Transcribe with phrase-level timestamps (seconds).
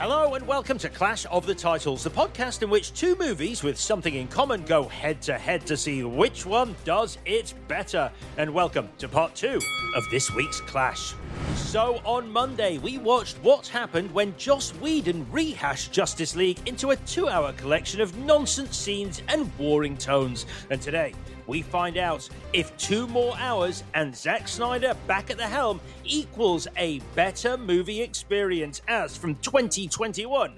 [0.00, 3.76] Hello and welcome to Clash of the Titles, the podcast in which two movies with
[3.76, 8.08] something in common go head to head to see which one does it better.
[8.36, 9.60] And welcome to part two
[9.96, 11.14] of this week's Clash.
[11.56, 16.96] So on Monday, we watched what happened when Joss Whedon rehashed Justice League into a
[16.98, 20.46] two hour collection of nonsense scenes and warring tones.
[20.70, 21.12] And today,
[21.48, 26.68] we find out if two more hours and Zack Snyder back at the helm equals
[26.76, 28.82] a better movie experience.
[28.86, 30.52] As from 2021,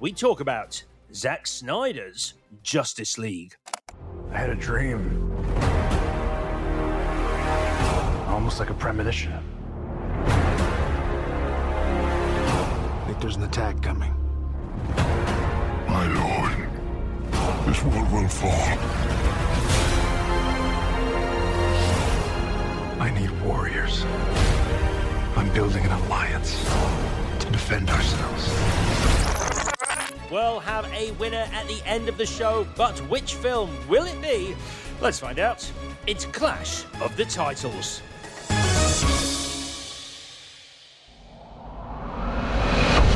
[0.00, 0.82] we talk about
[1.14, 3.54] Zack Snyder's Justice League.
[4.32, 5.30] I had a dream.
[8.26, 9.32] Almost like a premonition.
[12.94, 14.12] I think there's an attack coming.
[15.86, 16.68] My lord,
[17.66, 19.41] this world will fall.
[23.02, 24.04] I need warriors.
[25.34, 26.56] I'm building an alliance
[27.40, 28.48] to defend ourselves.
[30.30, 34.22] We'll have a winner at the end of the show, but which film will it
[34.22, 34.54] be?
[35.00, 35.68] Let's find out.
[36.06, 38.02] It's Clash of the Titles.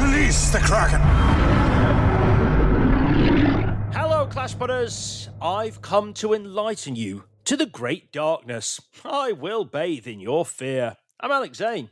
[0.00, 1.00] Release the Kraken!
[3.92, 5.28] Hello, Clash Putters.
[5.40, 8.80] I've come to enlighten you to the great darkness.
[9.04, 10.96] I will bathe in your fear.
[11.20, 11.90] I'm Alex Zane.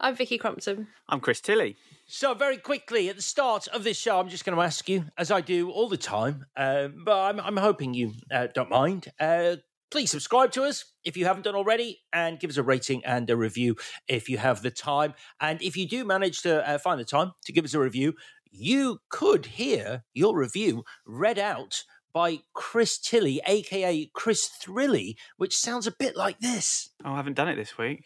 [0.00, 0.88] I'm Vicky Crumpton.
[1.08, 1.76] I'm Chris Tilly.
[2.08, 5.04] So, very quickly at the start of this show, I'm just going to ask you,
[5.16, 9.06] as I do all the time, um, but I'm, I'm hoping you uh, don't mind.
[9.20, 9.56] Uh,
[9.92, 13.30] please subscribe to us if you haven't done already, and give us a rating and
[13.30, 13.76] a review
[14.08, 15.14] if you have the time.
[15.40, 18.14] And if you do manage to uh, find the time to give us a review,
[18.50, 21.84] you could hear your review read out
[22.16, 26.88] by Chris Tilly, aka Chris Thrilly, which sounds a bit like this.
[27.04, 28.04] Oh, I haven't done it this week.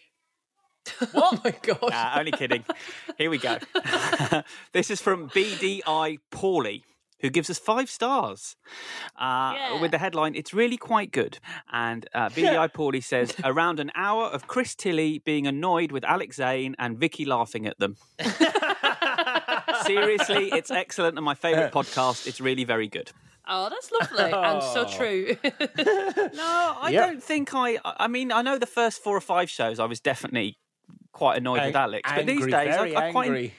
[1.13, 1.15] What?
[1.15, 1.91] Oh my god.
[1.91, 2.65] Nah, only kidding.
[3.19, 3.59] Here we go.
[4.73, 6.83] this is from BDI Paulie,
[7.21, 8.57] who gives us five stars
[9.17, 9.81] uh, Yeah.
[9.81, 11.39] with the headline, It's really quite good.
[11.71, 16.39] And uh, BDI Paulie says, Around an hour of Chris Tilly being annoyed with Alex
[16.39, 17.95] Zane and Vicky laughing at them.
[19.87, 22.27] Seriously, it's excellent and my favourite podcast.
[22.27, 23.13] It's really very good.
[23.53, 25.37] Oh, that's lovely and so true.
[26.35, 27.07] No, I Yep.
[27.07, 27.79] don't think I.
[27.85, 30.57] I mean, I know the first four or five shows I was definitely
[31.13, 33.55] quite annoyed with Alex, but these Angry, days I, very I quite angry.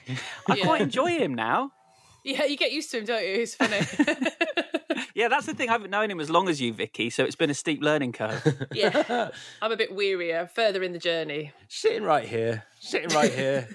[0.48, 0.64] I Yeah.
[0.64, 1.72] quite enjoy him now.
[2.24, 3.34] yeah, you get used to him, don't you?
[3.42, 3.78] It's funny.
[5.14, 5.68] Yeah, that's the thing.
[5.68, 8.12] I haven't known him as long as you, Vicky, so it's been a steep learning
[8.12, 8.66] curve.
[8.72, 9.28] yeah.
[9.60, 11.52] I'm a bit wearier, further in the journey.
[11.68, 12.64] Sitting right here.
[12.80, 13.68] Sitting right here.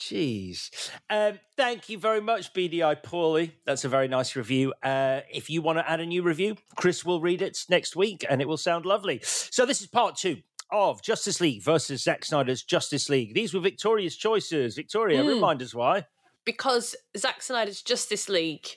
[0.00, 0.70] Jeez.
[1.10, 3.52] Um, thank you very much, BDI Paulie.
[3.66, 4.72] That's a very nice review.
[4.82, 8.24] Uh, if you want to add a new review, Chris will read it next week
[8.28, 9.20] and it will sound lovely.
[9.22, 10.38] So, this is part two
[10.72, 13.34] of Justice League versus Zack Snyder's Justice League.
[13.34, 14.74] These were Victoria's choices.
[14.74, 16.06] Victoria, remind us why.
[16.46, 18.68] Because Zack Snyder's Justice League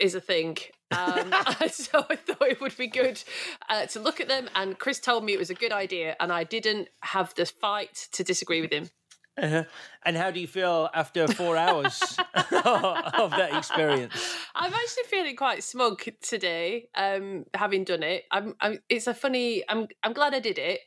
[0.00, 0.58] is a thing.
[0.90, 1.32] Um,
[1.70, 3.22] so I thought it would be good
[3.68, 4.48] uh, to look at them.
[4.54, 8.08] And Chris told me it was a good idea, and I didn't have the fight
[8.12, 8.90] to disagree with him.
[9.38, 9.64] Uh-huh.
[10.04, 12.00] And how do you feel after four hours
[12.34, 14.14] of that experience?
[14.54, 18.24] I'm actually feeling quite smug today, um, having done it.
[18.30, 19.64] I'm, I'm, it's a funny.
[19.68, 20.80] I'm, I'm glad I did it,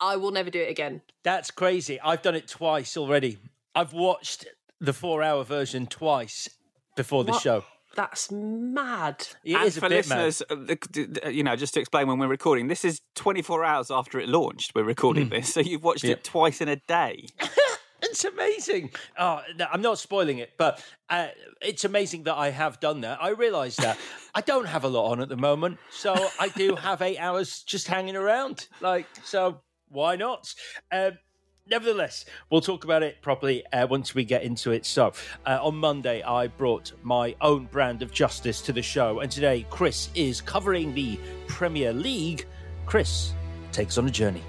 [0.00, 1.02] I will never do it again.
[1.24, 2.00] That's crazy.
[2.00, 3.36] I've done it twice already.
[3.74, 4.46] I've watched
[4.80, 6.48] the four-hour version twice
[6.96, 7.42] before the What?
[7.42, 7.64] show.
[7.96, 9.26] That's mad.
[9.44, 10.24] It and is a for bit mad.
[10.24, 13.64] listeners, uh, the- the- you know, just to explain when we're recording, this is 24
[13.64, 14.74] hours after it launched.
[14.74, 16.04] We're recording this, so you've watched.
[16.04, 16.12] Yeah.
[16.12, 17.26] it twice in a day.
[18.10, 18.90] It's amazing.
[19.16, 21.28] Oh, no, I'm not spoiling it, but uh,
[21.62, 23.22] it's amazing that I have done that.
[23.22, 23.98] I realise that
[24.34, 27.62] I don't have a lot on at the moment, so I do have eight hours
[27.62, 28.66] just hanging around.
[28.80, 30.52] Like, so why not?
[30.90, 31.18] Um,
[31.68, 34.84] nevertheless, we'll talk about it properly uh, once we get into it.
[34.86, 35.12] So,
[35.46, 39.66] uh, on Monday, I brought my own brand of justice to the show, and today,
[39.70, 41.16] Chris is covering the
[41.46, 42.44] Premier League.
[42.86, 43.34] Chris
[43.70, 44.42] takes on a journey.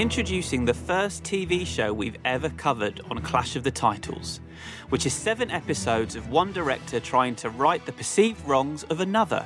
[0.00, 4.40] Introducing the first TV show we've ever covered on Clash of the Titles,
[4.88, 9.44] which is seven episodes of one director trying to right the perceived wrongs of another.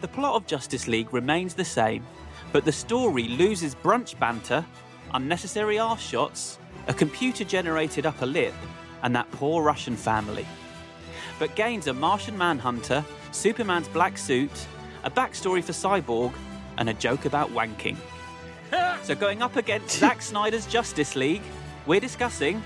[0.00, 2.06] The plot of Justice League remains the same,
[2.52, 4.64] but the story loses brunch banter,
[5.14, 8.54] unnecessary arse shots, a computer generated upper lip,
[9.02, 10.46] and that poor Russian family.
[11.40, 14.64] But gains a Martian Manhunter, Superman's black suit,
[15.02, 16.32] a backstory for Cyborg,
[16.78, 17.96] and a joke about wanking.
[19.02, 21.42] So, going up against Zack Snyder's Justice League,
[21.86, 22.62] we're discussing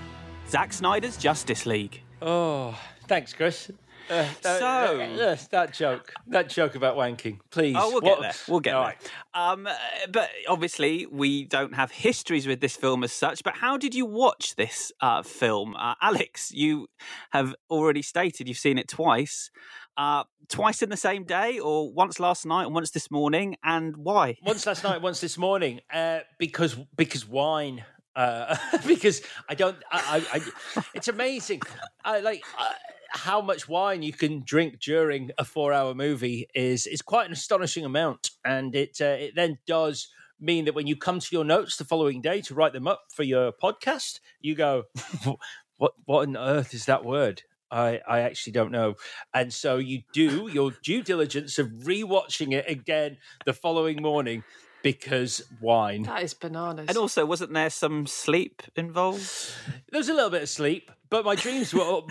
[0.49, 2.03] Zack Snyder's Justice League.
[2.21, 3.71] Oh, thanks, Chris.
[4.09, 7.75] Uh, that, So- that, yes, that joke, that joke about wanking, please.
[7.77, 8.35] Oh, we'll What- get there.
[8.49, 8.95] We'll get All there.
[9.35, 9.53] right.
[9.53, 9.75] Um, uh,
[10.11, 13.43] but obviously, we don't have histories with this film as such.
[13.43, 16.53] But how did you watch this uh, film, uh, Alex?
[16.53, 16.87] You
[17.33, 19.51] have already stated you've seen it twice.
[19.97, 23.97] Uh, twice in the same day, or once last night and once this morning, and
[23.97, 24.37] why?
[24.43, 27.85] Once last night, once this morning, uh, because because wine.
[28.15, 28.57] Uh,
[28.87, 31.61] because I don't, I, I, I it's amazing.
[32.03, 32.73] I like uh,
[33.11, 37.85] how much wine you can drink during a four-hour movie is is quite an astonishing
[37.85, 40.09] amount, and it uh, it then does
[40.41, 43.03] mean that when you come to your notes the following day to write them up
[43.15, 44.85] for your podcast, you go,
[45.77, 48.95] "What what on earth is that word?" I, I actually don't know.
[49.35, 54.45] And so you do your due diligence of rewatching it again the following morning
[54.83, 56.05] because wine.
[56.05, 56.87] That is bananas.
[56.89, 59.29] And also, wasn't there some sleep involved?
[59.91, 62.03] There was a little bit of sleep, but my dreams were, uh,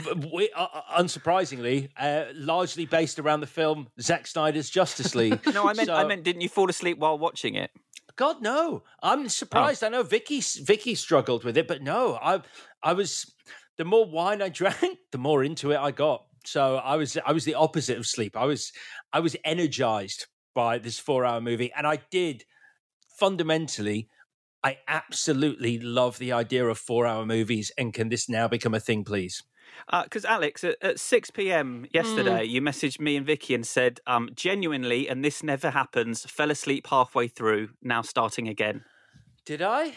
[0.56, 5.40] uh, unsurprisingly, uh, largely based around the film Zack Snyder's Justice League.
[5.54, 7.72] No, I meant, I meant, didn't you fall asleep while watching it?
[8.18, 8.84] God no.
[9.02, 9.84] I'm surprised.
[9.84, 12.42] I know Vicky Vicky struggled with it, but no, I
[12.84, 13.34] I was
[13.78, 16.26] the more wine I drank, the more into it I got.
[16.46, 18.38] So I was I was the opposite of sleep.
[18.38, 18.72] I was
[19.12, 22.46] I was energized by this 4-hour movie and I did
[23.20, 24.08] fundamentally
[24.64, 29.04] I absolutely love the idea of 4-hour movies and can this now become a thing
[29.04, 29.44] please?
[30.04, 31.86] Because Alex, at, at six p.m.
[31.92, 36.26] yesterday, you messaged me and Vicky and said, um, "Genuinely, and this never happens.
[36.26, 37.70] Fell asleep halfway through.
[37.82, 38.86] Now starting again."
[39.46, 39.94] Did I?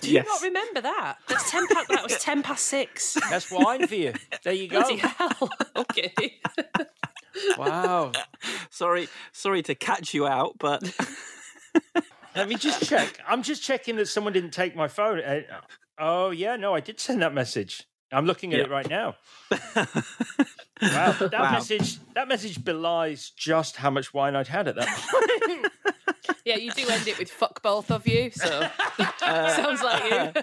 [0.00, 1.18] Do you not remember that?
[1.28, 1.88] That's ten past.
[1.88, 3.16] that was ten past six.
[3.30, 4.12] That's wine for you.
[4.44, 4.80] There you go.
[4.80, 5.50] Bloody hell.
[5.76, 6.40] Okay.
[7.56, 8.12] Wow.
[8.70, 10.82] sorry, sorry to catch you out, but
[12.36, 13.18] Let me just check.
[13.26, 15.20] I'm just checking that someone didn't take my phone.
[15.20, 15.40] Uh,
[15.98, 17.86] oh yeah, no, I did send that message.
[18.12, 18.64] I'm looking at Yeah.
[18.66, 19.14] it right now.
[20.82, 21.52] wow, that Wow.
[21.52, 25.72] message that message belies just how much wine I'd had at that point.
[26.44, 28.30] yeah, you do end it with fuck both of you.
[28.30, 28.68] So
[29.20, 30.42] sounds like you.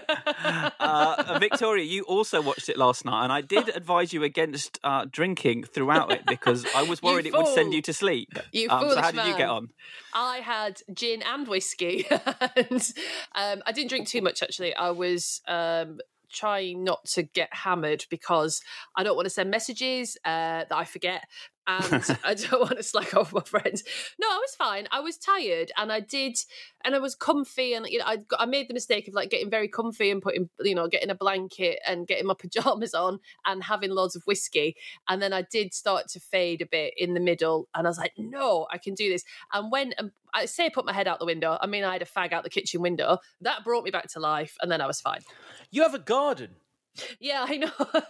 [0.80, 5.06] uh, Victoria, you also watched it last night, and I did advise you against uh,
[5.10, 8.30] drinking throughout it because I was You worried it would send you to sleep.
[8.52, 9.70] You Um, so how did you get on?
[10.14, 12.94] I had gin and whiskey, and
[13.36, 14.42] um, I didn't drink too much.
[14.42, 16.00] Actually, I was um,
[16.32, 18.62] trying not to get hammered because
[18.96, 21.24] I don't want to send messages uh, that I forget.
[21.68, 23.84] And I don't want to slack off my friends.
[24.20, 24.88] No, I was fine.
[24.92, 26.38] I was tired, and I did,
[26.84, 29.30] and I was comfy, and you know, I got, I made the mistake of like
[29.30, 33.20] getting very comfy and putting, you know, getting a blanket and getting my pajamas on
[33.46, 34.76] and having loads of whiskey,
[35.10, 37.98] and then I did start to fade a bit in the middle, and I was
[37.98, 39.24] like, no, I can do this.
[39.54, 41.94] And when um, I say I put my head out the window, I mean I
[41.94, 43.18] had a fag out the kitchen window.
[43.42, 45.22] That brought me back to life, and then I was fine.
[45.70, 46.56] you have a garden.
[47.20, 47.72] Yeah, I know.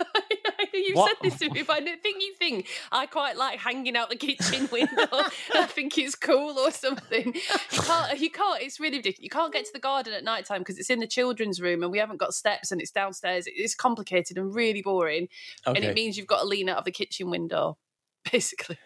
[0.73, 1.09] you What?
[1.09, 4.09] said this to me, but I don't think you think I quite like hanging out
[4.09, 5.07] the kitchen window.
[5.53, 7.33] I think it's cool or something.
[7.35, 8.19] You can't.
[8.19, 8.61] You can't.
[8.61, 9.23] It's really ridiculous.
[9.23, 11.83] You can't get to the garden at night time because it's in the children's room
[11.83, 13.45] and we haven't got steps and it's downstairs.
[13.47, 15.27] It's complicated and really boring,
[15.65, 17.77] and it means you've got to lean out of the kitchen window,
[18.31, 18.77] basically.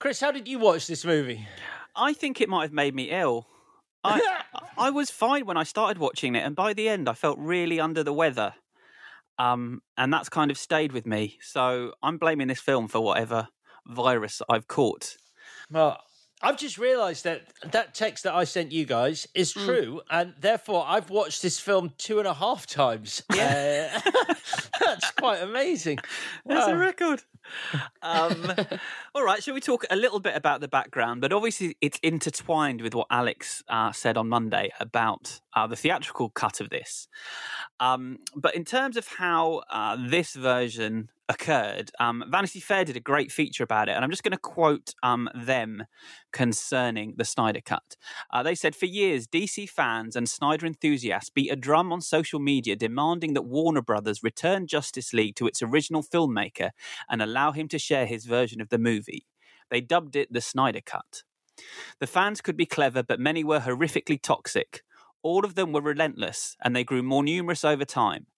[0.00, 1.46] Chris, how did you watch this movie?
[1.96, 3.46] I think it might have made me ill.
[4.04, 4.20] I
[4.78, 7.80] I was fine when I started watching it, and by the end, I felt really
[7.80, 8.54] under the weather.
[9.38, 11.38] Um, and that's kind of stayed with me.
[11.40, 13.48] So I'm blaming this film for whatever
[13.86, 15.16] virus I've caught.
[15.70, 15.98] Well,
[16.40, 17.42] I've just realised that
[17.72, 19.64] that text that I sent you guys is Mm.
[19.64, 23.22] true, and therefore I've watched this film two and a half times.
[23.34, 24.00] Yeah,
[24.80, 25.98] that's quite amazing.
[26.46, 27.22] That's a record.
[28.02, 28.52] Um,
[29.14, 31.20] all right, shall we talk a little bit about the background?
[31.22, 36.30] But obviously, it's intertwined with what Alex uh, said on Monday about uh, the theatrical
[36.30, 37.08] cut of this.
[37.80, 43.00] Um, but in terms of how uh, this version occurred, um, Vanity Fair did a
[43.00, 45.84] great feature about it, and I'm just going to quote um, them
[46.32, 47.96] concerning the Snyder Cut.
[48.32, 52.38] Uh, they said, For years, DC fans and Snyder enthusiasts beat a drum on social
[52.38, 56.70] media demanding that Warner Brothers return Justice League to its original filmmaker
[57.10, 59.26] and allow him to share his version of the movie.
[59.70, 61.24] They dubbed it the Snyder Cut.
[61.98, 64.82] The fans could be clever, but many were horrifically toxic.
[65.28, 68.28] All of them were relentless, and they grew more numerous over time.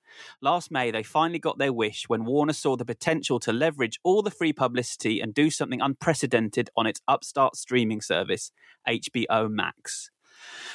[0.42, 4.22] Last May, they finally got their wish when Warner saw the potential to leverage all
[4.22, 8.50] the free publicity and do something unprecedented on its upstart streaming service,
[8.88, 10.10] HBO Max.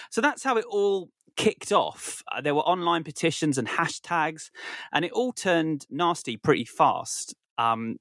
[0.09, 2.23] So that's how it all kicked off.
[2.31, 4.51] Uh, there were online petitions and hashtags,
[4.93, 7.35] and it all turned nasty pretty fast.
[7.57, 7.97] Um,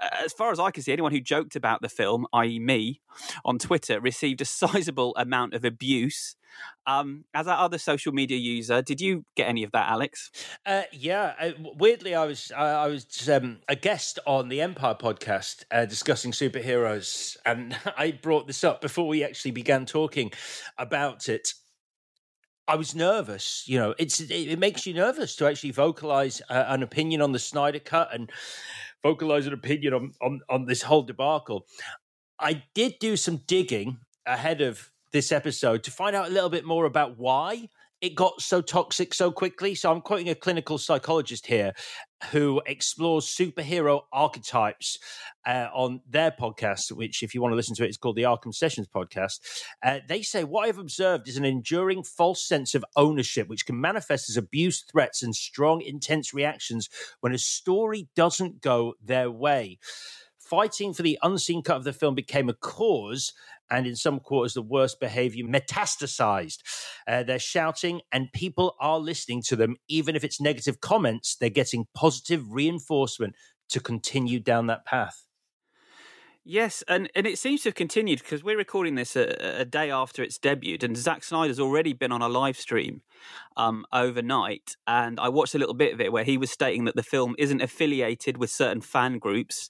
[0.00, 3.00] as far as I can see, anyone who joked about the film, i.e., me,
[3.44, 6.36] on Twitter, received a sizable amount of abuse.
[6.86, 10.30] Um, as our other social media user, did you get any of that, Alex?
[10.64, 14.94] Uh, yeah, uh, weirdly, I was I, I was um, a guest on the Empire
[14.94, 20.32] podcast uh, discussing superheroes, and I brought this up before we actually began talking
[20.78, 21.52] about it.
[22.66, 23.64] I was nervous.
[23.66, 27.32] You know, it's it, it makes you nervous to actually vocalize uh, an opinion on
[27.32, 28.30] the Snyder Cut and
[29.02, 31.66] vocalize an opinion on, on on this whole debacle.
[32.38, 36.64] I did do some digging ahead of this episode to find out a little bit
[36.64, 37.68] more about why
[38.00, 39.74] it got so toxic so quickly.
[39.74, 41.72] So I'm quoting a clinical psychologist here
[42.30, 44.98] who explores superhero archetypes
[45.46, 48.16] uh, on their podcast, which, if you want to listen to it, it, is called
[48.16, 49.40] the Arkham Sessions podcast.
[49.82, 53.80] Uh, they say, What I've observed is an enduring false sense of ownership, which can
[53.80, 56.88] manifest as abuse, threats, and strong, intense reactions
[57.20, 59.78] when a story doesn't go their way.
[60.48, 63.34] Fighting for the unseen cut of the film became a cause,
[63.70, 66.58] and in some quarters, the worst behavior metastasized.
[67.06, 69.76] Uh, they're shouting, and people are listening to them.
[69.88, 73.34] Even if it's negative comments, they're getting positive reinforcement
[73.68, 75.27] to continue down that path.
[76.50, 79.90] Yes, and, and it seems to have continued because we're recording this a, a day
[79.90, 83.02] after its debut, and Zack Snyder's already been on a live stream
[83.58, 84.74] um, overnight.
[84.86, 87.34] And I watched a little bit of it where he was stating that the film
[87.36, 89.68] isn't affiliated with certain fan groups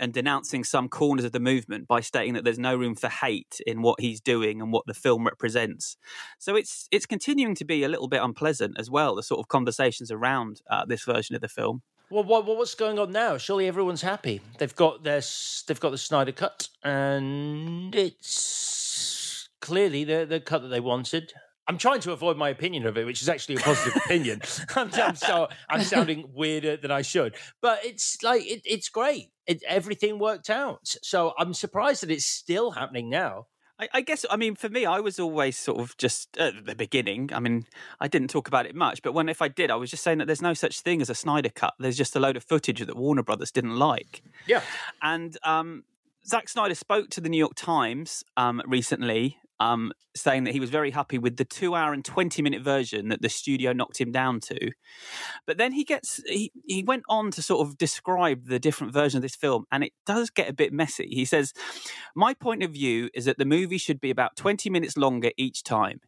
[0.00, 3.60] and denouncing some corners of the movement by stating that there's no room for hate
[3.64, 5.96] in what he's doing and what the film represents.
[6.40, 9.14] So it's it's continuing to be a little bit unpleasant as well.
[9.14, 11.82] The sort of conversations around uh, this version of the film.
[12.10, 13.36] Well, what, what's going on now?
[13.36, 14.40] Surely everyone's happy.
[14.58, 15.20] They've got their
[15.66, 21.32] they've got the Snyder cut, and it's clearly the the cut that they wanted.
[21.66, 24.40] I'm trying to avoid my opinion of it, which is actually a positive opinion.
[24.74, 29.30] I'm, I'm so I'm sounding weirder than I should, but it's like it, it's great.
[29.46, 33.48] It, everything worked out, so I'm surprised that it's still happening now.
[33.78, 36.74] I, I guess, I mean, for me, I was always sort of just at the
[36.74, 37.30] beginning.
[37.32, 37.66] I mean,
[38.00, 40.18] I didn't talk about it much, but when if I did, I was just saying
[40.18, 41.74] that there's no such thing as a Snyder cut.
[41.78, 44.22] There's just a load of footage that Warner Brothers didn't like.
[44.46, 44.62] Yeah.
[45.00, 45.84] And um,
[46.26, 50.70] Zack Snyder spoke to the New York Times um, recently, um, saying that he was
[50.70, 54.12] very happy with the two hour and 20 minute version that the studio knocked him
[54.12, 54.70] down to.
[55.46, 59.18] But then he gets, he, he went on to sort of describe the different version
[59.18, 61.08] of this film, and it does get a bit messy.
[61.10, 61.52] He says,
[62.14, 65.62] My point of view is that the movie should be about 20 minutes longer each
[65.62, 66.00] time.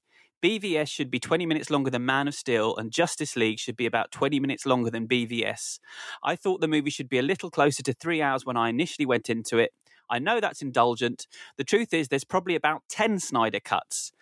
[0.43, 3.85] BVS should be 20 minutes longer than Man of Steel, and Justice League should be
[3.85, 5.79] about 20 minutes longer than BVS.
[6.25, 9.05] I thought the movie should be a little closer to three hours when I initially
[9.05, 9.73] went into it.
[10.11, 11.27] I know that's indulgent.
[11.57, 14.13] The truth is, there's probably about 10 Snyder cuts.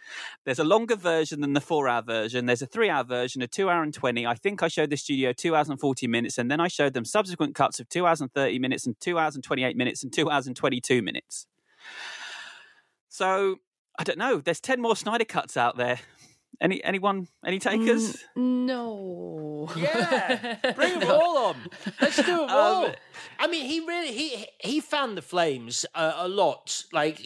[0.44, 2.46] There's a longer version than the four hour version.
[2.46, 4.26] There's a three hour version, a two hour and 20.
[4.26, 6.94] I think I showed the studio two hours and 40 minutes, and then I showed
[6.94, 10.02] them subsequent cuts of two hours and 30 minutes, and two hours and 28 minutes,
[10.02, 11.46] and two hours and 22 minutes.
[13.08, 13.56] So,
[13.98, 14.38] I don't know.
[14.38, 15.98] There's 10 more Snyder cuts out there.
[16.60, 18.24] Any anyone any takers?
[18.34, 19.70] No.
[19.76, 21.56] Yeah, bring them all on.
[22.00, 22.86] Let's do them all.
[22.86, 22.92] Um,
[23.38, 27.22] I mean, he really he he fanned the flames uh, a lot, like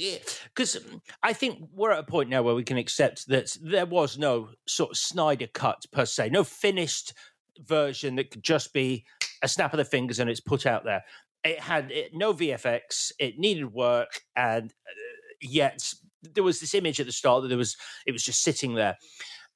[0.55, 0.79] because
[1.23, 4.51] I think we're at a point now where we can accept that there was no
[4.67, 7.15] sort of Snyder cut per se, no finished
[7.59, 9.05] version that could just be
[9.43, 11.05] a snap of the fingers and it's put out there.
[11.43, 14.93] It had it, no VFX, it needed work, and uh,
[15.41, 15.93] yet
[16.23, 17.77] there was this image at the start that there was
[18.07, 18.97] it was just sitting there.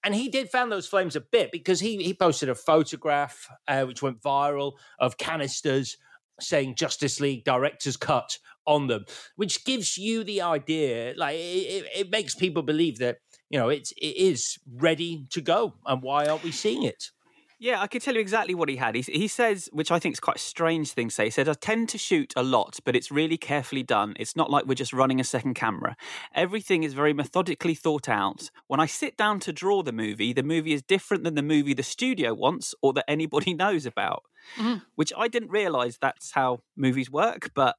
[0.05, 3.85] And he did fan those flames a bit because he he posted a photograph uh,
[3.85, 5.97] which went viral of canisters
[6.41, 9.05] saying Justice League director's cut on them,
[9.37, 11.15] which gives you the idea.
[11.17, 13.19] Like it, it, makes people believe that
[13.49, 17.11] you know it's it is ready to go, and why aren't we seeing it?
[17.59, 18.95] Yeah, I could tell you exactly what he had.
[18.95, 21.49] He, he says, which I think is quite a strange thing to say, he said,
[21.49, 24.15] I tend to shoot a lot, but it's really carefully done.
[24.21, 25.97] It's not like we're just running a second camera.
[26.35, 28.51] Everything is very methodically thought out.
[28.67, 31.73] When I sit down to draw the movie, the movie is different than the movie
[31.73, 34.25] the studio wants or that anybody knows about,
[34.59, 34.83] Mhm.
[34.95, 37.77] which I didn't realize that's how movies work, but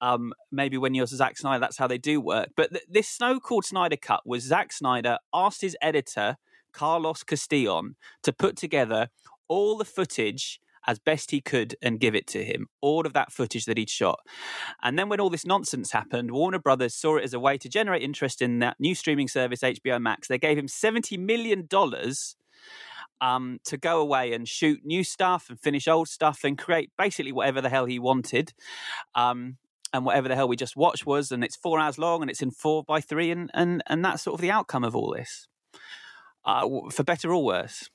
[0.00, 2.48] um, maybe when you're Zack Snyder, that's how they do work.
[2.56, 6.36] But th- this Snow Called Snyder cut was Zack Snyder asked his editor,
[6.74, 9.08] Carlos Castillon, to put together
[9.48, 13.32] all the footage as best he could and give it to him, all of that
[13.32, 14.20] footage that he'd shot.
[14.82, 17.68] And then when all this nonsense happened, Warner Brothers saw it as a way to
[17.68, 20.28] generate interest in that new streaming service, HBO Max.
[20.28, 21.66] They gave him $70 million
[23.20, 27.32] um, to go away and shoot new stuff and finish old stuff and create basically
[27.32, 28.52] whatever the hell he wanted.
[29.14, 29.56] Um,
[29.92, 32.42] and whatever the hell we just watched was, and it's four hours long and it's
[32.42, 35.46] in four by three, and, and, and that's sort of the outcome of all this,
[36.44, 37.90] uh, for better or worse.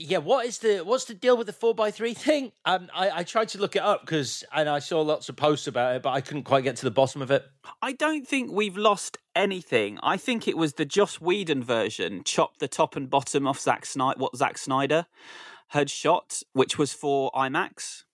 [0.00, 2.52] Yeah, what is the what's the deal with the four x three thing?
[2.64, 5.66] Um, I, I tried to look it up because and I saw lots of posts
[5.66, 7.44] about it, but I couldn't quite get to the bottom of it.
[7.82, 9.98] I don't think we've lost anything.
[10.00, 13.84] I think it was the Joss Whedon version chopped the top and bottom off Zack
[13.84, 15.06] Snyder, what Zack Snyder
[15.68, 18.04] had shot, which was for IMAX.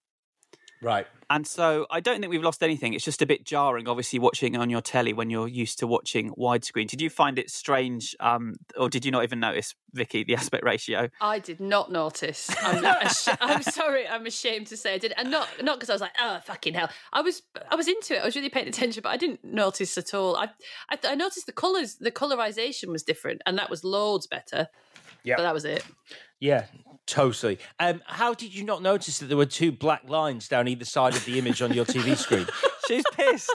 [0.85, 1.07] Right.
[1.31, 2.93] And so I don't think we've lost anything.
[2.93, 6.31] It's just a bit jarring, obviously, watching on your telly when you're used to watching
[6.35, 6.87] widescreen.
[6.87, 10.63] Did you find it strange, um, or did you not even notice, Vicky, the aspect
[10.63, 11.09] ratio?
[11.23, 12.55] I did not notice.
[12.63, 14.07] I'm, not ash- I'm sorry.
[14.07, 16.75] I'm ashamed to say I did, and not not because I was like, oh fucking
[16.75, 16.91] hell.
[17.15, 18.21] I was I was into it.
[18.21, 20.37] I was really paying attention, but I didn't notice at all.
[20.37, 20.51] I
[20.91, 24.69] I, I noticed the colors, the colorization was different, and that was loads better.
[25.25, 25.85] Yeah, but that was it.
[26.41, 26.67] Yeah,
[27.07, 27.59] totally.
[27.81, 31.15] Um, how did you not notice that there were two black lines down either side
[31.17, 32.47] of the image on your TV screen?
[32.89, 33.51] She's pissed.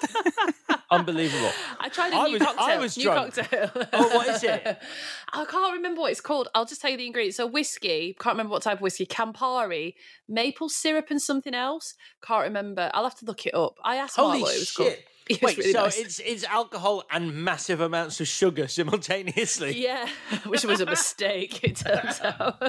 [0.91, 1.51] Unbelievable.
[1.79, 2.65] I tried a I new was- cocktail.
[2.65, 3.35] I was new drunk.
[3.35, 3.71] cocktail.
[3.93, 4.65] Oh, what is it?
[5.33, 6.47] I can't remember what it's called.
[6.55, 7.37] I'll just tell you the ingredients.
[7.37, 9.05] So whiskey, can't remember what type of whiskey.
[9.05, 9.93] Campari,
[10.27, 11.93] maple syrup, and something else.
[12.23, 12.89] Can't remember.
[12.95, 13.75] I'll have to look it up.
[13.83, 14.93] I asked Mark Holy what it was called.
[15.29, 15.37] Shit!
[15.37, 15.97] It Wait, really so nice.
[15.99, 19.77] it's it's alcohol and massive amounts of sugar simultaneously.
[19.81, 20.07] Yeah,
[20.45, 21.63] which was a mistake.
[21.63, 22.61] It turns out.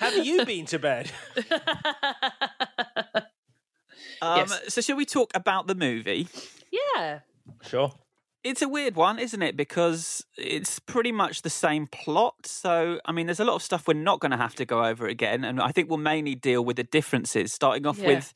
[0.00, 1.10] Have you been to bed?
[4.22, 4.74] Um, Yes.
[4.74, 6.28] So, shall we talk about the movie?
[6.70, 7.20] yeah.
[7.62, 7.90] Sure.
[8.42, 9.54] It's a weird one, isn't it?
[9.56, 12.34] Because it's pretty much the same plot.
[12.46, 14.82] So, I mean, there's a lot of stuff we're not going to have to go
[14.84, 15.44] over again.
[15.44, 18.06] And I think we'll mainly deal with the differences, starting off Yeah.
[18.06, 18.32] with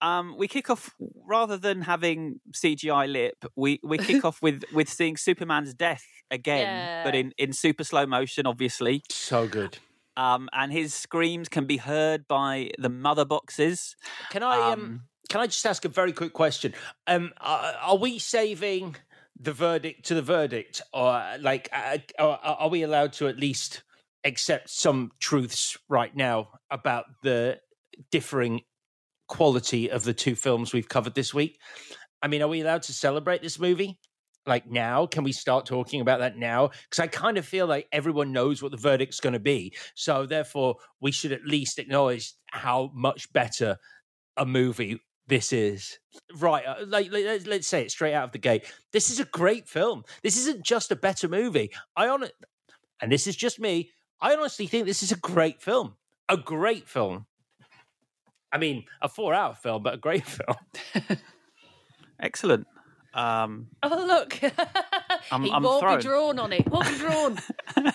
[0.00, 0.94] um, we kick off
[1.26, 7.04] rather than having CGI lip, we, we kick off with, with seeing Superman's death again,
[7.04, 9.02] but in, in super slow motion, obviously.
[9.10, 9.78] So good.
[10.16, 13.96] Um, and his screams can be heard by the mother boxes.
[14.30, 16.74] Can I um, Um, can I just ask a very quick question?
[17.06, 18.96] Um, are, are we saving
[19.42, 23.82] the verdict to the verdict, or like, uh, are, are we allowed to at least
[24.24, 27.58] accept some truths right now about the
[28.10, 28.60] differing
[29.26, 31.58] quality of the two films we've covered this week?
[32.22, 33.98] I mean, are we allowed to celebrate this movie?
[34.46, 36.68] Like now, can we start talking about that now?
[36.68, 39.74] Because I kind of feel like everyone knows what the verdict's going to be.
[39.94, 43.76] So therefore, we should at least acknowledge how much better
[44.36, 45.98] a movie this is.
[46.36, 48.64] Right, uh, like let- let's, let's say it straight out of the gate.
[48.92, 50.04] This is a great film.
[50.22, 51.70] This isn't just a better movie.
[51.96, 52.28] I on
[53.00, 53.90] and this is just me.
[54.20, 55.96] I honestly think this is a great film.
[56.28, 57.26] A great film.
[58.52, 60.56] I mean, a four-hour film, but a great film.
[62.20, 62.66] Excellent.
[63.14, 64.42] Um, Oh look,
[65.30, 65.96] I'm- he I'm won't thrown.
[65.98, 66.66] be drawn on it.
[66.70, 67.38] Won't be drawn.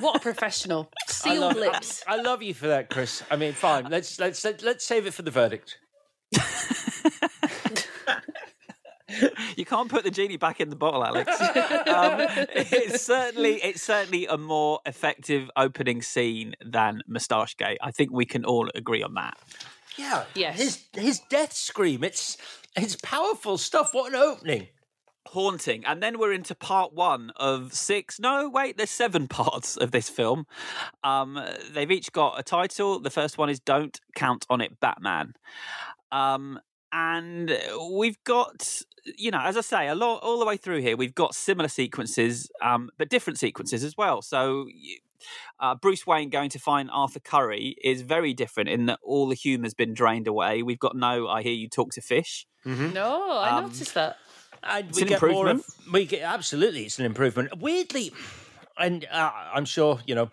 [0.00, 0.90] what a professional.
[1.24, 2.02] I love, lips.
[2.08, 3.22] I, I love you for that, Chris.
[3.30, 3.84] I mean, fine.
[3.90, 5.78] Let's let's let, let's save it for the verdict.
[9.56, 11.28] you can't put the genie back in the bottle, Alex.
[11.40, 12.16] um,
[12.54, 17.78] it's certainly it's certainly a more effective opening scene than Moustache Gate.
[17.82, 19.36] I think we can all agree on that.
[19.96, 20.24] Yeah.
[20.34, 20.58] Yes.
[20.58, 22.04] His his death scream.
[22.04, 22.36] It's
[22.76, 23.90] it's powerful stuff.
[23.92, 24.68] What an opening.
[25.26, 28.18] Haunting, and then we're into part one of six.
[28.18, 30.46] No, wait, there's seven parts of this film.
[31.04, 31.40] Um,
[31.72, 32.98] they've each got a title.
[32.98, 35.34] The first one is "Don't Count on It, Batman."
[36.12, 36.60] Um,
[36.92, 37.58] and
[37.90, 38.82] we've got,
[39.18, 40.96] you know, as I say, a lot all the way through here.
[40.96, 44.22] We've got similar sequences, um, but different sequences as well.
[44.22, 44.68] So.
[45.60, 49.36] Uh, Bruce Wayne going to find Arthur Curry is very different in that all the
[49.36, 50.64] humour's been drained away.
[50.64, 54.16] We've got no "I hear you talk to fish." No, I Um, noticed that.
[54.64, 55.64] And It's we an get more improvement.
[55.86, 57.56] of, we get absolutely it's an improvement.
[57.56, 58.12] Weirdly,
[58.76, 60.32] and uh, I'm sure you know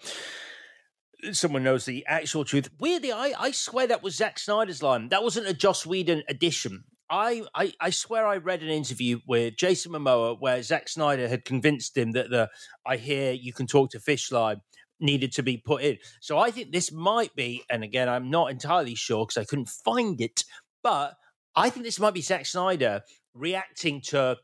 [1.32, 2.69] someone knows the actual truth.
[2.79, 5.10] Weirdly, I, I swear that was Zack Snyder's line.
[5.10, 6.84] That wasn't a Joss Whedon addition.
[7.10, 11.43] I, I I swear I read an interview with Jason Momoa where Zack Snyder had
[11.43, 12.49] convinced him that the
[12.86, 14.62] I hear you can talk to fish line
[14.99, 15.97] needed to be put in.
[16.21, 19.69] So I think this might be, and again, I'm not entirely sure because I couldn't
[19.69, 20.43] find it,
[20.84, 21.15] but
[21.55, 23.01] I think this might be Zack Snyder
[23.34, 24.38] reacting to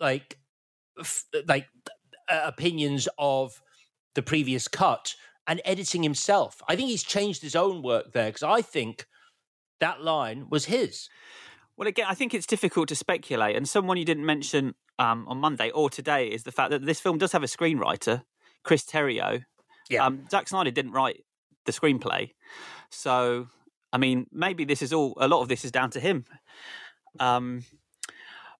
[0.00, 0.38] like
[0.98, 1.68] f- like
[2.28, 3.60] uh, opinions of
[4.14, 5.14] the previous cut
[5.46, 6.62] and editing himself.
[6.68, 9.06] I think he's changed his own work there because I think
[9.80, 11.08] that line was his.
[11.76, 13.56] Well, again, I think it's difficult to speculate.
[13.56, 17.00] And someone you didn't mention um, on Monday or today is the fact that this
[17.00, 18.22] film does have a screenwriter,
[18.62, 19.44] Chris Terrio.
[19.90, 20.06] Yeah.
[20.06, 21.24] Um, Zack Snyder didn't write
[21.66, 22.30] the screenplay.
[22.90, 23.48] So,
[23.92, 26.24] I mean, maybe this is all, a lot of this is down to him.
[27.18, 27.64] Um,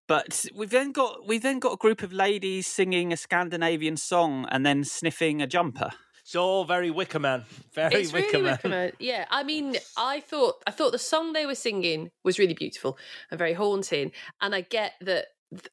[0.08, 4.46] but we've then got we've then got a group of ladies singing a Scandinavian song
[4.50, 5.90] and then sniffing a jumper.
[6.32, 7.44] It's all very Wicker Man.
[7.74, 8.52] Very it's Wicker really Man.
[8.52, 8.92] Wicker Man.
[8.98, 12.96] Yeah, I mean, I thought I thought the song they were singing was really beautiful
[13.30, 15.26] and very haunting, and I get that.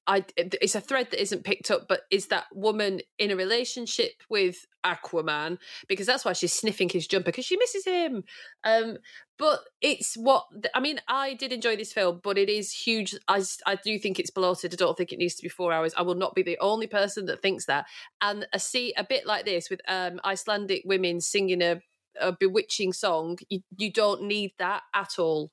[0.08, 4.12] I it's a thread that isn't picked up, but is that woman in a relationship
[4.30, 8.24] with Aquaman because that's why she's sniffing his jumper because she misses him.
[8.64, 8.98] Um,
[9.38, 11.00] but it's what I mean.
[11.08, 13.16] I did enjoy this film, but it is huge.
[13.28, 14.74] I I do think it's bloated.
[14.74, 15.94] I don't think it needs to be four hours.
[15.96, 17.86] I will not be the only person that thinks that.
[18.22, 21.82] And a see a bit like this with um, Icelandic women singing a,
[22.20, 23.38] a bewitching song.
[23.50, 25.52] You you don't need that at all.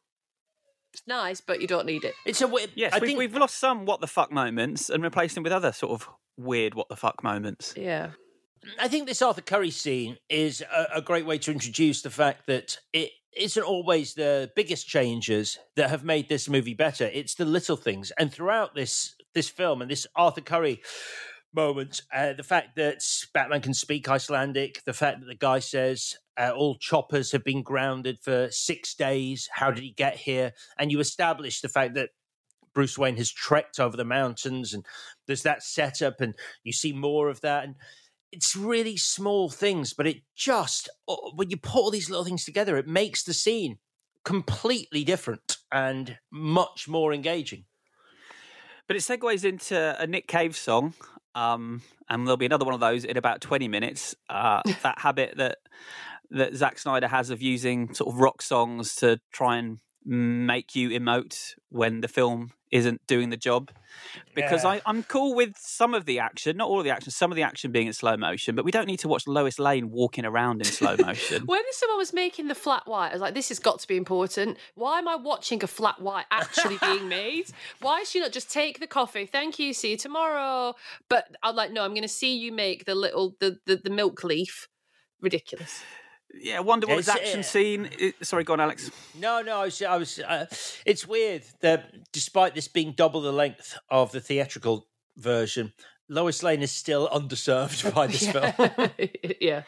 [0.96, 2.14] It's nice, but you don't need it.
[2.24, 2.70] It's a weird.
[2.74, 5.52] Yes, I we've, think we've lost some what the fuck moments and replaced them with
[5.52, 7.74] other sort of weird what the fuck moments.
[7.76, 8.12] Yeah.
[8.80, 12.46] I think this Arthur Curry scene is a, a great way to introduce the fact
[12.46, 17.10] that it isn't always the biggest changes that have made this movie better.
[17.12, 20.80] It's the little things, and throughout this this film and this Arthur Curry
[21.54, 26.16] moment, uh, the fact that Batman can speak Icelandic, the fact that the guy says
[26.38, 29.48] uh, all choppers have been grounded for six days.
[29.52, 30.52] How did he get here?
[30.78, 32.10] And you establish the fact that
[32.74, 34.84] Bruce Wayne has trekked over the mountains, and
[35.26, 37.64] there's that setup, and you see more of that.
[37.64, 37.76] And
[38.32, 42.44] it's really small things, but it just oh, when you put all these little things
[42.44, 43.78] together, it makes the scene
[44.24, 47.64] completely different and much more engaging.
[48.86, 50.92] But it segues into a Nick Cave song,
[51.36, 54.16] um, and there'll be another one of those in about twenty minutes.
[54.28, 55.58] Uh, that habit that
[56.30, 60.90] that Zack Snyder has of using sort of rock songs to try and make you
[60.90, 63.70] emote when the film isn't doing the job.
[64.34, 64.70] Because Yeah.
[64.70, 67.36] I, I'm cool with some of the action, not all of the action, some of
[67.36, 70.24] the action being in slow motion, but we don't need to watch Lois Lane walking
[70.24, 71.42] around in slow motion.
[71.46, 73.96] When someone was making the flat white, I was like, this has got to be
[73.96, 74.58] important.
[74.74, 77.46] Why am I watching a flat white actually being made?
[77.80, 79.26] Why is she not just take the coffee?
[79.26, 80.74] Thank you, see you tomorrow.
[81.08, 83.90] But I'm like, no, I'm going to see you make the little, the, the, the
[83.90, 84.68] milk leaf.
[85.20, 85.82] Ridiculous.
[86.40, 87.90] Yeah, Wonder Woman's It's, action uh, scene.
[88.00, 88.90] i- sorry, go on, Alex.
[89.18, 90.18] No, no, I was, I was.
[90.18, 90.46] Uh,
[90.84, 95.72] it's weird that despite this being double the length of the theatrical version,
[96.08, 98.90] Lois Lane is still underserved by this film.
[99.40, 99.62] yeah.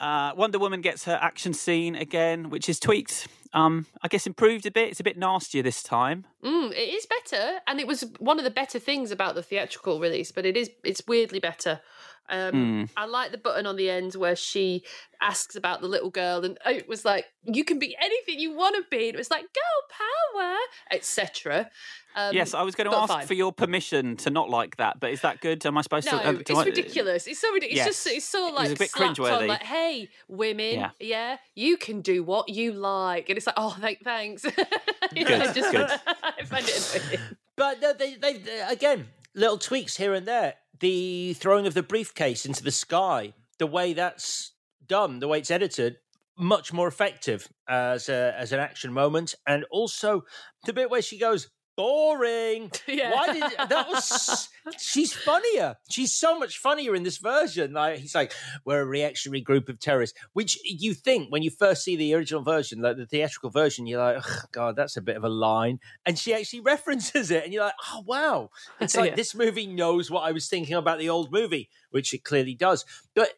[0.00, 3.28] Uh, Wonder Woman gets her action scene again, which is tweaked.
[3.52, 4.88] Um, I guess improved a bit.
[4.90, 6.26] It's a bit nastier this time.
[6.44, 10.00] Mm, it is better, and it was one of the better things about the theatrical
[10.00, 10.32] release.
[10.32, 11.80] But it is it's weirdly better.
[12.28, 14.82] Um, I like the button on the end where she
[15.20, 18.76] asks about the little girl, and it was like, "You can be anything you want
[18.76, 19.98] to be." And it was like, "Girl
[20.34, 20.56] power,"
[20.90, 21.70] etc.
[22.16, 23.26] Um, yes, I was going to ask fine.
[23.26, 25.66] for your permission to not like that, but is that good?
[25.66, 26.28] Am I supposed No, to?
[26.28, 27.26] uh, it's I- ridiculous.
[27.26, 27.86] It's so ridiculous.
[27.88, 29.48] It's just it's so It was like a bit slapped on, cringeworthy.
[29.48, 30.90] like, "Hey, women, Yeah.
[31.00, 31.36] yeah.
[31.54, 34.44] you can do what you like," and it's like, "Oh, thank, thanks."
[35.14, 35.90] You know, Good, I just, good.
[36.22, 37.36] I find it annoying.
[37.56, 40.54] But no, they, they, they- again, little tweaks here and there.
[40.84, 44.52] The throwing of the briefcase into the sky, the way that's
[44.86, 45.96] done, the way it's edited,
[46.36, 50.24] much more effective as a, as an action moment, and also
[50.66, 52.70] the bit where she goes boring.
[52.86, 53.12] Yeah.
[53.12, 54.48] Why did that was?
[54.78, 55.76] She's funnier.
[55.90, 57.72] She's so much funnier in this version.
[57.72, 58.32] Like he's like,
[58.64, 62.42] we're a reactionary group of terrorists, which you think when you first see the original
[62.42, 65.80] version, like the theatrical version, you're like, "Ugh, God, that's a bit of a line.
[66.06, 69.16] And she actually references it, and you're like, oh wow, it's like Yeah.
[69.16, 72.84] this movie knows what I was thinking about the old movie, which it clearly does.
[73.14, 73.30] But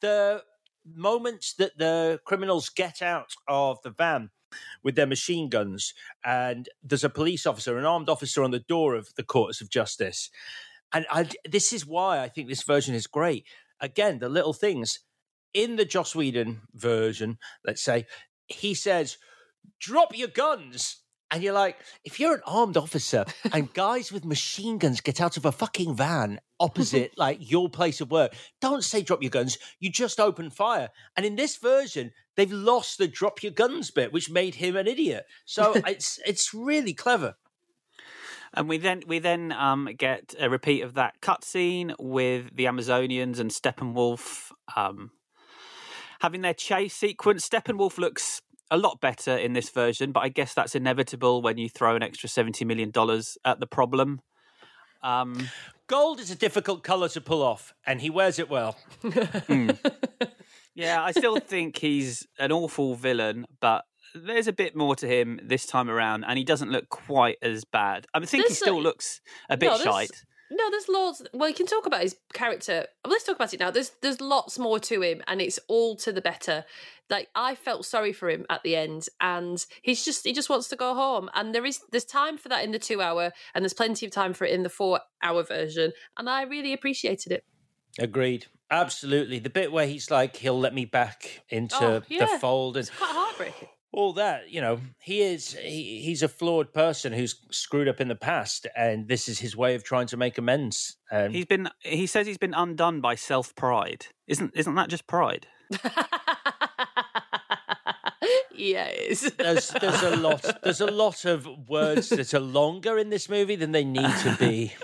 [0.00, 0.42] the
[0.86, 4.30] moments that the criminals get out of the van
[4.82, 8.94] with their machine guns, and there's a police officer, an armed officer on the door
[8.94, 10.30] of the courts of justice.
[10.92, 13.46] And I, this is why I think this version is great.
[13.80, 15.00] Again, the little things
[15.52, 18.06] in the Joss Whedon version, let's say,
[18.46, 19.18] he says,
[19.80, 21.02] drop your guns.
[21.34, 25.36] And you're like, if you're an armed officer and guys with machine guns get out
[25.36, 29.58] of a fucking van opposite like your place of work, don't say drop your guns.
[29.80, 30.90] You just open fire.
[31.16, 34.86] And in this version, they've lost the drop your guns bit, which made him an
[34.86, 35.24] idiot.
[35.44, 37.34] So it's it's really clever.
[38.52, 43.40] And we then we then um, get a repeat of that cutscene with the Amazonians
[43.40, 45.10] and Steppenwolf um,
[46.20, 47.48] having their chase sequence.
[47.48, 48.40] Steppenwolf looks
[48.74, 52.02] a lot better in this version, but I guess that's inevitable when you throw an
[52.02, 54.20] extra seventy million dollars at the problem.
[55.02, 55.48] Um,
[55.86, 58.76] Gold is a difficult color to pull off, and he wears it well.
[60.74, 63.84] yeah, I still think he's an awful villain, but
[64.14, 67.64] there's a bit more to him this time around, and he doesn't look quite as
[67.64, 68.06] bad.
[68.14, 70.24] I think he still a- looks a bit No, there's- shite.
[70.50, 71.22] No, there's loads.
[71.32, 72.86] Well, you can talk about his character.
[73.04, 73.70] Well, let's talk about it now.
[73.70, 76.64] There's there's lots more to him, and it's all to the better.
[77.10, 80.68] Like I felt sorry for him at the end, and he's just he just wants
[80.68, 81.30] to go home.
[81.34, 84.12] And there is there's time for that in the two hour, and there's plenty of
[84.12, 85.92] time for it in the four hour version.
[86.18, 87.44] And I really appreciated it.
[87.98, 88.46] Agreed.
[88.70, 89.38] Absolutely.
[89.38, 92.96] The bit where he's like, he'll let me back into Oh, the fold and It's
[92.96, 93.68] quite heartbreaking.
[93.94, 98.08] All that, you know, he is he, he's a flawed person who's screwed up in
[98.08, 100.96] the past, and this is his way of trying to make amends.
[101.12, 104.06] Um, He's been he says he's been undone by self pride.
[104.26, 105.46] Isn't isn't that just pride?
[108.54, 109.32] yeah, it is.
[109.38, 113.56] there's there's a lot there's a lot of words that are longer in this movie
[113.56, 114.72] than they need to be.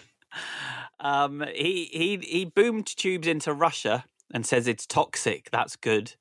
[1.03, 5.49] Um, he he he boomed tubes into Russia and says it's toxic.
[5.51, 6.12] That's good.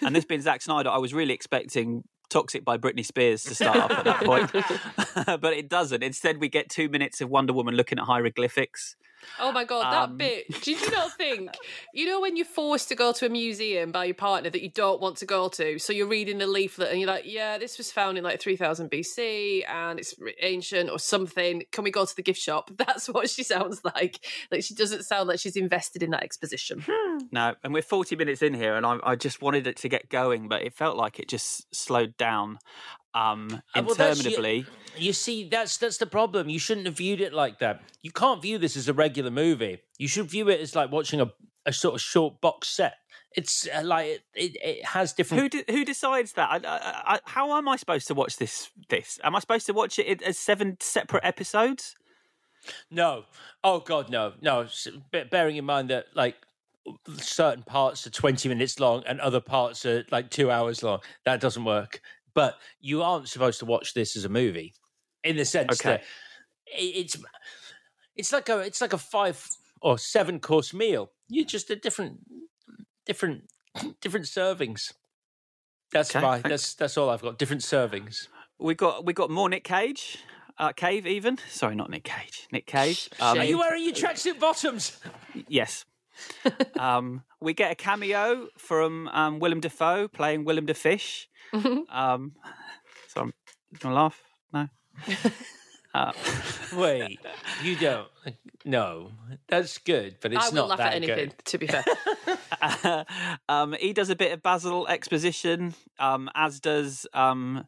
[0.00, 3.76] And this being Zack Snyder, I was really expecting "Toxic" by Britney Spears to start
[3.76, 4.50] off at that point,
[5.40, 6.02] but it doesn't.
[6.02, 8.96] Instead, we get two minutes of Wonder Woman looking at hieroglyphics.
[9.38, 10.48] Oh my god, that Um, bit!
[10.62, 11.50] Did you not think?
[11.92, 14.68] You know when you're forced to go to a museum by your partner that you
[14.70, 17.78] don't want to go to, so you're reading the leaflet and you're like, "Yeah, this
[17.78, 21.62] was found in like 3000 BC and it's ancient or something.
[21.72, 24.24] Can we go to the gift shop?" That's what she sounds like.
[24.50, 26.84] Like she doesn't sound like she's invested in that exposition.
[27.30, 30.08] No, and we're 40 minutes in here, and I, I just wanted it to get
[30.08, 32.58] going, but it felt like it just slowed down
[33.14, 34.66] um, Uh, well, that's- interminably.
[34.96, 36.50] You see, that's that's the problem.
[36.50, 37.80] You shouldn't have viewed it like that.
[38.02, 39.78] You can't view this as a regular movie.
[39.98, 41.32] You should view it as like watching a,
[41.64, 42.96] a sort of short box set.
[43.34, 45.42] It's uh, like it, it, it has different.
[45.44, 46.50] Who de- who decides that?
[46.50, 48.70] I, I, I, how am I supposed to watch this?
[48.90, 51.96] This am I supposed to watch it as seven separate episodes?
[52.90, 53.24] No.
[53.64, 54.66] Oh God, no, no.
[55.30, 56.36] Bearing in mind that like
[57.16, 61.40] certain parts are twenty minutes long and other parts are like two hours long, that
[61.40, 62.02] doesn't work.
[62.34, 64.74] But you aren't supposed to watch this as a movie,
[65.24, 65.90] in the sense Okay.
[65.96, 66.02] that
[66.66, 67.16] it's
[68.16, 69.46] it's like a it's like a five
[69.80, 71.10] or seven course meal.
[71.28, 72.20] You just a different
[73.06, 73.44] different
[74.00, 74.92] different servings.
[75.92, 76.48] That's Okay, my thanks.
[76.48, 77.38] that's that's all I've got.
[77.38, 78.28] Different servings.
[78.58, 80.18] We got we got more Nick Cage,
[80.58, 81.36] uh, Cave even.
[81.50, 82.48] Sorry, not Nick Cage.
[82.52, 83.10] Nick Cage.
[83.20, 84.96] Um, Are you wearing your tracksuit bottoms?
[85.48, 85.84] Yes.
[86.78, 91.28] um, we get a cameo from um, Willem Dafoe playing Willem the Fish.
[91.52, 92.32] Um,
[93.08, 93.32] so I'm
[93.78, 94.20] gonna laugh.
[94.52, 94.68] No.
[95.94, 96.10] Uh,
[96.74, 97.18] Wait,
[97.62, 98.08] you don't?
[98.64, 99.10] No,
[99.46, 101.16] that's good, but it's I not laugh that at anything.
[101.16, 101.44] good.
[101.44, 103.04] To be fair,
[103.48, 107.66] um, he does a bit of Basil exposition, um, as does um,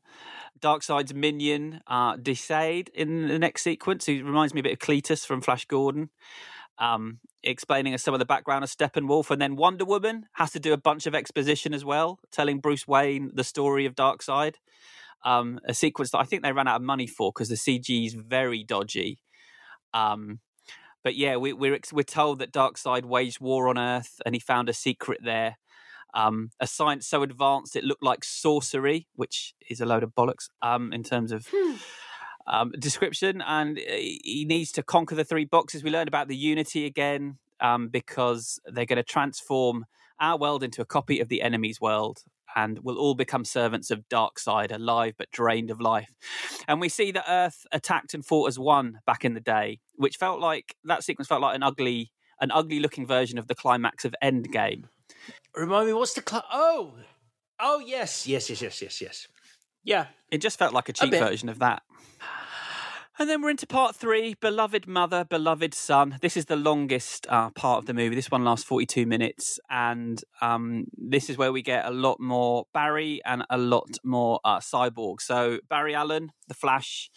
[0.59, 5.27] Darkseid's minion, uh, DeSaad, in the next sequence, who reminds me a bit of Klytus
[5.27, 6.09] from Flash Gordon,
[6.79, 9.31] um, explaining us some of the background of Steppenwolf.
[9.31, 12.87] And then Wonder Woman has to do a bunch of exposition as well, telling Bruce
[12.87, 14.57] Wayne the story of Darkseid.
[15.25, 18.07] Um, a sequence that I think they ran out of money for because the CG
[18.07, 19.21] is very dodgy.
[19.95, 20.41] Um,
[21.03, 24.69] but yeah, we, we're we're told that Darkseid waged war on Earth, and he found
[24.69, 25.59] a secret there.
[26.15, 30.49] Um, a science so advanced it looked like sorcery, which is a load of bollocks
[30.63, 31.47] um, in terms of
[32.47, 33.43] um, description.
[33.43, 35.83] And uh, he needs to conquer the three boxes.
[35.83, 39.87] We learned about the Unity again um, because they're going to transform
[40.21, 42.23] our world into a copy of the enemy's world.
[42.57, 46.15] And we'll all become servants of Darkseid, alive but drained of life.
[46.69, 50.17] And we see that Earth attacked and fought as one back in the day, which
[50.17, 54.05] felt like that sequence felt like an ugly, an ugly looking version of the climax
[54.05, 54.85] of Endgame.
[55.57, 56.95] Remind me, what's the cl- oh,
[57.59, 59.29] oh yes, yes, yes, yes, yes, yes.
[59.85, 61.21] Yeah, It just felt like a cheap bit.
[61.23, 61.83] version of that.
[63.17, 66.19] And then we're into part three Beloved Mother, Beloved Son.
[66.21, 68.17] This is the longest uh, part of the movie.
[68.17, 69.61] This one lasts 42 minutes.
[69.71, 74.41] And um, this is where we get a lot more Barry and a lot more
[74.45, 75.21] uh, Cyborg.
[75.21, 77.09] So, Barry Allen, The Flash,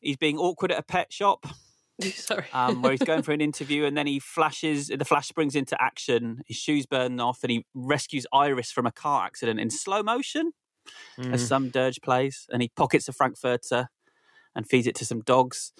[0.00, 1.44] he's being awkward at a pet shop.
[2.14, 2.44] sorry.
[2.52, 5.76] um, where he's going for an interview and then he flashes the flash springs into
[5.80, 10.02] action his shoes burn off and he rescues iris from a car accident in slow
[10.02, 10.52] motion
[11.18, 13.88] as some dirge plays and he pockets a frankfurter
[14.54, 15.72] and feeds it to some dogs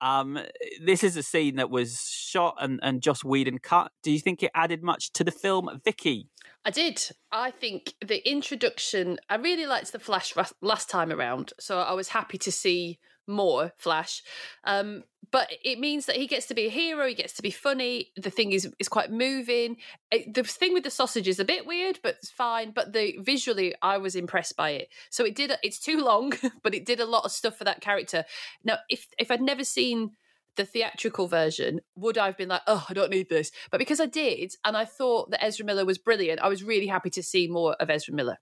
[0.00, 0.38] um,
[0.84, 4.42] this is a scene that was shot and, and joss whedon cut do you think
[4.42, 6.28] it added much to the film vicky
[6.64, 7.10] I did.
[7.32, 11.52] I think the introduction, I really liked the Flash last time around.
[11.58, 12.98] So I was happy to see
[13.30, 14.22] more Flash.
[14.64, 17.06] Um, but it means that he gets to be a hero.
[17.06, 18.08] He gets to be funny.
[18.16, 19.76] The thing is is quite moving.
[20.10, 22.72] It, the thing with the sausage is a bit weird, but it's fine.
[22.72, 24.88] But the visually, I was impressed by it.
[25.10, 25.52] So it did.
[25.62, 28.24] It's too long, but it did a lot of stuff for that character.
[28.64, 30.12] Now, if if I'd never seen
[30.56, 33.52] the theatrical version, would I have been like, oh, I don't need this?
[33.70, 36.88] But because I did, and I thought that Ezra Miller was brilliant, I was really
[36.88, 38.38] happy to see more of Ezra Miller.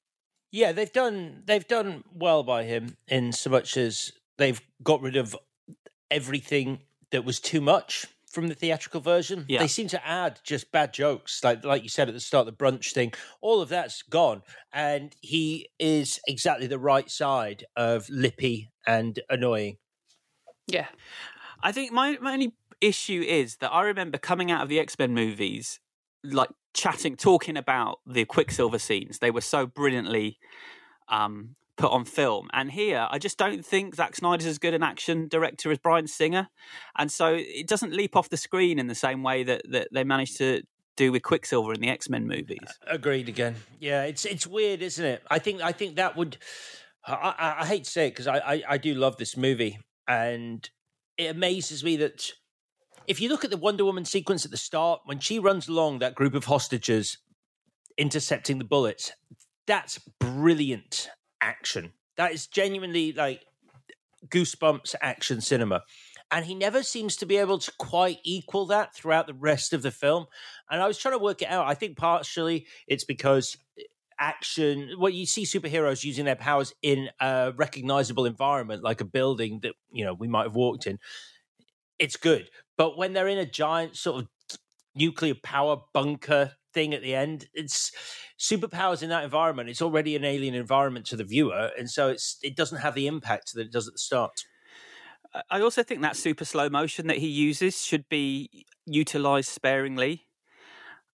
[0.50, 5.16] Yeah, they've done they've done well by him in so much as they've got rid
[5.16, 5.36] of
[6.10, 9.44] everything that was too much from the theatrical version.
[9.48, 9.60] Yeah.
[9.60, 12.52] They seem to add just bad jokes, like like you said at the start, the
[12.52, 13.12] brunch thing.
[13.40, 19.78] All of that's gone, and he is exactly the right side of lippy and annoying.
[20.66, 20.86] Yeah,
[21.62, 24.98] I think my, my only issue is that I remember coming out of the X
[24.98, 25.80] Men movies,
[26.22, 29.18] like chatting, talking about the Quicksilver scenes.
[29.18, 30.38] They were so brilliantly
[31.08, 32.50] um, put on film.
[32.52, 36.06] And here, I just don't think Zack Snyder's as good an action director as Bryan
[36.06, 36.48] Singer.
[36.98, 40.04] And so it doesn't leap off the screen in the same way that, that they
[40.04, 40.62] managed to
[40.96, 42.58] do with Quicksilver in the X Men movies.
[42.86, 43.54] Agreed again.
[43.78, 45.22] Yeah, it's it's weird, isn't it?
[45.30, 46.36] I think I think that would.
[47.06, 50.68] I, I, hate to say it because I, I I do love this movie, and
[51.16, 52.32] it amazes me that
[53.06, 56.00] if you look at the Wonder Woman sequence at the start, when she runs along
[56.00, 57.16] that group of hostages
[57.96, 59.12] intercepting the bullets,
[59.66, 61.08] that's brilliant
[61.40, 61.92] action.
[62.16, 63.44] That is genuinely like
[64.26, 65.82] goosebumps action cinema.
[66.30, 69.82] And he never seems to be able to quite equal that throughout the rest of
[69.82, 70.26] the film.
[70.70, 71.66] And I was trying to work it out.
[71.66, 73.84] I think partially it's because eh,
[74.20, 79.60] action well you see superheroes using their powers in a recognizable environment like a building
[79.62, 80.98] that you know we might have walked in
[82.00, 84.28] it's good but when they're in a giant sort of
[84.96, 87.92] nuclear power bunker thing at the end it's
[88.38, 92.38] superpowers in that environment it's already an alien environment to the viewer and so it's
[92.42, 94.44] it doesn't have the impact that it does at the start
[95.50, 100.26] I also think that super slow motion that he uses should be utilized sparingly.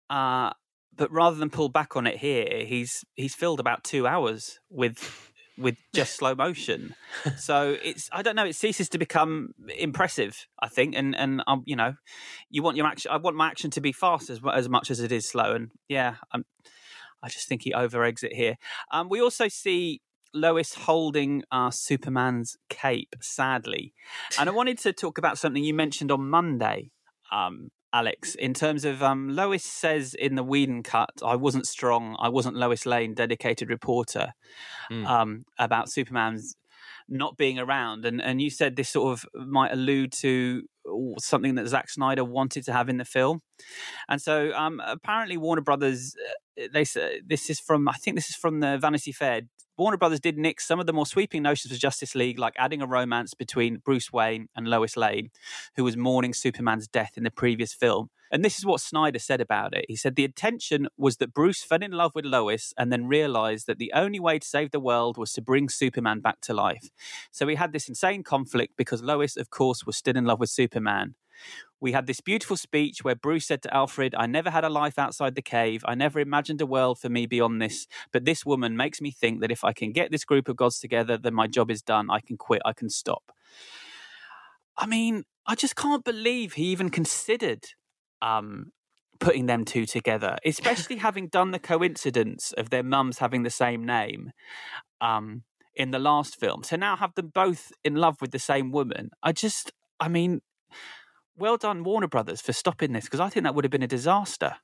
[0.08, 0.52] Uh,
[0.96, 5.32] but rather than pull back on it here, he's he's filled about two hours with
[5.58, 6.94] with just slow motion.
[7.36, 8.46] So it's I don't know.
[8.46, 10.46] It ceases to become impressive.
[10.60, 11.94] I think, and and um, you know,
[12.50, 13.10] you want your action.
[13.10, 15.54] I want my action to be fast as as much as it is slow.
[15.54, 16.44] And yeah, I'm,
[17.22, 18.56] I just think he over eggs it here.
[18.90, 20.00] Um, we also see
[20.34, 23.94] Lois holding uh, Superman's cape, sadly.
[24.38, 26.90] And I wanted to talk about something you mentioned on Monday,
[27.32, 32.16] um, Alex, in terms of um, Lois says in the Whedon cut, I wasn't strong,
[32.18, 34.34] I wasn't Lois Lane, dedicated reporter,
[34.90, 35.06] Mm.
[35.06, 36.56] um, about Superman's
[37.08, 38.04] not being around.
[38.04, 40.62] And, and you said this sort of might allude to
[41.18, 43.40] something that Zack Snyder wanted to have in the film.
[44.08, 47.92] And so um, apparently Warner Brothers, uh, Uh, they say uh, this is from, I
[47.92, 49.42] think this is from the Vanity Fair.
[49.76, 52.80] Warner Brothers did nix some of the more sweeping notions of Justice League, like adding
[52.80, 55.30] a romance between Bruce Wayne and Lois Lane,
[55.74, 58.10] who was mourning Superman's death in the previous film.
[58.30, 59.84] And this is what Snyder said about it.
[59.88, 63.66] He said the intention was that Bruce fell in love with Lois and then realized
[63.66, 66.90] that the only way to save the world was to bring Superman back to life.
[67.30, 70.50] So he had this insane conflict because Lois, of course, was still in love with
[70.50, 71.14] Superman.
[71.80, 74.98] We had this beautiful speech where Bruce said to Alfred, I never had a life
[74.98, 75.84] outside the cave.
[75.86, 77.86] I never imagined a world for me beyond this.
[78.12, 80.80] But this woman makes me think that if I can get this group of gods
[80.80, 82.10] together, then my job is done.
[82.10, 82.62] I can quit.
[82.64, 83.32] I can stop.
[84.76, 87.64] I mean, I just can't believe he even considered
[88.22, 88.72] um,
[89.20, 93.84] putting them two together, especially having done the coincidence of their mums having the same
[93.84, 94.32] name
[95.00, 95.42] um,
[95.74, 96.62] in the last film.
[96.62, 100.40] To now have them both in love with the same woman, I just, I mean,
[101.36, 103.88] well done, Warner Brothers, for stopping this because I think that would have been a
[103.88, 104.56] disaster.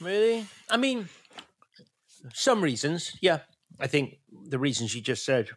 [0.00, 0.46] Really?
[0.68, 1.08] I mean,
[2.32, 3.40] some reasons, yeah.
[3.78, 4.18] I think
[4.48, 5.50] the reasons you just said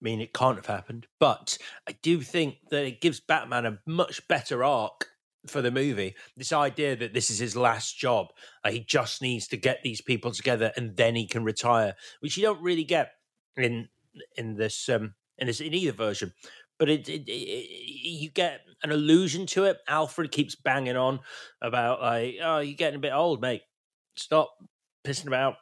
[0.00, 1.06] mean it can't have happened.
[1.18, 5.08] But I do think that it gives Batman a much better arc
[5.46, 6.14] for the movie.
[6.36, 8.28] This idea that this is his last job,
[8.68, 12.42] he just needs to get these people together and then he can retire, which you
[12.42, 13.12] don't really get
[13.56, 13.88] in
[14.36, 16.32] in this um in this in either version.
[16.78, 19.78] But it, it, it you get an allusion to it.
[19.88, 21.20] Alfred keeps banging on
[21.62, 23.62] about like, oh, you're getting a bit old, mate.
[24.16, 24.50] Stop
[25.04, 25.56] pissing about,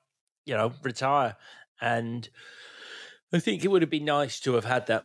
[0.45, 1.37] you know, retire.
[1.81, 2.29] And
[3.33, 5.05] I think it would have been nice to have had that.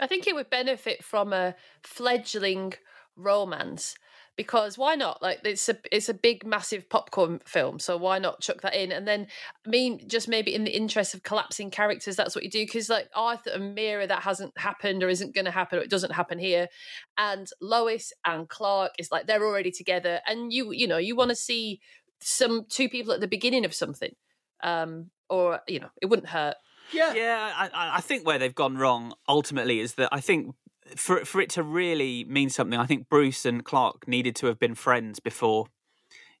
[0.00, 2.74] I think it would benefit from a fledgling
[3.16, 3.96] romance
[4.36, 5.22] because why not?
[5.22, 8.92] Like it's a it's a big massive popcorn film, so why not chuck that in?
[8.92, 9.26] And then
[9.66, 12.64] I mean, just maybe in the interest of collapsing characters, that's what you do.
[12.64, 15.90] Because like Arthur and Mera, that hasn't happened or isn't going to happen, or it
[15.90, 16.68] doesn't happen here.
[17.16, 21.30] And Lois and Clark is like they're already together, and you you know you want
[21.30, 21.80] to see
[22.20, 24.14] some two people at the beginning of something,
[24.62, 26.56] um, or you know it wouldn't hurt.
[26.92, 27.52] Yeah, yeah.
[27.56, 30.54] I, I think where they've gone wrong ultimately is that I think
[30.96, 34.58] for for it to really mean something, I think Bruce and Clark needed to have
[34.58, 35.66] been friends before.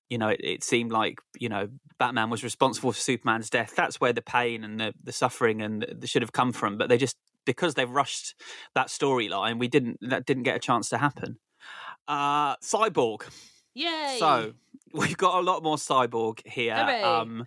[0.08, 1.68] You know, it, it seemed like you know
[1.98, 3.74] Batman was responsible for Superman's death.
[3.76, 6.78] That's where the pain and the, the suffering and the, the should have come from.
[6.78, 8.34] But they just because they've rushed
[8.74, 11.38] that storyline, we didn't that didn't get a chance to happen.
[12.06, 13.22] Uh, Cyborg.
[13.74, 14.16] Yay!
[14.18, 14.54] So
[14.96, 16.74] we've got a lot more cyborg here.
[16.74, 17.46] Um,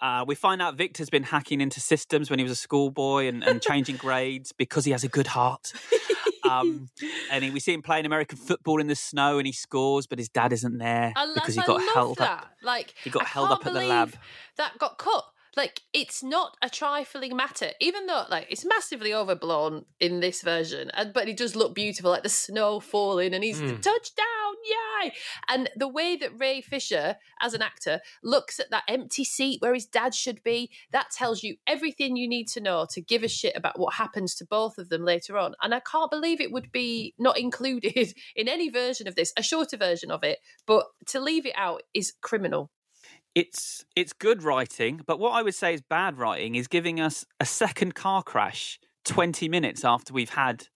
[0.00, 3.42] uh, we find out Victor's been hacking into systems when he was a schoolboy and,
[3.44, 5.72] and changing grades because he has a good heart.
[6.44, 6.88] Um,
[7.30, 10.18] and he, we see him playing American football in the snow and he scores, but
[10.18, 12.30] his dad isn't there I, because he I got love held that.
[12.30, 12.50] up.
[12.62, 14.14] Like He got I held up at the lab.
[14.56, 15.24] That got cut.
[15.56, 20.90] Like it's not a trifling matter, even though like it's massively overblown in this version,
[20.94, 23.76] and but it does look beautiful, like the snow falling, and he's Hmm.
[23.80, 24.54] touchdown,
[25.02, 25.12] yay!
[25.48, 29.74] And the way that Ray Fisher, as an actor, looks at that empty seat where
[29.74, 33.28] his dad should be, that tells you everything you need to know to give a
[33.28, 35.54] shit about what happens to both of them later on.
[35.60, 39.42] And I can't believe it would be not included in any version of this, a
[39.42, 42.70] shorter version of it, but to leave it out is criminal.
[43.34, 47.24] It's it's good writing, but what I would say is bad writing is giving us
[47.40, 50.68] a second car crash twenty minutes after we've had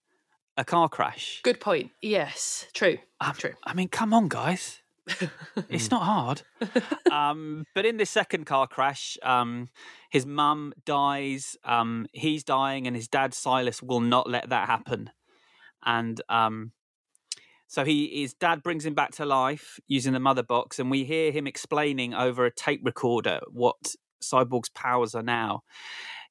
[0.57, 1.39] a car crash.
[1.43, 1.91] Good point.
[2.01, 2.97] Yes, true.
[3.35, 3.53] true.
[3.63, 4.81] I mean, come on, guys.
[5.69, 6.41] it's not hard.
[7.11, 9.69] um, but in this second car crash, um,
[10.09, 11.55] his mum dies.
[11.63, 15.11] Um, he's dying, and his dad Silas will not let that happen.
[15.85, 16.71] And um,
[17.67, 21.03] so he, his dad brings him back to life using the mother box, and we
[21.03, 25.63] hear him explaining over a tape recorder what Cyborg's powers are now.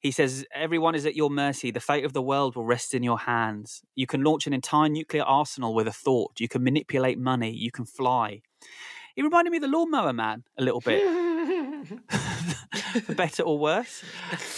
[0.01, 1.71] He says, Everyone is at your mercy.
[1.71, 3.81] The fate of the world will rest in your hands.
[3.95, 6.39] You can launch an entire nuclear arsenal with a thought.
[6.39, 7.51] You can manipulate money.
[7.51, 8.41] You can fly.
[9.15, 11.01] He reminded me of the lawnmower man a little bit,
[13.03, 14.03] for better or worse.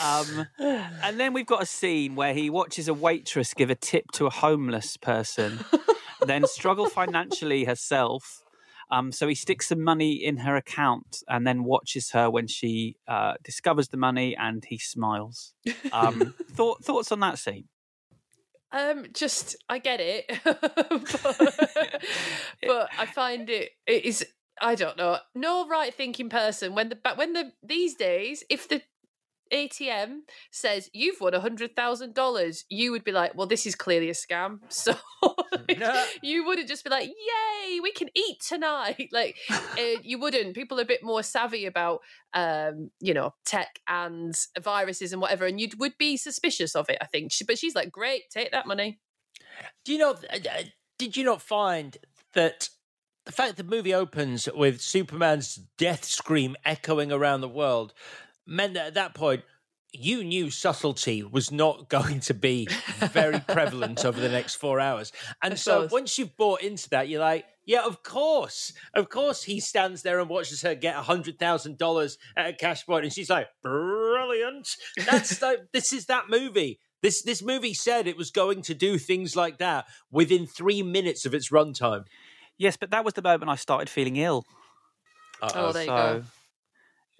[0.01, 4.11] Um, and then we've got a scene where he watches a waitress give a tip
[4.15, 5.59] to a homeless person,
[6.25, 8.43] then struggle financially herself.
[8.91, 12.95] Um, so he sticks some money in her account and then watches her when she
[13.07, 15.53] uh, discovers the money and he smiles.
[15.91, 17.65] Um, thought, thoughts on that scene?
[18.71, 22.01] Um, just I get it, but,
[22.61, 24.23] but I find it it is
[24.61, 28.67] I don't know no right thinking person when the but when the these days if
[28.67, 28.83] the
[29.51, 30.19] ATM
[30.51, 34.09] says you've won a hundred thousand dollars, you would be like, well, this is clearly
[34.09, 34.59] a scam.
[34.69, 34.95] So
[36.21, 39.09] you wouldn't just be like, yay, we can eat tonight.
[39.11, 40.55] Like uh, you wouldn't.
[40.55, 41.99] People are a bit more savvy about,
[42.33, 46.97] um, you know, tech and viruses and whatever, and you would be suspicious of it.
[47.01, 47.31] I think.
[47.31, 48.99] She, but she's like, great, take that money.
[49.83, 50.23] Do you not?
[50.31, 50.37] uh,
[50.97, 51.97] Did you not find
[52.33, 52.69] that
[53.25, 57.93] the fact the movie opens with Superman's death scream echoing around the world
[58.49, 59.43] meant that at that point
[59.91, 62.67] you knew subtlety was not going to be
[63.11, 65.11] very prevalent over the next four hours.
[65.41, 65.91] And Of so course.
[65.91, 68.73] once you've bought into that, you're like, yeah, of course.
[68.93, 73.13] Of course he stands there and watches her get $100,000 at a cash point and
[73.13, 74.75] she's like, brilliant.
[75.05, 76.79] That's the, this is that movie.
[77.01, 81.25] This this movie said it was going to do things like that within three minutes
[81.25, 82.03] of its runtime.
[82.57, 84.43] Yes, but that was the moment I started feeling ill.
[85.41, 86.23] Oh, there you so, go.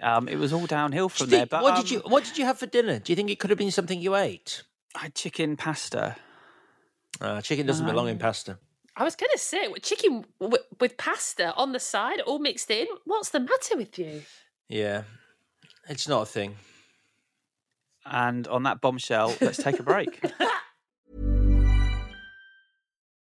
[0.02, 1.46] Um, it was all downhill from Do you there.
[1.46, 3.00] But what um, did you What did you have for dinner?
[3.00, 4.64] Do you think it could have been something you ate?
[4.96, 6.16] I had chicken pasta.
[7.22, 8.58] Uh, chicken doesn't belong in pasta.
[8.96, 12.70] I was going to say with chicken w- with pasta on the side, all mixed
[12.72, 12.88] in.
[13.06, 14.24] What's the matter with you?
[14.68, 15.04] Yeah,
[15.88, 16.56] it's not a thing.
[18.06, 20.24] And on that bombshell, let's take a break.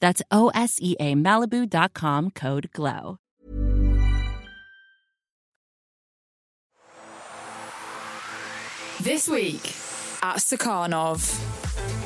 [0.00, 3.18] That's O-S-E-A Malibu.com code GLOW.
[9.02, 9.64] This week
[10.22, 11.59] at Stakhanov.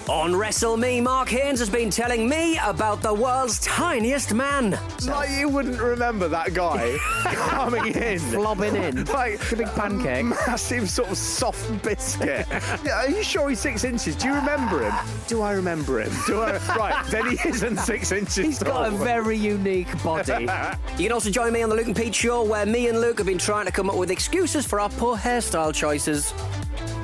[0.09, 4.79] On Wrestle Me, Mark Haynes has been telling me about the world's tiniest man.
[5.07, 9.05] Like you wouldn't remember that guy coming in, Flobbing in.
[9.07, 10.27] like a big pancake.
[10.27, 12.47] massive sort of soft biscuit.
[12.93, 14.15] are you sure he's six inches?
[14.15, 14.95] Do you remember him?
[15.27, 16.13] Do I remember him?
[16.27, 16.59] Do I?
[16.77, 18.37] right, then he isn't six inches.
[18.37, 20.43] He's got a very unique body.
[20.99, 23.17] you can also join me on the Luke and Pete show, where me and Luke
[23.17, 26.35] have been trying to come up with excuses for our poor hairstyle choices.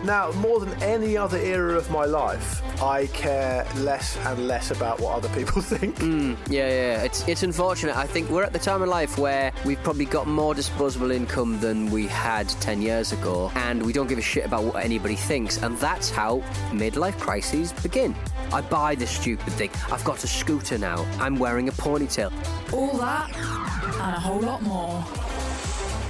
[0.05, 4.99] Now, more than any other era of my life, I care less and less about
[4.99, 5.95] what other people think.
[6.01, 7.97] Mm, yeah, yeah, it's it's unfortunate.
[7.97, 11.61] I think we're at the time of life where we've probably got more disposable income
[11.61, 15.15] than we had ten years ago, and we don't give a shit about what anybody
[15.15, 16.39] thinks, and that's how
[16.73, 18.13] midlife crises begin.
[18.53, 19.71] I buy this stupid thing.
[19.93, 21.07] I've got a scooter now.
[21.21, 22.33] I'm wearing a ponytail.
[22.73, 24.99] All that and a whole lot more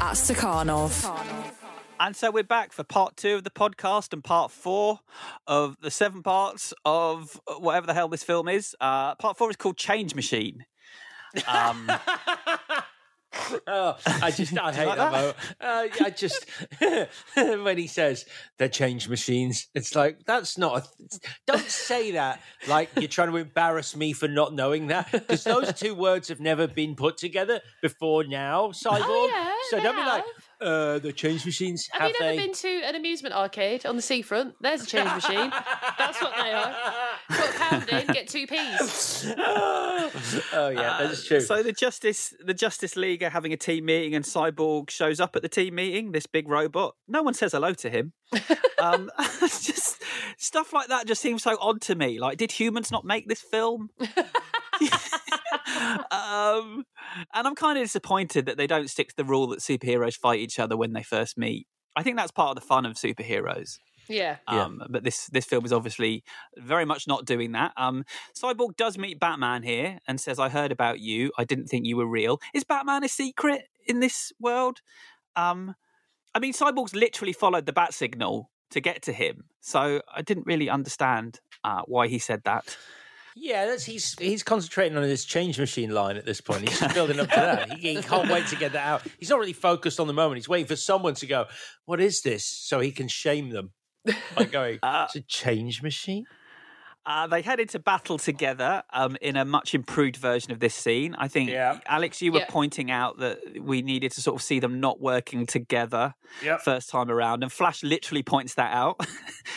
[0.01, 1.40] at Stakhanov.
[2.03, 5.01] And so we're back for part two of the podcast and part four
[5.47, 8.75] of the seven parts of whatever the hell this film is.
[8.81, 10.65] Uh, part four is called Change Machine.
[11.47, 11.93] Um,
[13.67, 15.37] oh, I just I hate like that.
[15.61, 16.47] Uh, I just
[17.35, 18.25] when he says
[18.57, 20.79] they're change machines, it's like that's not.
[20.79, 25.45] A, don't say that like you're trying to embarrass me for not knowing that because
[25.45, 28.69] those two words have never been put together before now.
[28.69, 29.03] Cyborg.
[29.03, 30.50] Oh, yeah, so don't be like have.
[30.61, 31.89] Uh, the change machines.
[31.93, 32.47] Have, Have, you never they?
[32.47, 34.55] been to an amusement arcade on the seafront?
[34.61, 35.51] There's a change machine.
[35.99, 36.75] That's what they are.
[37.31, 39.33] Put a pound in, get two peas.
[39.39, 40.11] oh
[40.75, 41.41] yeah, that's Uh, true.
[41.41, 45.37] So the Justice the Justice League are having a team meeting, and Cyborg shows up
[45.37, 46.13] at the team meeting.
[46.13, 46.95] This big robot.
[47.09, 48.13] No one says hello to him.
[48.83, 50.03] um, just
[50.39, 52.19] stuff like that just seems so odd to me.
[52.19, 53.91] Like, did humans not make this film?
[56.11, 56.85] um,
[57.35, 60.41] and I'm kind of disappointed that they don't stick to the rule that superheroes fight
[60.41, 61.67] each other when they first meet.
[61.97, 63.79] I think that's part of the fun of superheroes.
[64.09, 64.37] Yeah.
[64.49, 66.25] Um, But this this film is obviously
[66.57, 67.73] very much not doing that.
[67.77, 68.05] Um,
[68.37, 71.31] Cyborg does meet Batman here and says, "I heard about you.
[71.39, 74.81] I didn't think you were real." Is Batman a secret in this world?
[75.37, 75.77] Um,
[76.35, 80.47] I mean, Cyborg's literally followed the bat signal to get to him, so I didn't
[80.47, 82.77] really understand uh, why he said that.
[83.37, 86.69] Yeah, that's he's he's concentrating on his change machine line at this point.
[86.69, 87.73] He's just building up to that.
[87.73, 89.03] He, he can't wait to get that out.
[89.19, 90.39] He's not really focused on the moment.
[90.39, 91.47] He's waiting for someone to go,
[91.85, 93.73] "What is this?" So he can shame them
[94.35, 96.25] by going, "It's a change machine."
[97.07, 101.15] Uh, they head into battle together um, in a much improved version of this scene.
[101.17, 101.49] I think,
[101.87, 102.45] Alex, you were Yeah.
[102.51, 106.13] pointing out that we needed to sort of see them not working together
[106.45, 106.61] Yep.
[106.61, 109.01] first time around, and Flash literally points that out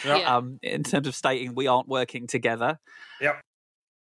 [0.06, 0.26] Yep.
[0.28, 2.80] um, in terms of stating we aren't working together.
[3.20, 3.42] Yep.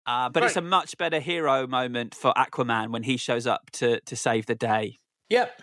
[0.09, 3.99] Uh, but it's a much better hero moment for Aquaman when he shows up to
[4.01, 4.97] to save the day.
[5.29, 5.61] Yep.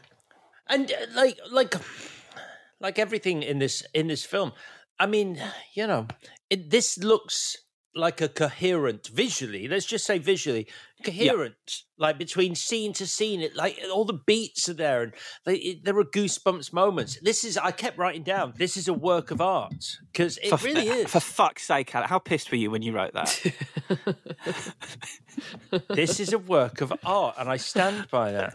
[0.69, 1.75] and uh, like like
[2.81, 4.53] like everything in this in this film
[5.01, 5.43] i mean
[5.75, 6.07] you know
[6.51, 7.57] it, this looks
[7.95, 10.67] like a coherent visually let's just say visually
[11.07, 15.13] coherent like between scene to scene it like all the beats are there and
[15.45, 18.95] they, it, there are goosebumps moments this is i kept writing down this is a
[18.95, 22.57] work of art because it for, really is For fuck's sake, Alec, how pissed were
[22.57, 23.53] you when you wrote that?
[25.89, 28.55] this is a work of art and i stand by that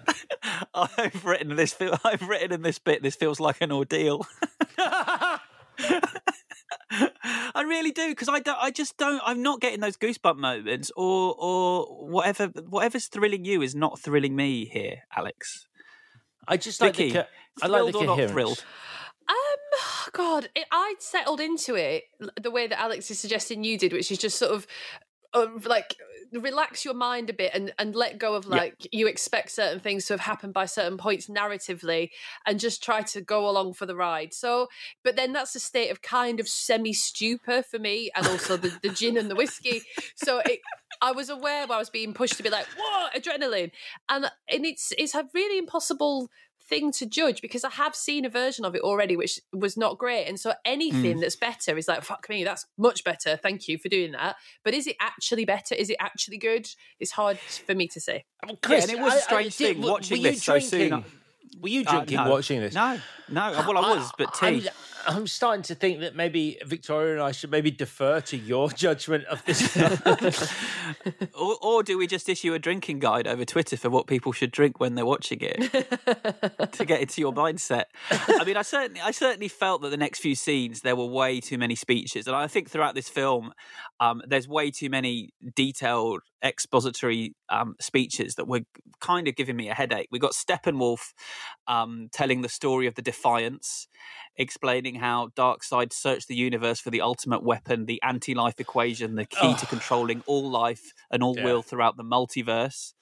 [0.73, 1.75] I've written this.
[2.03, 3.01] I've written in this bit.
[3.03, 4.25] This feels like an ordeal.
[7.23, 8.57] I really do because I don't.
[8.59, 9.21] I just don't.
[9.25, 12.47] I'm not getting those goosebump moments, or or whatever.
[12.47, 15.67] Whatever's thrilling you is not thrilling me here, Alex.
[16.47, 17.25] I just like the Vicky, co-
[17.61, 18.65] I like the thrilled or not thrilled?
[19.29, 19.35] Um,
[20.11, 22.03] God, it, I settled into it
[22.41, 24.67] the way that Alex is suggesting you did, which is just sort of.
[25.33, 25.95] Uh, like
[26.39, 28.55] relax your mind a bit and, and let go of Yeah.
[28.55, 32.11] like you expect certain things to have happened by certain points narratively
[32.45, 34.33] and just try to go along for the ride.
[34.33, 34.67] So
[35.03, 38.71] but then that's a state of kind of semi stupor for me and also the,
[38.81, 39.81] the gin and the whiskey.
[40.15, 40.61] So it
[41.01, 43.13] I was aware I was being pushed to be like, what?
[43.13, 43.71] Adrenaline,
[44.07, 46.29] and and it's it's a really impossible
[46.71, 49.97] thing to judge because I have seen a version of it already, which was not
[49.99, 51.21] great, and so anything Mm.
[51.21, 53.35] that's better is like, fuck me, that's much better.
[53.37, 54.37] Thank you for doing that.
[54.63, 55.75] But is it actually better?
[55.75, 56.67] Is it actually good?
[56.99, 58.25] It's hard for me to say.
[58.63, 60.43] Chris, and it was a I- I strange did- thing were- watching were you this
[60.43, 60.89] so soon.
[60.89, 61.11] drinking?
[61.59, 62.29] Were you Uh, drinking no.
[62.31, 62.73] watching this?
[62.73, 62.99] No,
[63.29, 63.51] no.
[63.67, 64.45] Well, I was, but tea.
[64.47, 64.67] I'm,
[65.05, 69.25] I'm starting to think that maybe Victoria and I should maybe defer to your judgment
[69.25, 69.77] of this.
[71.33, 74.51] or, or do we just issue a drinking guide over Twitter for what people should
[74.51, 75.71] drink when they're watching it
[76.73, 77.85] to get into your mindset?
[78.09, 81.39] I mean, I certainly, I certainly felt that the next few scenes there were way
[81.39, 83.53] too many speeches, and I think throughout this film,
[83.99, 88.61] um, there's way too many detailed expository um, speeches that were
[88.99, 90.07] kind of giving me a headache.
[90.11, 91.13] We got Steppenwolf
[91.67, 93.87] um, telling the story of the Defiance,
[94.41, 99.55] explaining how Darkseid searched the universe for the ultimate weapon, the anti-life equation, the key
[99.55, 101.43] to controlling all life and all Yeah.
[101.45, 102.93] will throughout the multiverse.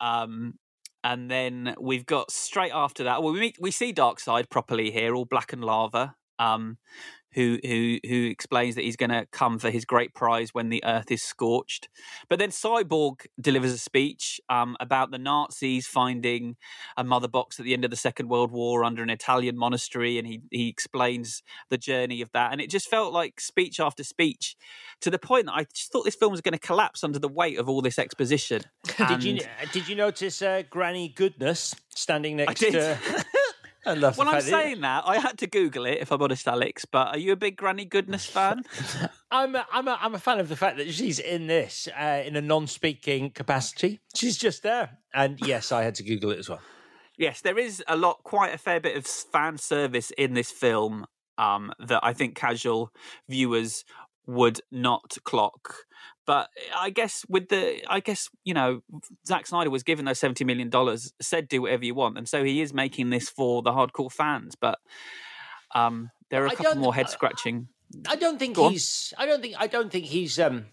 [0.00, 0.58] Um,
[1.02, 3.22] and then we've got straight after that.
[3.22, 6.16] Well, we meet, we see Darkseid properly here, all black and lava.
[6.38, 6.78] Um,
[7.32, 10.82] who who who explains that he's going to come for his great prize when the
[10.84, 11.88] Earth is scorched.
[12.28, 16.56] But then Cyborg delivers a speech um, about the Nazis finding
[16.96, 20.18] a mother box at the end of the Second World War under an Italian monastery,
[20.18, 22.52] and he he explains the journey of that.
[22.52, 24.56] And it just felt like speech after speech,
[25.00, 27.28] to the point that I just thought this film was going to collapse under the
[27.28, 28.62] weight of all this exposition.
[29.08, 29.40] did you
[29.72, 32.98] did you notice uh, Granny Goodness standing next to?
[33.86, 36.12] I love the Well, I'm fact that- saying that I had to Google it, if
[36.12, 36.84] I'm honest, Alex.
[36.84, 38.64] But are you a big Granny Goodness fan?
[39.30, 42.22] I'm a, I'm a, I'm a fan of the fact that she's in this uh,
[42.24, 44.00] in a non-speaking capacity.
[44.14, 46.60] She's just there, and yes, I had to Google it as well.
[47.16, 51.04] Yes, there is a lot, quite a fair bit of fan service in this film
[51.38, 52.92] um, that I think casual
[53.28, 53.84] viewers
[54.26, 55.74] would not clock.
[56.26, 58.82] But I guess with the, I guess you know,
[59.26, 62.44] Zack Snyder was given those seventy million dollars, said do whatever you want, and so
[62.44, 64.54] he is making this for the hardcore fans.
[64.54, 64.78] But
[65.74, 67.68] um, there are a I couple more head scratching.
[68.08, 68.72] I don't think Go on.
[68.72, 69.12] he's.
[69.18, 69.54] I don't think.
[69.58, 70.38] I don't think he's.
[70.38, 70.66] Um,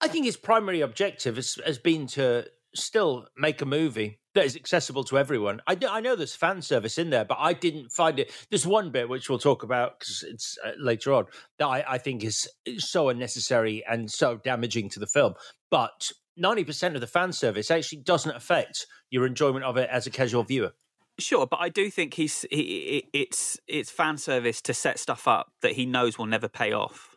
[0.00, 4.56] I think his primary objective has, has been to still make a movie that is
[4.56, 5.60] accessible to everyone.
[5.66, 8.32] I, know- I know there's fan service in there, but I didn't find it.
[8.50, 11.26] There's one bit which we'll talk about because it's uh, later on
[11.58, 15.34] that I, I think is so unnecessary and so damaging to the film.
[15.70, 20.06] But ninety percent of the fan service actually doesn't affect your enjoyment of it as
[20.06, 20.72] a casual viewer.
[21.18, 25.26] Sure, but I do think he's he, he- it's it's fan service to set stuff
[25.26, 27.16] up that he knows will never pay off.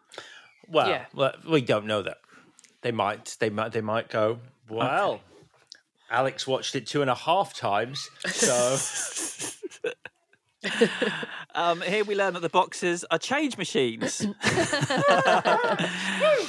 [0.67, 1.05] Well, Yeah.
[1.13, 2.17] well, we don't know that.
[2.81, 3.35] They might.
[3.39, 3.73] They might.
[3.73, 4.39] They might go.
[4.69, 5.21] Well,
[6.11, 8.77] Alex watched it two and a half times, so
[11.53, 14.19] Um, here we learn that the boxes are change machines.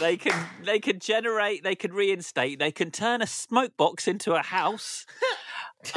[0.01, 4.35] they can they can generate, they can reinstate, they can turn a smoke box into
[4.35, 5.07] a house.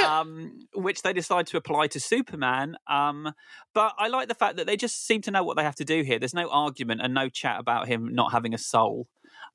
[0.03, 2.75] um, which they decide to apply to Superman.
[2.87, 3.31] Um,
[3.75, 5.85] but I like the fact that they just seem to know what they have to
[5.85, 6.17] do here.
[6.17, 9.07] There's no argument and no chat about him not having a soul.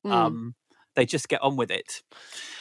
[0.06, 0.52] Mm.
[0.96, 2.02] They just get on with it.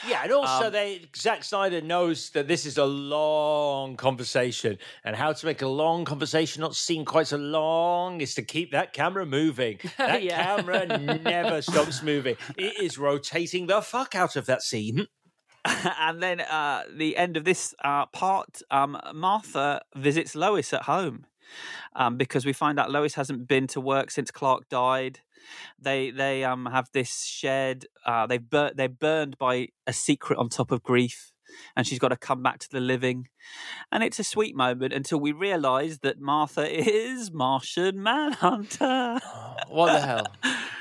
[0.07, 0.21] yeah.
[0.23, 5.33] And also, Um, they Zack Snyder knows that this is a long conversation, and how
[5.33, 9.25] to make a long conversation not seem quite so long is to keep that camera
[9.25, 9.79] moving.
[9.97, 10.43] That Yeah.
[10.43, 10.85] camera
[11.23, 12.37] never stops moving.
[12.57, 15.07] It is rotating the fuck out of that scene.
[15.65, 21.25] and then uh, the end of this uh, part, um, Martha visits Lois at home
[21.95, 25.19] um, because we find out Lois hasn't been to work since Clark died.
[25.79, 27.85] They they um have this shared.
[28.05, 31.31] Uh, they bur- they're burned by a secret on top of grief.
[31.75, 33.27] and she's got to come back to the living.
[33.91, 39.19] And it's a sweet moment until we realise that Martha is Martian Manhunter.
[39.67, 40.27] What the hell?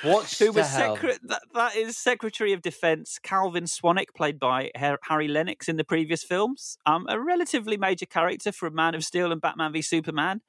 [0.03, 0.97] What Who was hell?
[0.97, 5.77] secre- that, that is Secretary of Defence Calvin Swanwick, played by Har- Harry Lennix in
[5.77, 6.79] the previous films.
[6.87, 10.43] Um, a relatively major character from Man of Steel and Batman v Superman.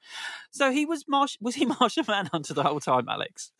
[0.52, 3.52] So he was Marsh- was he Martian Manhunter the whole time, Alex?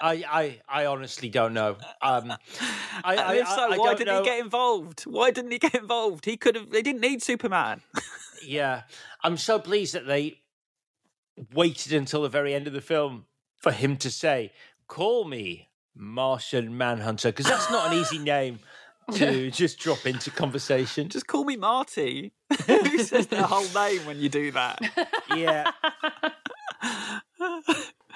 [0.00, 1.76] I, I, I honestly don't know.
[2.02, 2.32] Um,
[3.04, 4.22] I, I, if so, I why didn't know.
[4.22, 5.02] he get involved?
[5.02, 6.24] Why didn't he get involved?
[6.24, 6.70] He could have.
[6.70, 7.80] They didn't need Superman.
[8.44, 8.82] Yeah,
[9.24, 10.38] I'm so pleased that they
[11.52, 13.24] waited until the very end of the film
[13.56, 14.52] for him to say,
[14.86, 18.60] "Call me Martian Manhunter," because that's not an easy name
[19.14, 21.08] to just drop into conversation.
[21.08, 22.32] Just call me Marty.
[22.66, 24.80] Who says their whole name when you do that?
[25.34, 25.72] Yeah.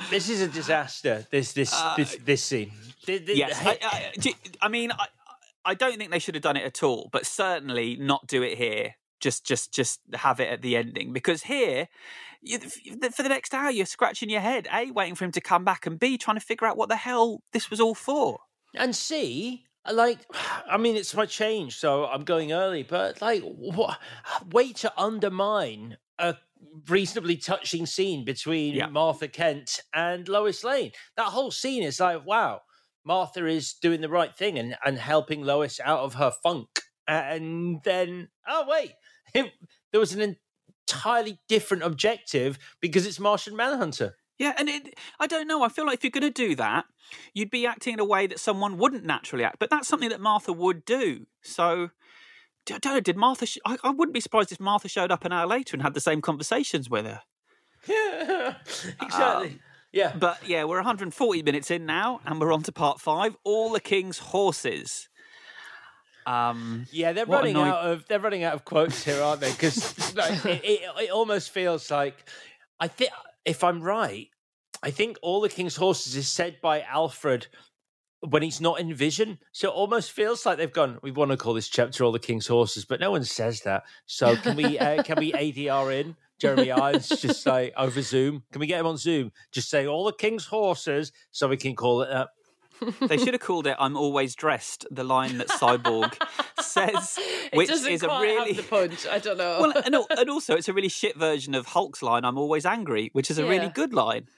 [0.09, 1.27] This is a disaster.
[1.31, 2.73] This this uh, this this scene.
[3.07, 4.33] Th- th- yes, I, I, uh, do-
[4.63, 5.07] I mean, I,
[5.65, 8.57] I don't think they should have done it at all, but certainly not do it
[8.59, 8.95] here.
[9.21, 11.89] Just, just, just have it at the ending because here,
[12.41, 14.67] you, for the next hour, you're scratching your head.
[14.73, 16.97] A, waiting for him to come back, and B, trying to figure out what the
[16.97, 18.41] hell this was all for.
[18.75, 20.19] and see like
[20.71, 23.99] i mean it's my change so i'm going early but like what
[24.53, 26.35] way to undermine a
[26.89, 32.61] reasonably touching scene between martha kent and lois lane that whole scene is like wow
[33.05, 36.69] martha is doing the right thing and, and helping lois out of her funk
[37.09, 38.93] and then oh wait
[39.35, 40.37] there was an
[40.87, 45.63] entirely different objective because it's martian manhunter Yeah, and it, I don't know.
[45.63, 46.87] I feel like if you're going to do that,
[47.35, 49.59] you'd be acting in a way that someone wouldn't naturally act.
[49.59, 51.27] But that's something that Martha would do.
[51.43, 51.91] So,
[52.73, 53.01] I don't know.
[53.01, 53.47] Did Martha?
[53.47, 55.95] Sh- I, I wouldn't be surprised if Martha showed up an hour later and had
[55.95, 57.23] the same conversations with her.
[57.89, 58.55] yeah
[59.03, 59.59] exactly
[59.93, 63.37] yeah But yeah, we're 140 minutes in now, and we're on to part five.
[63.45, 65.09] All the king's horses.
[66.27, 69.51] Um, Yeah, they're running out of they're running out of quotes here, aren't they?
[69.51, 72.29] Because like, it, it, it almost feels like
[72.79, 73.11] I think
[73.45, 74.29] if I'm right,
[74.83, 77.47] I think all the king's horses is said by Alfred
[78.21, 79.39] when he's not in vision.
[79.53, 80.99] So it almost feels like they've gone.
[81.03, 83.85] We want to call this chapter "All the King's Horses," but no one says that.
[84.07, 88.45] So can we uh, can we ADR in Jeremy Irons just say over Zoom?
[88.53, 89.33] Can we get him on Zoom?
[89.53, 92.29] Just say "All the King's Horses" so we can call it that.
[93.09, 96.15] they should have called it "I'm always dressed." The line that Cyborg
[96.61, 97.19] says,
[97.53, 99.07] which is a really the punch.
[99.07, 99.59] I don't know.
[99.61, 103.11] well, and, and also it's a really shit version of Hulk's line, "I'm always angry,"
[103.13, 103.49] which is a Yeah.
[103.51, 104.29] really good line.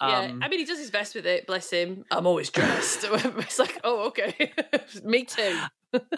[0.00, 1.46] Yeah, Um, I mean, he does his best with it.
[1.46, 2.04] Bless him.
[2.10, 3.04] I'm always dressed.
[3.10, 4.52] it's like, oh, okay,
[5.04, 5.58] me too.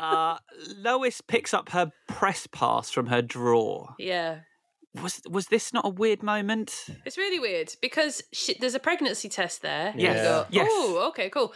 [0.01, 0.39] uh,
[0.79, 3.95] Lois picks up her press pass from her drawer.
[3.99, 4.39] Yeah,
[5.03, 6.87] Was was this not a weird moment?
[7.05, 9.93] it's really weird because she, there's a pregnancy test there.
[9.97, 10.17] Yes.
[10.23, 10.69] go, Yes.
[10.71, 11.53] Oh, okay, cool.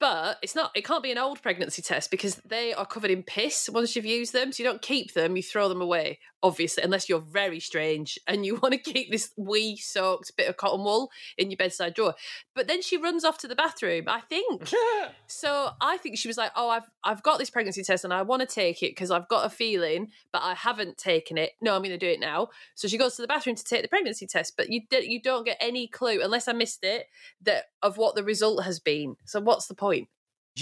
[0.00, 0.70] But it's not.
[0.74, 4.06] It can't be an old pregnancy test because they are covered in piss once you've
[4.06, 4.50] used them.
[4.50, 6.18] So you don't keep them; you throw them away.
[6.42, 10.56] Obviously, unless you're very strange and you want to keep this wee soaked bit of
[10.56, 12.14] cotton wool in your bedside drawer.
[12.54, 14.04] But then she runs off to the bathroom.
[14.08, 14.72] I think.
[15.26, 18.22] so I think she was like, "Oh, I've I've got this pregnancy test and I
[18.22, 21.52] want to take it because I've got a feeling, but I haven't taken it.
[21.60, 23.82] No, I'm going to do it now." So she goes to the bathroom to take
[23.82, 27.04] the pregnancy test, but you you don't get any clue unless I missed it
[27.42, 29.16] that of what the result has been.
[29.26, 29.89] So what's the point?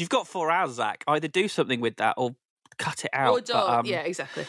[0.00, 1.04] You've got four hours, Zack.
[1.06, 2.36] Either do something with that or
[2.78, 3.32] cut it out.
[3.32, 3.70] or don't?
[3.70, 4.46] um, yeah, exactly.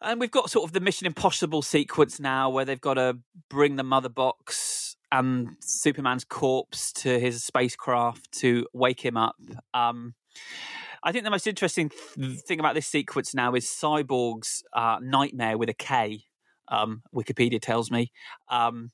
[0.00, 3.18] And we've got sort of the Mission Impossible sequence now where they've got to
[3.48, 9.36] bring the mother box and Superman's corpse to his spacecraft to wake him up.
[9.74, 10.14] Um,
[11.04, 15.58] I think the most interesting th- thing about this sequence now is Cyborg's uh, nightmare
[15.58, 16.24] with a K,
[16.68, 18.10] um, Wikipedia tells me,
[18.48, 18.90] um,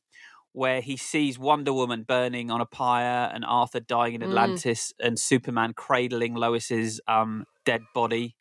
[0.52, 4.28] where he sees Wonder Woman burning on a pyre and Arthur dying in Mm.
[4.28, 8.36] Atlantis and Superman cradling Lois's um, dead body.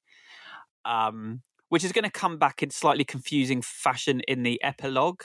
[0.86, 5.24] Um, which is going to come back in slightly confusing fashion in the epilogue.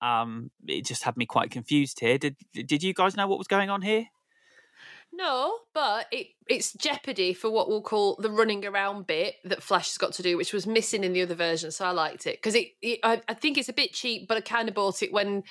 [0.00, 2.16] Um, it just had me quite confused here.
[2.16, 4.06] Did did you guys know what was going on here?
[5.12, 9.88] No, but it it's jeopardy for what we'll call the running around bit that Flash
[9.88, 11.70] has got to do, which was missing in the other version.
[11.70, 14.38] So I liked it because it, it I, I think it's a bit cheap, but
[14.38, 15.42] I kind of bought it when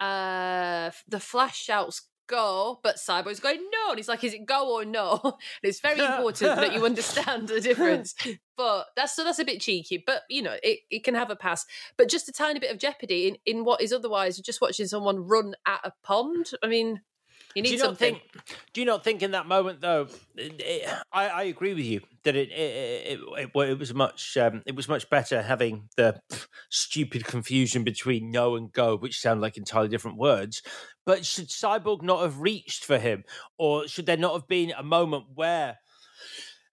[0.00, 4.72] uh the Flash shouts go, but Cyborg's going no, and he's like, is it go
[4.72, 5.20] or no?
[5.24, 8.14] And it's very important that you understand the difference.
[8.56, 11.36] But that's so that's a bit cheeky, but you know it, it can have a
[11.36, 11.64] pass.
[11.96, 15.26] But just a tiny bit of jeopardy in, in what is otherwise just watching someone
[15.26, 16.50] run at a pond.
[16.62, 17.00] I mean,
[17.54, 18.14] you need do you not something.
[18.14, 18.56] think?
[18.72, 20.08] Do you not think in that moment though?
[20.36, 24.62] It, it- I, I agree with you that it it, it, it, was much um,
[24.66, 26.20] it was much better having the
[26.70, 30.62] stupid confusion between no and go, which sound like entirely different words.
[31.06, 33.24] But should Cyborg not have reached for him,
[33.58, 35.78] or should there not have been a moment where?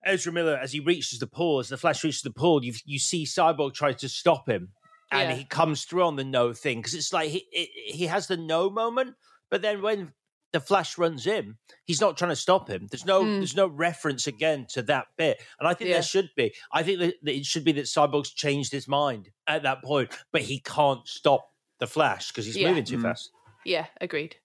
[0.06, 3.00] Ezra Miller, as he reaches the pool, as the Flash reaches the pool, you you
[3.00, 4.70] see Cyborg try to stop him,
[5.12, 5.36] and Yeah.
[5.36, 8.38] he comes through on the no thing because it's like he it, he has the
[8.38, 9.16] no moment,
[9.50, 10.14] but then when
[10.58, 11.56] the Flash runs in,
[11.86, 12.88] he's not trying to stop him.
[12.90, 13.38] There's no Mm.
[13.38, 15.98] there's no reference again to that bit, and I think Yeah.
[15.98, 16.54] there should be.
[16.72, 20.10] I think that, that it should be that Cyborg's changed his mind at that point,
[20.32, 22.70] but he can't stop the Flash because he's Yeah.
[22.70, 23.04] moving too Mm.
[23.04, 23.30] fast.
[23.66, 24.38] Yeah, agreed.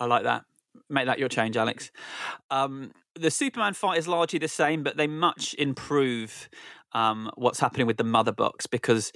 [0.00, 0.44] I like that.
[0.88, 1.90] Make that your change, Alex.
[2.50, 6.48] Um, the Superman fight is largely the same, but they much improve
[6.92, 9.12] um, what's happening with the mother box because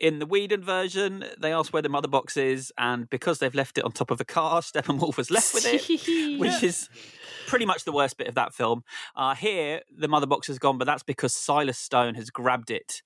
[0.00, 3.78] in the Whedon version, they ask where the mother box is, and because they've left
[3.78, 6.88] it on top of the car, Steppenwolf was left with it, which is
[7.46, 8.82] pretty much the worst bit of that film.
[9.14, 13.02] Uh, here, the mother box is gone, but that's because Silas Stone has grabbed it.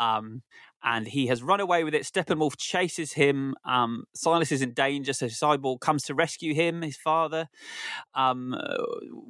[0.00, 0.42] Um,
[0.82, 2.02] and he has run away with it.
[2.02, 3.54] Steppenwolf chases him.
[3.64, 7.48] Um, Silas is in danger, so Cyborg comes to rescue him, his father.
[8.14, 8.76] Um, uh,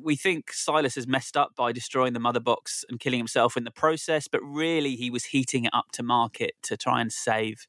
[0.02, 3.64] we think Silas has messed up by destroying the mother box and killing himself in
[3.64, 7.66] the process, but really he was heating it up to market to try and save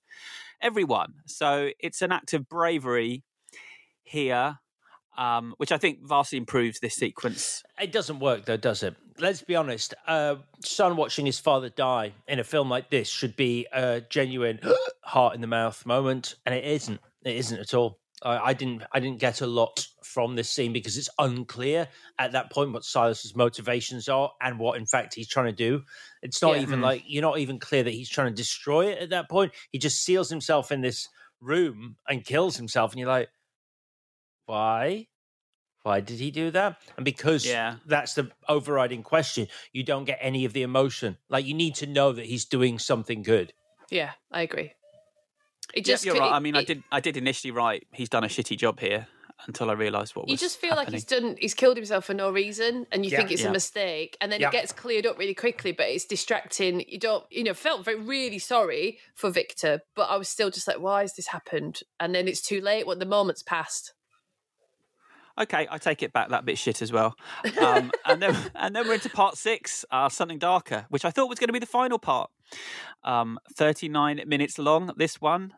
[0.61, 1.13] everyone.
[1.25, 3.23] So it's an act of bravery
[4.03, 4.59] here,
[5.19, 7.61] um, which I think vastly improves this sequence.
[7.79, 8.95] It doesn't work though, does it?
[9.19, 9.93] Let's be honest.
[10.07, 14.59] Uh, son watching his father die in a film like this should be a genuine
[15.03, 16.99] heart in the mouth moment, and it isn't.
[17.25, 17.99] It isn't at all.
[18.23, 18.83] I, I didn't.
[18.93, 22.83] I didn't get a lot from this scene because it's unclear at that point what
[22.83, 25.83] Silas's motivations are and what, in fact, he's trying to do.
[26.23, 26.61] It's not Yeah.
[26.63, 26.83] even Mm.
[26.83, 29.51] like you're not even clear that he's trying to destroy it at that point.
[29.71, 31.07] He just seals himself in this
[31.41, 33.29] room and kills himself, and you're like,
[34.49, 35.07] why?
[35.83, 36.75] Why did he do that?
[36.97, 37.77] And because Yeah.
[37.85, 41.17] that's the overriding question, you don't get any of the emotion.
[41.29, 43.53] Like you need to know that he's doing something good.
[43.89, 44.73] Yeah, I agree.
[45.73, 46.33] It Yeah, just you're it- right.
[46.33, 46.83] I mean, I did.
[46.91, 47.87] I did initially write.
[47.93, 49.07] He's done a shitty job here
[49.47, 50.31] until I realised what was.
[50.31, 50.85] You just feel happening.
[50.87, 51.37] like he's done.
[51.39, 53.17] He's killed himself for no reason, and you Yeah.
[53.19, 53.49] think it's Yeah.
[53.49, 54.49] a mistake, and then Yeah.
[54.49, 55.71] it gets cleared up really quickly.
[55.71, 56.83] But it's distracting.
[56.89, 57.25] You don't.
[57.31, 61.01] You know, felt very really sorry for Victor, but I was still just like, why
[61.01, 61.83] has this happened?
[61.99, 62.85] And then it's too late.
[62.85, 63.93] When the moment's passed.
[65.39, 66.29] Okay, I take it back.
[66.29, 67.15] That bit shit as well.
[67.61, 71.29] Um, and then and then we're into part six, uh, something darker, which I thought
[71.29, 72.29] was going to be the final part.
[73.03, 74.91] Um, Thirty nine minutes long.
[74.97, 75.53] This one.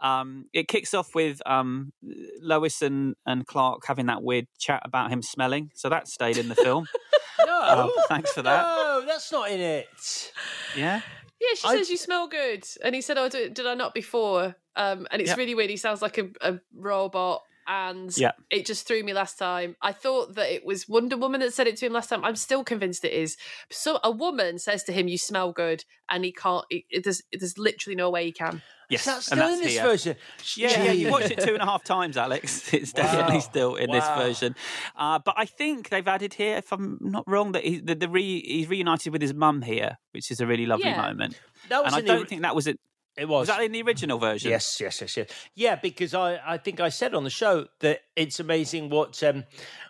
[0.00, 1.92] Um, it kicks off with um,
[2.40, 5.70] Lois and, and Clark having that weird chat about him smelling.
[5.74, 6.86] So that stayed in the film.
[7.44, 8.62] No, Um, thanks for that.
[8.62, 10.32] No, that's not in it.
[10.74, 11.02] Yeah.
[11.38, 13.92] Yeah, she I- says you smell good, and he said, "Oh, did, did I not
[13.92, 15.36] before?" Um, and it's Yep.
[15.38, 15.68] really weird.
[15.68, 18.32] He sounds like a, a robot, and Yeah.
[18.50, 19.76] it just threw me last time.
[19.82, 22.24] I thought that it was Wonder Woman that said it to him last time.
[22.24, 23.36] I'm still convinced it is.
[23.70, 26.64] So a woman says to him, "You smell good," and he can't.
[26.70, 28.62] It, it, there's, there's literally no way he can.
[28.88, 29.82] Yes, Is that and still that's in this here.
[29.82, 30.16] version?
[30.54, 32.72] Yeah, yeah, you watched it two and a half times, Alex.
[32.72, 33.40] It's definitely Wow.
[33.40, 34.54] still in this version.
[34.94, 38.08] Uh, but I think they've added here, if I'm not wrong, that he, the, the
[38.08, 41.02] re, he's reunited with his mum here, which is a really lovely Yeah.
[41.02, 41.36] moment.
[41.68, 42.78] That was and I don't ori- think that was it.
[43.16, 43.48] It was.
[43.48, 44.50] Was that in the original version?
[44.50, 45.28] Yes, yes, yes, yes.
[45.54, 49.44] Yeah, because I, I think I said on the show that it's amazing what um,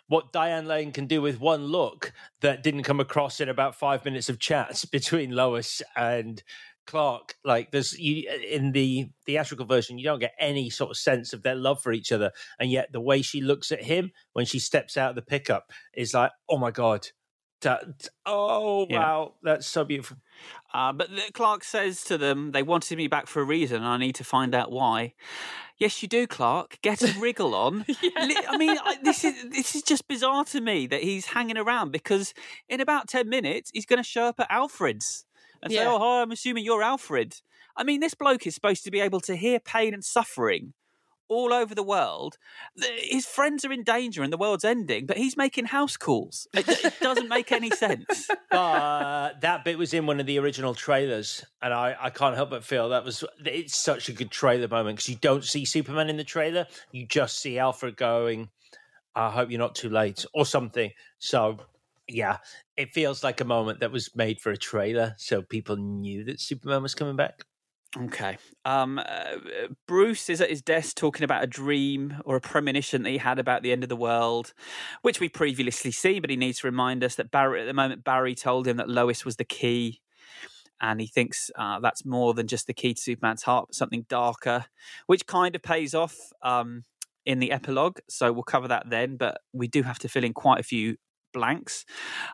[0.07, 4.05] what Diane Lane can do with one look that didn't come across in about five
[4.05, 6.41] minutes of chats between Lois and
[6.85, 7.35] Clark.
[7.43, 11.43] Like there's you in the theatrical version, you don't get any sort of sense of
[11.43, 14.59] their love for each other, and yet the way she looks at him when she
[14.59, 17.09] steps out of the pickup is like, oh my god.
[18.25, 18.99] Oh Yeah.
[18.99, 20.17] wow, that's so beautiful.
[20.73, 23.85] Uh, but the- Clark says to them, they wanted me back for a reason, and
[23.85, 25.13] I need to find out why.
[25.77, 26.79] Yes, you do, Clark.
[26.81, 27.85] Get a wriggle on.
[28.03, 31.57] Li- I mean, I, this is this is just bizarre to me that he's hanging
[31.57, 32.33] around because
[32.67, 35.25] in about ten minutes he's going to show up at Alfred's
[35.61, 37.41] and say, "Oh, hi, I'm assuming you're Alfred."
[37.75, 40.73] I mean, this bloke is supposed to be able to hear pain and suffering
[41.29, 42.37] all over the world.
[42.75, 46.47] His friends are in danger and the world's ending, but he's making house calls.
[46.53, 48.29] It, it doesn't make any sense.
[48.49, 52.49] But that bit was in one of the original trailers, and I, I can't help
[52.49, 56.09] but feel that was it's such a good trailer moment because you don't see Superman
[56.09, 58.49] in the trailer, you just see Alfred going,
[59.15, 60.91] "I hope you're not too late" or something.
[61.19, 61.59] So
[62.07, 62.37] yeah,
[62.77, 66.39] it feels like a moment that was made for a trailer, so people knew that
[66.39, 67.45] Superman was coming back.
[67.99, 68.37] Okay.
[68.63, 69.37] Um, uh,
[69.87, 73.39] Bruce is at his desk talking about a dream or a premonition that he had
[73.39, 74.53] about the end of the world,
[75.01, 78.03] which we previously see, but he needs to remind us that Barry, at the moment,
[78.03, 80.01] Barry told him that Lois was the key.
[80.79, 84.05] And he thinks uh, that's more than just the key to Superman's heart, but something
[84.07, 84.65] darker,
[85.07, 86.83] which kind of pays off um,
[87.25, 87.97] in the epilogue.
[88.07, 90.97] So we'll cover that then, but we do have to fill in quite a few
[91.37, 91.85] blanks.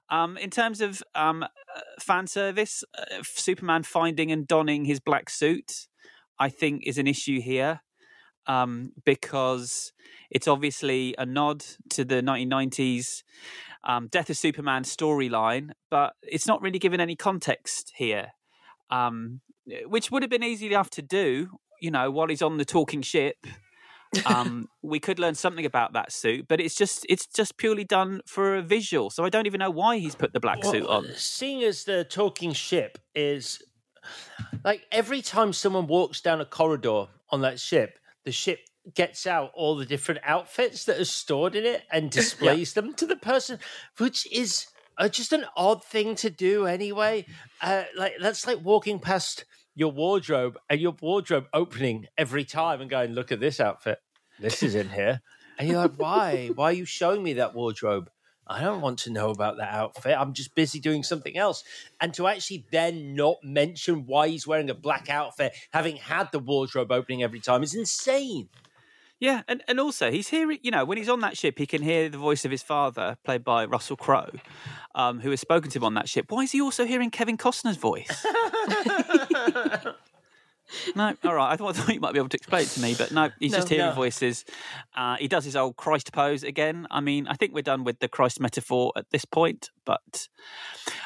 [0.09, 1.47] Um, in terms of um, uh,
[1.99, 5.87] fan service, uh, Superman finding and donning his black suit,
[6.39, 7.81] I think, is an issue here
[8.47, 9.91] um, because
[10.31, 13.23] it's obviously a nod to the 1990s
[13.83, 18.27] um, Death of Superman storyline, but it's not really given any context here,
[18.89, 19.41] um,
[19.85, 21.59] which would have been easy enough to do.
[21.81, 23.35] You know, while he's on the talking ship,
[24.25, 28.21] um, we could learn something about that suit, but it's just it's just purely done
[28.25, 29.09] for a visual.
[29.09, 31.07] So I don't even know why he's put the black suit on.
[31.15, 33.61] Seeing as the talking ship is
[34.63, 38.59] like every time someone walks down a corridor on that ship, the ship
[38.93, 43.05] gets out all the different outfits that are stored in it and displays them to
[43.05, 43.59] the person,
[43.97, 47.25] which is uh, just an odd thing to do anyway.
[47.61, 49.45] Uh, like that's like walking past
[49.75, 53.99] your wardrobe and your wardrobe opening every time and going, "Look at this outfit.
[54.39, 55.21] This is in here."
[55.57, 56.47] And you're like, "Why?
[56.47, 58.09] Why are you showing me that wardrobe?"
[58.45, 60.17] I don't want to know about that outfit.
[60.19, 61.63] I'm just busy doing something else.
[62.01, 66.39] And to actually then not mention why he's wearing a black outfit, having had the
[66.39, 68.49] wardrobe opening every time, is insane.
[69.23, 71.81] Yeah, and, and also he's hearing, you know, when he's on that ship, he can
[71.81, 74.29] hear the voice of his father, played by Russell Crowe,
[74.95, 76.25] um, who has spoken to him on that ship.
[76.27, 78.25] Why is he also hearing Kevin Costner's voice?
[80.97, 81.53] no, all right.
[81.53, 83.29] I thought, I thought you might be able to explain it to me, but no,
[83.39, 83.59] he's No.
[83.59, 83.93] just hearing No.
[83.95, 84.43] voices.
[84.93, 86.85] Uh, he does his old Christ pose again.
[86.91, 90.27] I mean, I think we're done with the Christ metaphor at this point, but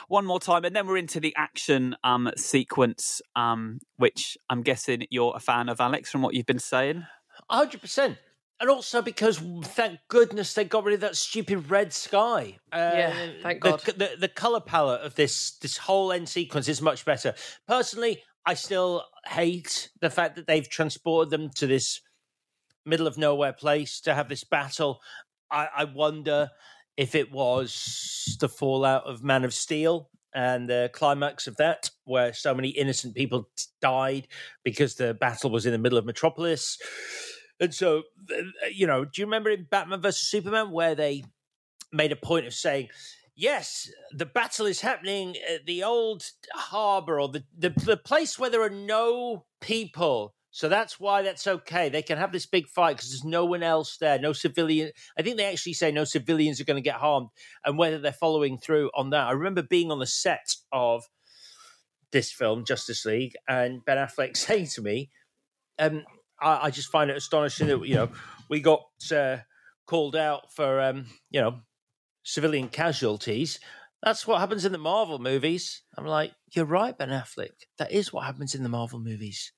[0.07, 5.05] one more time, and then we're into the action um, sequence, um, which I'm guessing
[5.11, 7.05] you're a fan of, Alex, from what you've been saying.
[7.49, 8.17] Hundred percent.
[8.59, 12.57] And also because thank goodness they got rid of that stupid red sky.
[12.71, 13.13] Uh, Yeah,
[13.43, 13.81] thank the, God.
[13.81, 17.35] The, the color palette of this this whole end sequence is much better.
[17.67, 22.01] Personally, I still hate the fact that they've transported them to this
[22.85, 25.01] middle of nowhere place to have this battle.
[25.51, 26.49] I, I wonder
[26.95, 32.31] if it was the fallout of Man of Steel and the climax of that, where
[32.31, 33.49] so many innocent people
[33.81, 34.27] died
[34.63, 36.77] because the battle was in the middle of Metropolis.
[37.59, 38.03] And so,
[38.71, 41.23] you know, do you remember in Batman versus Superman where they
[41.91, 42.89] made a point of saying,
[43.35, 46.23] yes, the battle is happening at the old
[46.53, 50.35] harbor or the, the, the place where there are no people.
[50.57, 51.89] So that's why that's okay.
[51.89, 54.89] They can have this big fight because there's no one else there, no civilian.
[55.15, 57.27] I think they actually say no civilians are going to get harmed,
[57.63, 59.27] and whether they're following through on that.
[59.27, 61.03] I remember being on the set of
[62.11, 65.11] this film, Justice League, and Ben Affleck saying to me,
[65.77, 66.03] um,
[66.41, 68.09] I, I just find it astonishing that you know
[68.49, 68.81] we got
[69.11, 69.37] uh,
[69.85, 71.59] called out for um, you know
[72.23, 73.59] civilian casualties.
[74.01, 75.83] That's what happens in the Marvel movies.
[75.95, 77.67] I'm like, you're right, Ben Affleck.
[77.77, 79.51] That is what happens in the Marvel movies.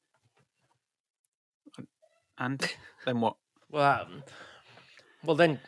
[2.40, 2.66] And
[3.06, 3.36] then what?
[3.70, 4.24] Well, um,
[5.24, 5.60] well then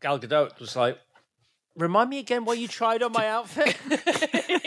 [0.00, 0.98] Gal Gadot was like,
[1.76, 3.76] remind me again what you tried on my outfit.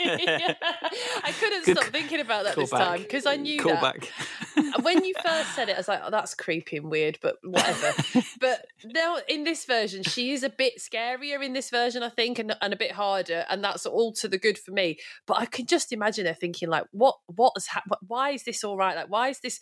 [0.06, 2.80] I couldn't Good stop thinking about that call this back.
[2.86, 3.82] time because I knew Call that.
[3.82, 4.10] back.
[4.82, 7.92] when you first said it, I was like, "Oh, that's creepy and weird," but whatever.
[8.40, 12.38] but now in this version, she is a bit scarier in this version, I think,
[12.38, 14.98] and, and a bit harder, and that's all to the good for me.
[15.26, 17.16] But I can just imagine her thinking, like, "What?
[17.26, 17.96] What has happened?
[18.06, 18.96] Why is this all right?
[18.96, 19.60] Like, why is this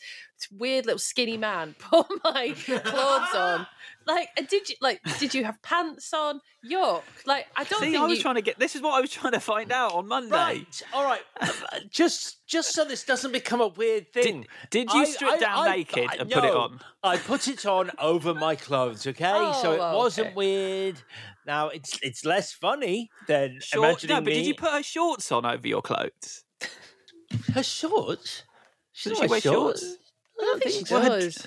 [0.51, 3.66] weird little skinny man put my clothes on?"
[4.07, 5.01] Like, uh, did you like?
[5.19, 6.41] Did you have pants on?
[6.69, 7.03] Yuck!
[7.27, 8.23] Like, I don't See, think I was you...
[8.23, 8.59] trying to get.
[8.59, 10.35] This is what I was trying to find out on Monday.
[10.35, 11.23] Right, all right.
[11.91, 14.47] just just so this doesn't become a weird thing.
[14.71, 16.81] did you strip down naked and put it on?
[17.03, 19.07] I put it on over my clothes.
[19.07, 19.97] Okay, so Oh, it okay.
[19.97, 21.03] wasn't weird.
[21.47, 24.35] Now it's it's less funny than Short, imagining no, but me.
[24.35, 26.45] did you put her shorts on over your clothes?
[27.55, 28.45] her shorts?
[28.93, 29.97] She doesn't she wear shorts?
[30.41, 31.09] I don't think she What?
[31.09, 31.47] does.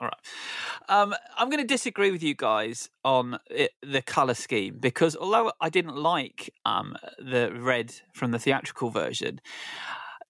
[0.00, 0.88] All right.
[0.88, 5.52] Um, I'm going to disagree with you guys on it, the color scheme because although
[5.60, 9.40] I didn't like um, the red from the theatrical version,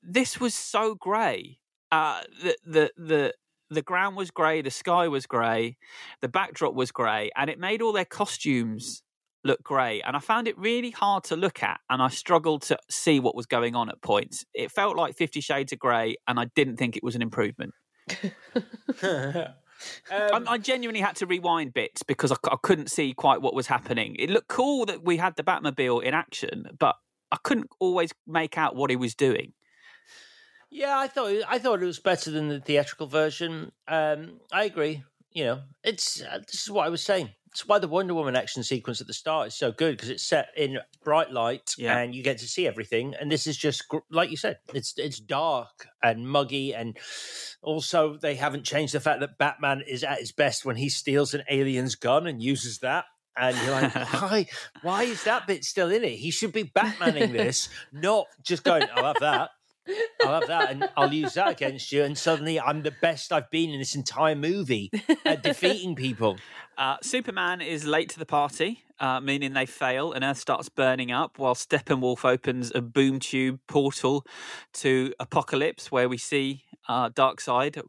[0.03, 1.59] this was so grey.
[1.91, 3.35] Uh, the the the
[3.71, 5.77] the ground was grey, the sky was grey,
[6.21, 9.03] the backdrop was grey, and it made all their costumes
[9.45, 10.03] look grey.
[10.03, 13.35] And I found it really hard to look at, and I struggled to see what
[13.35, 14.45] was going on at points.
[14.53, 17.73] It felt like Fifty Shades of Grey, and I didn't think it was an improvement.
[20.11, 23.67] Um, I, I genuinely had to rewind bits because I couldn't see quite what was
[23.67, 24.17] happening.
[24.19, 26.97] It looked cool that we had the Batmobile in action, but
[27.31, 29.53] I couldn't always make out what he was doing.
[30.71, 33.73] Yeah, I thought I thought it was better than the theatrical version.
[33.87, 35.05] Um, I agree.
[35.33, 37.31] You know, it's uh, this is what I was saying.
[37.55, 40.25] It's why the Wonder Woman action sequence at the start is so good because it's
[40.27, 41.97] set in bright light Yeah.
[41.99, 43.15] and you get to see everything.
[43.15, 46.97] And this is just like you said, it's it's dark and muggy, and
[47.63, 51.33] also they haven't changed the fact that Batman is at his best when he steals
[51.33, 53.05] an alien's gun and uses that.
[53.37, 54.47] And you're like, why?
[54.83, 56.17] Why is that bit still in it?
[56.17, 58.89] He should be Batmaning this, not just going.
[58.95, 59.51] I'll have that.
[60.22, 62.03] I'll have that and I'll use that against you.
[62.03, 64.91] And suddenly I'm the best I've been in this entire movie
[65.24, 66.37] at defeating people.
[66.76, 71.12] Uh, Superman is late to the party, uh, meaning they fail, and Earth starts burning
[71.12, 74.26] up while Steppenwolf opens a boom tube portal
[74.72, 77.80] to Apokolips, where we see uh, side,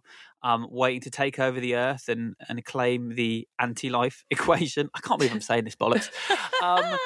[0.43, 4.89] um, waiting to take over the Earth and, and claim the anti life equation.
[4.93, 6.09] I can't believe I'm saying this bollocks.
[6.61, 6.97] Um,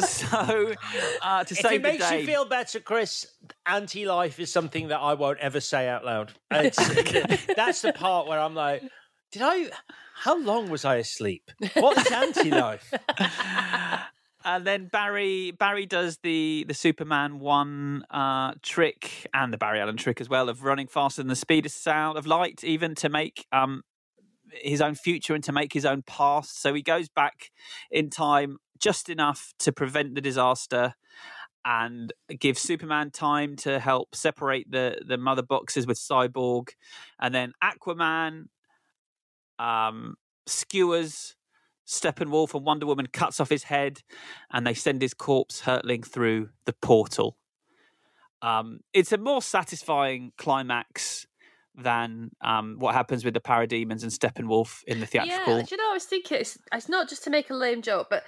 [0.00, 0.74] so,
[1.22, 2.20] uh, to if save it makes day.
[2.20, 3.26] you feel better, Chris,
[3.66, 6.32] anti-life is something that I won't ever say out loud.
[6.52, 8.82] It's, that's the part where I'm like,
[9.32, 9.70] did I?
[10.14, 11.50] How long was I asleep?
[11.74, 12.92] What is anti-life?
[14.44, 19.96] And then Barry Barry does the the Superman one uh, trick and the Barry Allen
[19.96, 23.08] trick as well of running faster than the speed of sound of light, even to
[23.08, 23.82] make um,
[24.52, 26.60] his own future and to make his own past.
[26.60, 27.50] So he goes back
[27.90, 30.94] in time just enough to prevent the disaster
[31.64, 36.70] and give Superman time to help separate the the mother boxes with Cyborg,
[37.20, 38.46] and then Aquaman
[39.58, 40.16] um,
[40.46, 41.36] skewers
[41.86, 44.02] Steppenwolf and Wonder Woman cuts off his head,
[44.50, 47.36] and they send his corpse hurtling through the portal.
[48.40, 51.26] Um, it's a more satisfying climax
[51.74, 55.58] than um, what happens with the parademons and Steppenwolf in the theatrical.
[55.58, 57.82] Yeah, do you know, I was thinking it's, it's not just to make a lame
[57.82, 58.24] joke, but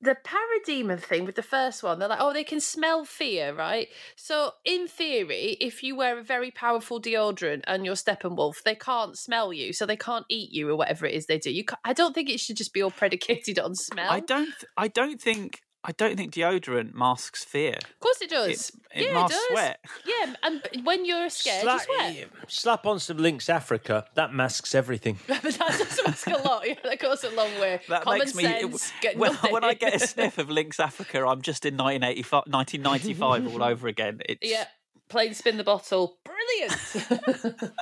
[0.00, 3.88] the parademon thing with the first one, they're like, oh, they can smell fear, right?
[4.16, 9.16] So, in theory, if you wear a very powerful deodorant and you're Steppenwolf, they can't
[9.16, 11.50] smell you, so they can't eat you or whatever it is they do.
[11.50, 14.10] You, I don't think it should just be all predicated on smell.
[14.10, 14.54] I don't.
[14.76, 15.60] I don't think.
[15.88, 17.76] I don't think deodorant masks fear.
[17.80, 18.72] Of course, it does.
[18.92, 19.46] It yeah, masks it does.
[19.50, 19.80] sweat.
[20.04, 22.28] Yeah, and when you're scared, you Slap, sweat.
[22.48, 24.04] slap on some Lynx Africa.
[24.14, 25.18] That masks everything.
[25.28, 26.66] but that does mask a lot.
[26.66, 27.80] Yeah, that goes a long way.
[27.88, 28.42] That Common makes me.
[28.42, 28.92] sense.
[29.00, 33.54] get when, when I get a sniff of Lynx Africa, I'm just in 1985, 1995
[33.54, 34.20] all over again.
[34.28, 34.64] It's, Yeah,
[35.08, 36.18] plain spin the bottle.
[36.24, 37.72] Brilliant.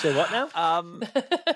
[0.00, 0.48] So what now?
[0.54, 1.02] Um,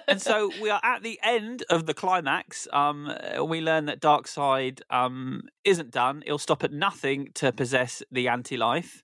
[0.08, 2.68] and so we are at the end of the climax.
[2.72, 6.22] Um, we learn that Darkseid um, isn't done.
[6.26, 9.02] He'll stop at nothing to possess the anti-life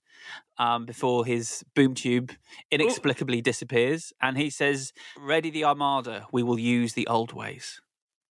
[0.58, 2.32] um, before his boom tube
[2.70, 4.12] inexplicably disappears.
[4.20, 6.26] And he says, "Ready the Armada.
[6.32, 7.80] We will use the old ways."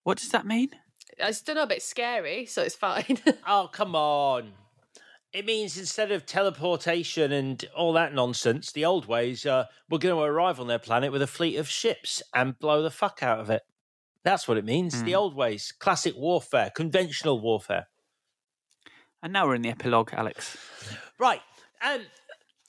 [0.04, 0.70] What does that mean?
[1.22, 3.20] I still know a bit scary, so it's fine.
[3.48, 4.54] oh, come on.
[5.34, 10.16] It means instead of teleportation and all that nonsense, the old ways, uh, we're going
[10.16, 13.40] to arrive on their planet with a fleet of ships and blow the fuck out
[13.40, 13.64] of it.
[14.24, 15.02] That's what it means.
[15.04, 15.18] The Hmm.
[15.18, 17.88] old ways, classic warfare, conventional warfare.
[19.24, 20.56] And now we're in the epilogue, Alex.
[21.18, 21.42] Right.
[21.82, 22.02] Um,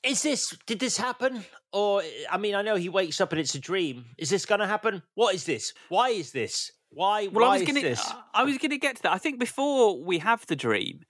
[0.02, 1.44] is this, did this happen?
[1.72, 4.06] Or, I mean, I know he wakes up and it's a dream.
[4.16, 5.02] Is this going to happen?
[5.14, 5.74] What is this?
[5.90, 6.70] Why is this?
[6.94, 7.96] Why, Well, why I was gonna.
[8.32, 9.12] I was going to get to that.
[9.12, 11.00] I think before we have the dream,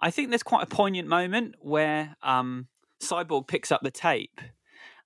[0.00, 2.68] I think there's quite a poignant moment where um,
[3.02, 4.40] Cyborg picks up the tape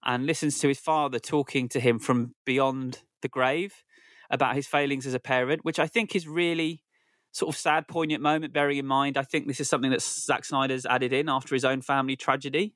[0.05, 3.83] and listens to his father talking to him from beyond the grave
[4.31, 6.83] about his failings as a parent, which I think is really
[7.33, 8.53] sort of sad, poignant moment.
[8.53, 11.65] Bearing in mind, I think this is something that Zack Snyder's added in after his
[11.65, 12.75] own family tragedy,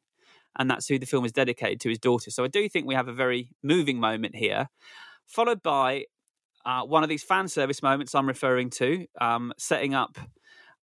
[0.59, 2.31] and that's who the film is dedicated to, his daughter.
[2.31, 4.69] So I do think we have a very moving moment here,
[5.27, 6.07] followed by
[6.65, 10.19] uh, one of these fan service moments I'm referring to, um, setting up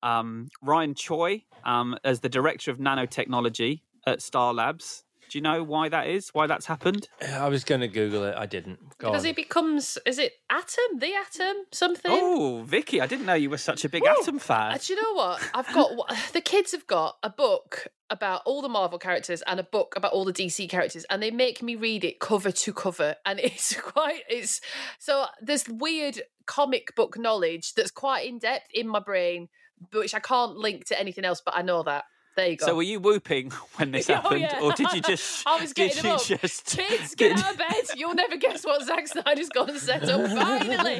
[0.03, 5.04] um, Ryan Choi um, as the director of nanotechnology at Star Labs.
[5.29, 6.29] Do you know why that is?
[6.29, 7.07] Why that's happened?
[7.21, 8.35] I was going to Google it.
[8.37, 8.79] I didn't.
[8.97, 9.27] Go because on.
[9.27, 10.99] he becomes, is it Atom?
[10.99, 11.55] The Atom?
[11.71, 12.11] Something?
[12.13, 14.09] Oh, Vicky, I didn't know you were such a big Woo!
[14.21, 14.73] Atom fan.
[14.73, 15.49] Uh, do you know what?
[15.53, 15.91] I've got
[16.33, 20.11] the kids have got a book about all the Marvel characters and a book about
[20.11, 23.79] all the DC characters, and they make me read it cover to cover, and it's
[23.79, 24.61] quite it's
[24.99, 29.49] so there's weird comic book knowledge that's quite in depth in my brain,
[29.91, 31.41] but which I can't link to anything else.
[31.43, 32.05] But I know that.
[32.35, 32.65] There you go.
[32.65, 34.59] So were you whooping when this Oh, happened, yeah.
[34.61, 35.43] or did you just?
[35.47, 36.23] I was getting them you up.
[36.25, 37.83] just Kids, get out of bed.
[37.95, 40.21] You'll never guess what Zack Snyder's got to set up.
[40.29, 40.95] Finally.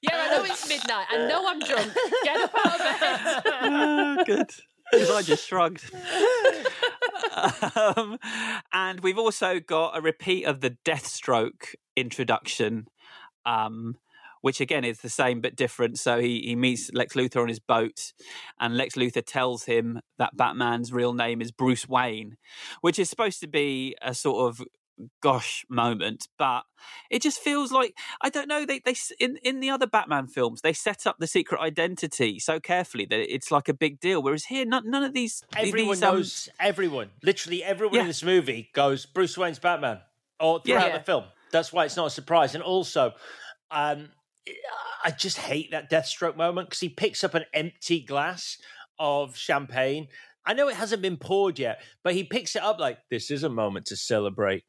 [0.00, 1.06] yeah, I know it's midnight.
[1.10, 1.92] I know I'm drunk.
[2.24, 3.42] Get up out of bed.
[3.62, 4.50] Ah, good.
[4.92, 5.90] Because I just shrugged.
[7.74, 8.18] um,
[8.72, 12.86] and we've also got a repeat of the Deathstroke introduction,
[13.44, 13.96] um,
[14.46, 15.98] which again is the same but different.
[15.98, 18.12] So he, he meets Lex Luthor on his boat,
[18.60, 22.36] and Lex Luthor tells him that Batman's real name is Bruce Wayne,
[22.80, 24.64] which is supposed to be a sort of
[25.20, 26.62] gosh moment but
[27.10, 30.62] it just feels like i don't know they they in in the other batman films
[30.62, 34.46] they set up the secret identity so carefully that it's like a big deal whereas
[34.46, 36.48] here none, none of these Everyone these, um, knows.
[36.58, 40.00] Everyone, literally everyone in this movie goes Bruce Wayne's Batman,
[40.40, 40.78] or Yeah.
[40.78, 40.98] throughout Yeah.
[40.98, 41.24] the film.
[41.52, 42.54] That's why it's not a surprise.
[42.54, 43.12] And also,
[43.70, 44.10] um,
[45.04, 48.58] I just hate that Deathstroke moment because he picks up an empty glass
[48.98, 50.08] of champagne
[50.46, 53.42] I know it hasn't been poured yet, but he picks it up like this is
[53.42, 54.62] a moment to celebrate,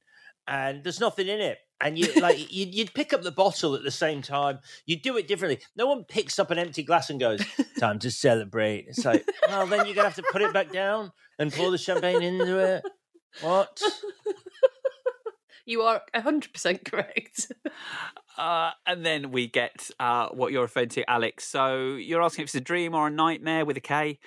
[0.48, 1.60] and there's nothing in it.
[1.80, 4.60] And you like you'd, you'd pick up the bottle at the same time.
[4.88, 5.64] You do it differently.
[5.76, 7.42] No one picks up an empty glass and goes,
[7.80, 11.12] "Time to celebrate." It's like, well, then you're gonna have to put it back down
[11.38, 12.84] and pour the champagne into it.
[13.42, 13.80] What?
[15.68, 17.52] You are 100% correct.
[18.38, 21.44] Uh, and then we get uh, what you're referring to, Alex.
[21.46, 24.20] So you're asking if it's a dream or a nightmare with a K.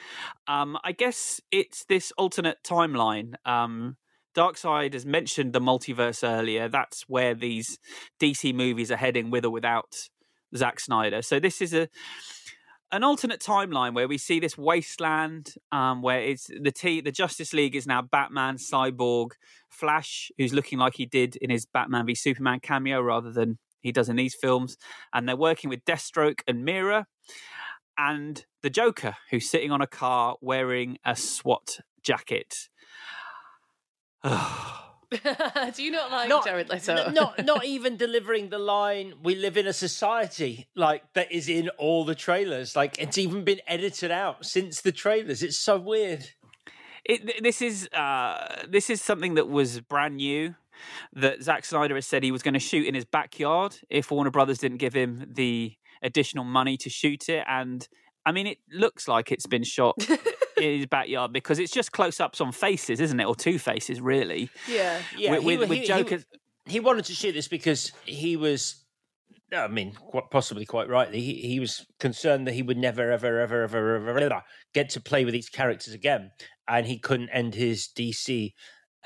[0.49, 3.35] Um, I guess it's this alternate timeline.
[3.47, 3.97] Um,
[4.35, 6.69] Darkseid has mentioned the multiverse earlier.
[6.69, 7.79] That's where these
[8.21, 10.09] DC movies are heading, with or without
[10.57, 11.23] Zack Snyder.
[11.23, 11.89] So this is a
[12.93, 17.53] an alternate timeline where we see this wasteland um, where it's the T the Justice
[17.53, 19.33] League is now Batman, Cyborg,
[19.69, 23.93] Flash, who's looking like he did in his Batman v Superman cameo rather than he
[23.93, 24.77] does in these films,
[25.13, 27.07] and they're working with Deathstroke and Mera,
[27.99, 32.55] and the Joker, who's sitting on a car wearing a SWAT jacket.
[35.75, 36.95] Do you not like Not- Jared Leto?
[36.95, 41.49] N- not not even delivering the line we live in a society like that is
[41.49, 45.81] in all the trailers like it's even been edited out since the trailers it's so
[45.81, 46.29] weird
[47.05, 50.55] It, this is uh, this is something that was brand new.
[51.13, 54.31] That Zack Snyder has said he was going to shoot in his backyard if Warner
[54.31, 57.45] Brothers didn't give him the additional money to shoot it.
[57.49, 57.87] And
[58.27, 59.97] I mean, it looks like it's been shot
[60.57, 64.51] in his backyard because it's just close-ups on faces, isn't it, or two faces, really?
[64.69, 66.25] Yeah, yeah With- he, with- with he- he- Joker-
[66.67, 68.85] he, wanted to shoot this because he was
[69.53, 73.41] I mean, quite possibly quite rightly, he, he was concerned that he would never, ever,
[73.41, 74.43] ever, ever, ever, ever
[74.75, 76.31] get to play with these characters again,
[76.69, 78.53] and he couldn't end his DC,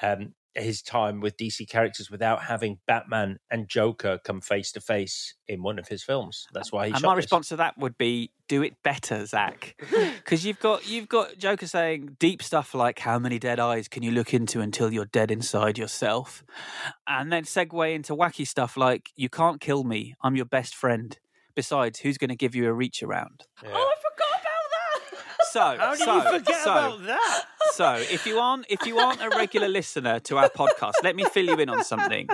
[0.02, 5.34] um, his time with DC characters without having Batman and Joker come face to face
[5.48, 6.46] in one of his films.
[6.52, 6.92] That's why he.
[6.92, 7.24] and shot my this.
[7.24, 9.74] response to that would be, do it better, Zack,
[10.16, 14.02] because you've got you've got Joker saying deep stuff like, "How many dead eyes can
[14.02, 16.44] you look into until you're dead inside yourself?"
[17.06, 20.14] and then segue into wacky stuff like, "You can't kill me.
[20.22, 21.18] I'm your best friend.
[21.54, 25.46] Besides, who's going to give you a reach around?" Oh, I forgot about that.
[25.52, 27.44] So, How did so, you forget so, about that?
[27.74, 31.24] So, if you aren't if you aren't a regular listener to our podcast, let me
[31.24, 32.28] fill you in on something.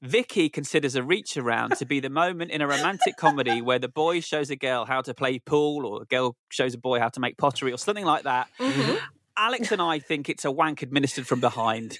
[0.00, 3.88] Vicky considers a reach around to be the moment in a romantic comedy where the
[3.88, 7.08] boy shows a girl how to play pool or a girl shows a boy how
[7.08, 8.46] to make pottery or something like that.
[8.60, 8.96] Mm-hmm.
[9.36, 11.98] Alex and I think it's a wank administered from behind.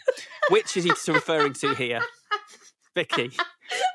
[0.51, 2.03] Which is he referring to here?
[2.95, 3.33] Vicky,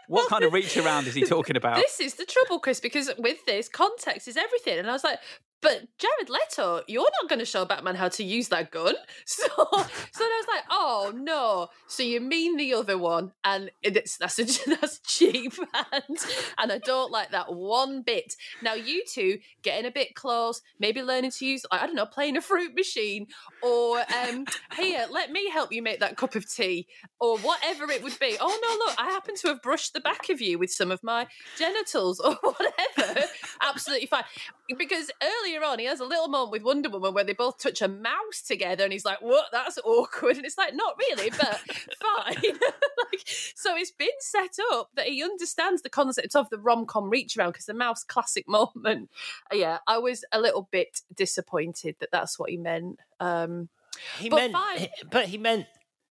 [0.10, 1.78] what kind of reach around is he talking about?
[1.78, 4.80] This is the trouble, Chris, because with this, context is everything.
[4.80, 5.20] And I was like,
[5.62, 8.96] but Jared Leto, you're not going to show Batman how to use that gun.
[9.26, 11.70] So, so I was like, oh no.
[11.88, 13.32] So you mean the other one?
[13.44, 15.54] And it's that's a, that's cheap,
[15.94, 16.18] and
[16.58, 18.36] and I don't like that one bit.
[18.62, 22.36] Now you two getting a bit close, maybe learning to use, I don't know, playing
[22.38, 23.28] a fruit machine,
[23.62, 26.88] or um, here, let me help you make that cup of tea,
[27.20, 28.38] or whatever it would be.
[28.40, 31.04] Oh no, look, I happen to have brushed the back of you with some of
[31.04, 31.28] my
[31.58, 33.22] genitals, or whatever.
[33.62, 34.24] Absolutely fine.
[34.78, 37.82] Because earlier on, he has a little moment with Wonder Woman where they both touch
[37.82, 39.48] a mouse together, and he's like, "What?
[39.52, 41.58] That's awkward." And it's like, not really, but
[42.00, 42.36] fine.
[42.44, 43.22] like,
[43.56, 47.38] so it's been set up that he understands the concept of the rom com reach
[47.38, 49.10] around because the mouse classic moment.
[49.52, 53.00] Yeah, I was a little bit disappointed that that's what he meant.
[53.20, 53.70] Um,
[54.20, 54.88] He but meant, fine.
[55.12, 55.66] but he meant.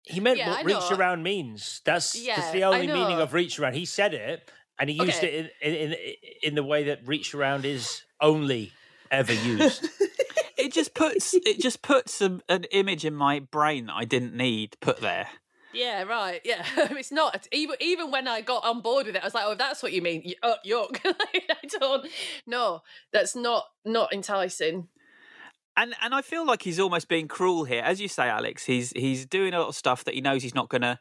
[0.05, 1.79] He meant Yeah, what reach around means.
[1.85, 3.75] That's, Yeah, that's the only meaning of reach around.
[3.75, 5.27] He said it, and he used Okay.
[5.29, 5.97] it in, in, in,
[6.43, 8.73] in the way that reach around is only
[9.13, 9.87] ever used.
[10.57, 14.35] it just puts it just puts a, an image in my brain that I didn't
[14.35, 15.27] need put there.
[15.73, 16.39] Yeah, right.
[16.45, 19.45] Yeah, it's not even even when I got on board with it, I was like,
[19.47, 22.07] "Oh, that's what you mean, y- uh, yuck!" I don't.
[22.45, 22.81] No,
[23.11, 24.89] that's not not enticing.
[25.75, 28.65] And and I feel like he's almost being cruel here, as you say, Alex.
[28.65, 30.99] He's he's doing a lot of stuff that he knows he's not going to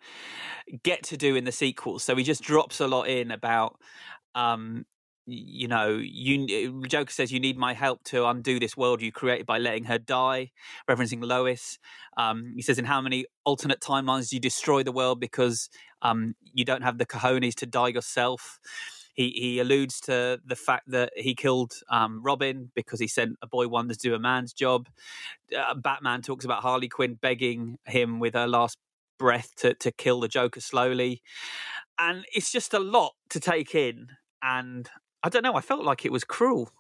[0.82, 3.78] get to do in the sequel, so he just drops a lot in about.
[4.34, 4.91] Um, y-
[5.26, 9.46] you know, you Joker says you need my help to undo this world you created
[9.46, 10.50] by letting her die,
[10.88, 11.78] referencing Lois.
[12.16, 15.68] Um, he says, "In how many alternate timelines do you destroy the world because
[16.02, 18.58] um, you don't have the cojones to die yourself?"
[19.14, 23.46] He he alludes to the fact that he killed um, Robin because he sent a
[23.46, 24.88] boy wonder to do a man's job.
[25.56, 28.78] Uh, Batman talks about Harley Quinn begging him with her last
[29.18, 31.22] breath to to kill the Joker slowly,
[31.98, 34.08] and it's just a lot to take in.
[34.44, 34.90] And
[35.22, 35.54] I don't know.
[35.54, 36.70] I felt like it was cruel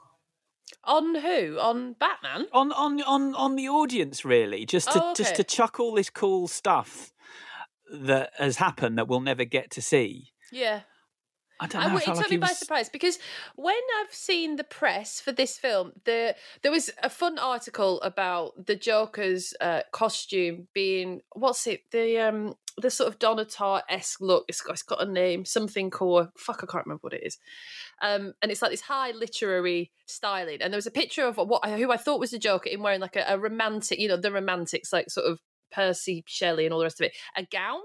[0.84, 1.58] On who?
[1.58, 2.46] On Batman?
[2.52, 6.10] on on on on the audience, really, just to Oh, just to chuck all this
[6.10, 7.12] cool stuff
[7.92, 10.32] that has happened that we'll never get to see.
[10.50, 10.80] Yeah.
[11.60, 11.88] I don't know.
[11.96, 13.20] I it took like me he by surprise because
[13.54, 18.66] when I've seen the press for this film, the there was a fun article about
[18.66, 24.44] the Joker's uh, costume being what's it the um the sort of Donatar esque look.
[24.48, 26.30] It's got, it's got a name, something core.
[26.36, 27.38] Fuck, I can't remember what it is.
[28.00, 30.62] Um, and it's like this high literary styling.
[30.62, 33.00] And there was a picture of what who I thought was the Joker in wearing
[33.00, 35.40] like a, a romantic, you know, the romantics, like sort of
[35.70, 37.80] Percy Shelley and all the rest of it, a gown.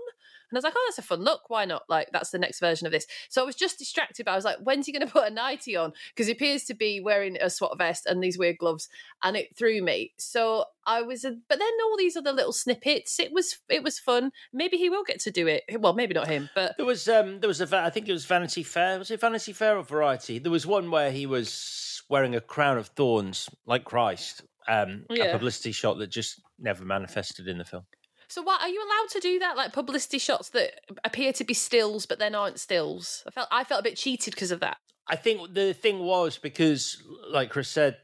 [0.50, 1.50] And I was like, oh, that's a fun look.
[1.50, 1.84] Why not?
[1.90, 3.06] Like, that's the next version of this.
[3.30, 4.26] So I was just distracted.
[4.26, 5.94] But I was like, when's he going to put a nightie on?
[6.10, 8.88] Because he appears to be wearing a SWAT vest and these weird gloves,
[9.24, 10.14] and it threw me.
[10.18, 13.20] So I was, a, but then all these other little snippets.
[13.20, 14.32] It was, it was fun.
[14.54, 15.64] Maybe he will get to do it.
[15.80, 18.26] Well, maybe not him, but There was um there was a, I think it was
[18.26, 18.98] Vanity Fair.
[19.00, 20.40] Was it Vanity Fair or Variety?
[20.40, 24.44] There was one where he was wearing a crown of thorns like Christ.
[24.68, 25.26] Um, Yeah.
[25.26, 27.84] a publicity shot that just never manifested in the film.
[28.30, 29.56] So why are you allowed to do that?
[29.58, 33.24] Like publicity shots that appear to be stills but then aren't stills.
[33.28, 34.78] I felt I felt a bit cheated because of that.
[35.08, 37.98] I think the thing was because, like Chris said,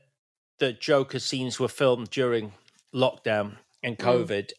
[0.60, 2.54] the Joker scenes were filmed during
[2.96, 4.06] lockdown and Mm.
[4.06, 4.52] COVID.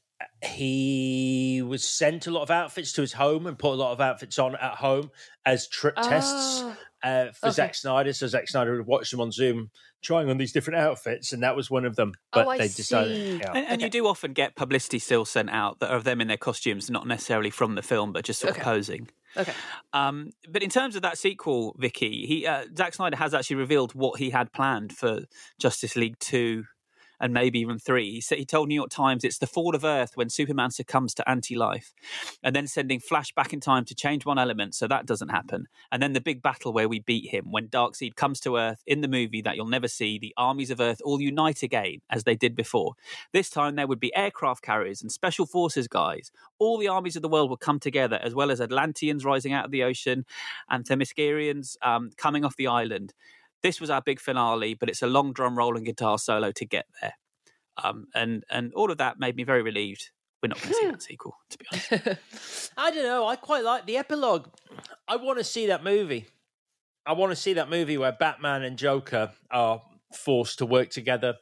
[0.44, 4.00] He was sent a lot of outfits to his home and put a lot of
[4.00, 5.10] outfits on at home
[5.46, 7.54] as trip tests Ah, uh, for okay.
[7.54, 8.12] Zack Snyder.
[8.12, 9.70] So Zack Snyder would watch them on Zoom,
[10.04, 12.12] trying on these different outfits, and that was one of them.
[12.32, 13.38] But Oh, I they decided, see.
[13.38, 13.52] yeah.
[13.54, 16.28] And, and you do often get publicity stills sent out that are of them in
[16.28, 18.60] their costumes, not necessarily from the film, but just sort Okay.
[18.60, 19.08] of posing.
[19.36, 19.52] Okay.
[19.92, 23.92] Um, but in terms of that sequel, Vicky, he uh, Zack Snyder has actually revealed
[23.92, 25.22] what he had planned for
[25.58, 26.64] Justice League two
[27.20, 28.10] and maybe even three.
[28.12, 31.14] He said he told New York Times it's the fall of Earth when Superman succumbs
[31.14, 31.92] to anti-life,
[32.42, 35.66] and then sending Flash back in time to change one element so that doesn't happen,
[35.90, 39.00] and then the big battle where we beat him when Darkseid comes to Earth in
[39.00, 40.18] the movie that you'll never see.
[40.18, 42.94] The armies of Earth all unite again as they did before.
[43.32, 46.30] This time there would be aircraft carriers and special forces guys.
[46.58, 49.64] All the armies of the world would come together, as well as Atlanteans rising out
[49.64, 50.24] of the ocean
[50.68, 53.12] and Themyscirians um, coming off the island.
[53.64, 56.66] This was our big finale, but it's a long drum roll and guitar solo to
[56.66, 57.14] get there.
[57.82, 60.10] Um, and and all of that made me very relieved.
[60.42, 62.72] We're not going to see that sequel, to be honest.
[62.76, 63.26] I don't know.
[63.26, 64.48] I quite like the epilogue.
[65.08, 66.26] I want to see that movie.
[67.06, 69.80] I want to see that movie where Batman and Joker are
[70.14, 71.36] forced to work together.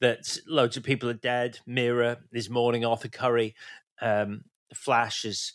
[0.00, 1.58] That loads of people are dead.
[1.66, 3.56] Mera is mourning Arthur Curry.
[4.00, 5.52] Um, Flash is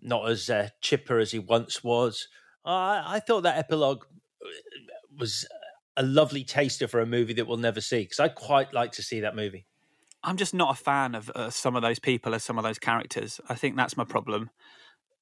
[0.00, 2.28] not as uh, chipper as he once was.
[2.64, 4.04] I I thought that epilogue
[5.18, 5.46] was
[5.96, 9.02] a lovely taster for a movie that we'll never see because I quite like to
[9.02, 9.66] see that movie.
[10.22, 12.78] I'm just not a fan of uh, some of those people as some of those
[12.78, 13.40] characters.
[13.48, 14.50] I think that's my problem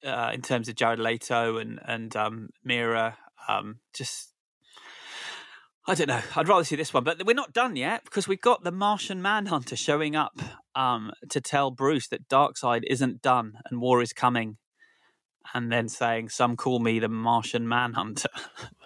[0.05, 3.17] uh, in terms of Jared Leto and and um, Mera.
[3.47, 4.33] Um, just
[5.87, 6.21] I don't know.
[6.35, 9.21] I'd rather see this one, but we're not done yet because we've got the Martian
[9.21, 10.37] Manhunter showing up
[10.75, 14.57] um, to tell Bruce that Darkseid isn't done and war is coming,
[15.53, 18.29] and then saying, "Some call me the Martian Manhunter."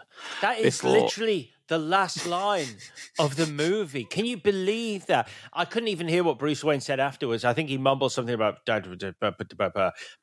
[0.42, 2.68] That is Before- literally the last line
[3.18, 4.04] of the movie.
[4.04, 5.30] Can you believe that?
[5.54, 7.46] I couldn't even hear what Bruce Wayne said afterwards.
[7.46, 8.66] I think he mumbled something about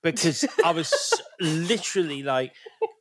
[0.03, 2.53] because I was literally like,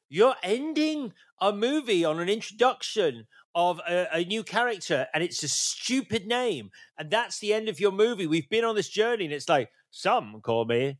[0.10, 5.48] "You're ending a movie on an introduction." Of a, a new character, and it's a
[5.48, 6.69] stupid name,
[6.99, 8.28] and that's the end of your movie.
[8.28, 10.99] We've been on this journey, and it's like some call me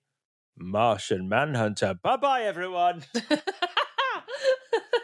[0.58, 1.94] Martian Manhunter.
[2.02, 3.04] Bye bye, everyone.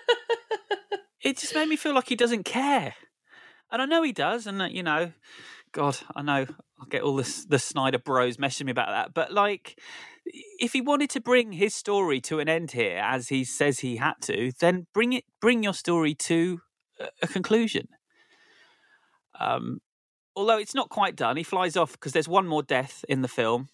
[1.24, 2.96] it just made me feel like he doesn't care.
[3.72, 5.14] And I know he does, and uh, you know,
[5.72, 6.46] God, I know
[6.80, 9.14] I'll get all this the Snyder Bros messaging me about that.
[9.14, 9.80] But like,
[10.60, 13.98] if he wanted to bring his story to an end here, as he says he
[13.98, 16.62] had to, then bring it, bring your story to
[17.00, 17.88] a, a conclusion.
[19.40, 19.80] Um,
[20.36, 23.28] although it's not quite done, he flies off because there's one more death in the
[23.28, 23.70] film.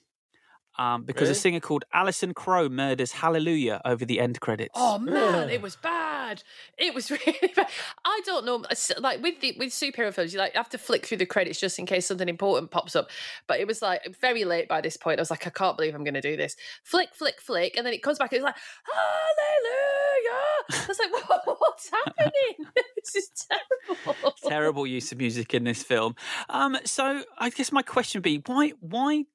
[0.79, 4.71] Um, because a singer called Allison Crowe murders Hallelujah over the end credits.
[4.75, 6.41] Oh man, it was bad.
[6.77, 7.67] It was really bad.
[8.05, 8.63] I don't know,
[8.97, 11.79] like with the with superhero films, you like have to flick through the credits just
[11.79, 13.09] in case something important pops up.
[13.45, 15.19] But it was like very late by this point.
[15.19, 16.55] I was like, I can't believe I'm going to do this.
[16.83, 18.31] Flick, flick, flick, and then it comes back.
[18.31, 20.39] and It's like Hallelujah.
[20.71, 21.11] I was like,
[21.45, 22.71] what, what's happening?
[22.95, 24.33] this is terrible.
[24.47, 26.15] terrible use of music in this film.
[26.47, 29.25] Um, so I guess my question would be why why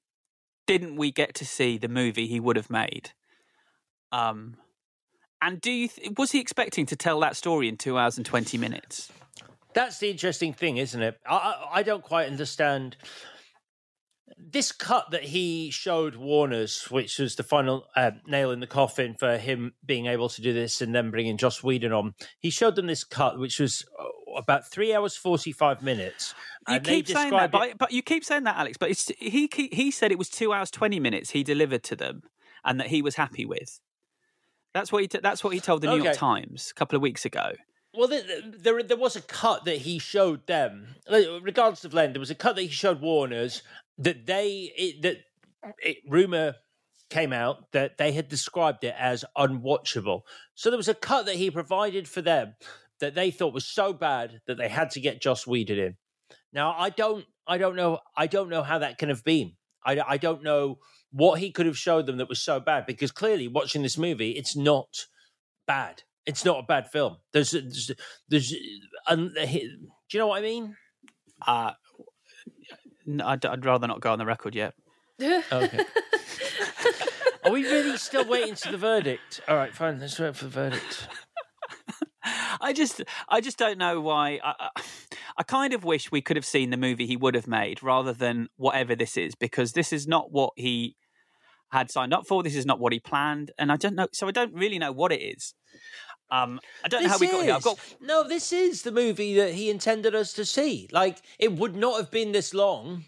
[0.66, 3.10] didn't we get to see the movie he would have made?
[4.12, 4.56] Um,
[5.42, 8.24] and do you th- was he expecting to tell that story in two hours and
[8.24, 9.10] twenty minutes?
[9.74, 11.18] That's the interesting thing, isn't it?
[11.28, 12.96] I, I, don't quite understand
[14.38, 19.16] this cut that he showed Warner's, which was the final uh, nail in the coffin
[19.18, 22.14] for him being able to do this and then bringing Joss Whedon on.
[22.38, 24.04] He showed them this cut, which was uh,
[24.36, 26.34] about three hours forty five minutes.
[26.68, 28.76] You keep saying that, but, but you keep saying that, Alex.
[28.78, 32.22] But it's, he he said it was two hours twenty minutes he delivered to them,
[32.64, 33.80] and that he was happy with.
[34.72, 35.08] That's what he.
[35.08, 37.52] That's what he told the New York Times a couple of weeks ago.
[37.96, 42.14] Well, there, there there was a cut that he showed them, regardless of length.
[42.14, 43.62] There was a cut that he showed Warner's
[43.98, 45.18] that they it, that
[45.78, 46.56] it, rumor
[47.10, 50.22] came out that they had described it as unwatchable.
[50.54, 52.54] So there was a cut that he provided for them
[53.00, 55.96] that they thought was so bad that they had to get Joss Whedon in.
[56.52, 59.52] Now I don't I don't know I don't know how that can have been.
[59.84, 60.78] I, I don't know
[61.12, 64.30] what he could have showed them that was so bad because clearly watching this movie
[64.30, 65.06] it's not
[65.66, 66.02] bad.
[66.26, 67.18] It's not a bad film.
[67.32, 67.90] There's there's,
[68.28, 68.54] there's
[69.08, 70.76] um, do you know what I mean?
[71.46, 71.72] Uh,
[73.22, 74.74] I'd, I'd rather not go on the record yet.
[75.20, 75.84] Okay.
[77.44, 79.42] Are we really still waiting to the verdict?
[79.46, 80.00] All right, fine.
[80.00, 81.08] Let's wait for the verdict.
[82.64, 84.40] I just, I just don't know why.
[84.42, 84.70] I,
[85.38, 88.12] I, kind of wish we could have seen the movie he would have made rather
[88.12, 90.96] than whatever this is, because this is not what he
[91.70, 92.42] had signed up for.
[92.42, 94.08] This is not what he planned, and I don't know.
[94.12, 95.54] So I don't really know what it is.
[96.30, 97.54] Um, I don't know how we got here.
[97.54, 100.88] I've got No, this is the movie that he intended us to see.
[100.90, 103.04] Like, it would not have been this long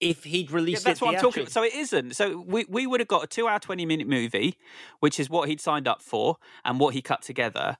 [0.00, 1.04] if he'd Yeah, released that's it.
[1.04, 1.44] what I'm talking theatrically.
[1.44, 1.52] about.
[1.52, 2.16] So it isn't.
[2.16, 4.56] So we, we would have got a two hour, 20 minute movie,
[5.00, 7.76] which is what he'd signed up for and what he cut together.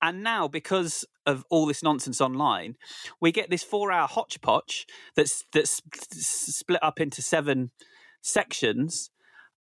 [0.00, 2.76] And now, because of all this nonsense online,
[3.20, 4.86] we get this four hour hodgepodge
[5.16, 5.80] that's, that's
[6.56, 7.70] split up into seven
[8.20, 9.10] sections.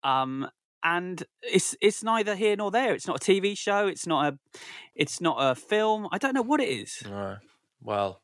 [0.03, 0.47] Um,
[0.83, 2.93] and it's it's neither here nor there.
[2.93, 3.87] It's not a TV show.
[3.87, 4.37] It's not a
[4.93, 6.07] it's not a film.
[6.11, 7.01] I don't know what it is.
[7.09, 7.37] Right.
[7.81, 8.21] Well,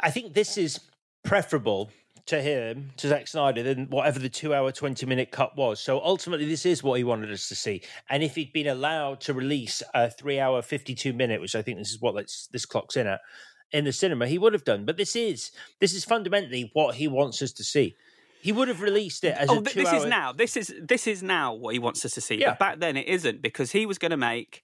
[0.00, 0.78] I think this is
[1.24, 1.90] preferable
[2.26, 5.80] to him, to Zack Snyder, than whatever the two hour, 20 minute cut was.
[5.80, 7.82] So ultimately, this is what he wanted us to see.
[8.10, 11.78] And if he'd been allowed to release a three hour, 52 minute, which I think
[11.78, 13.20] this is what this, this clock's in at,
[13.72, 14.84] in the cinema, he would have done.
[14.84, 15.50] But this is
[15.80, 17.94] this is fundamentally what he wants us to see.
[18.40, 19.96] He would have released it as oh, a th- two this hour.
[19.96, 20.32] is now.
[20.32, 22.36] This is this is now what he wants us to see.
[22.36, 22.50] Yeah.
[22.50, 24.62] But back then it isn't because he was going to make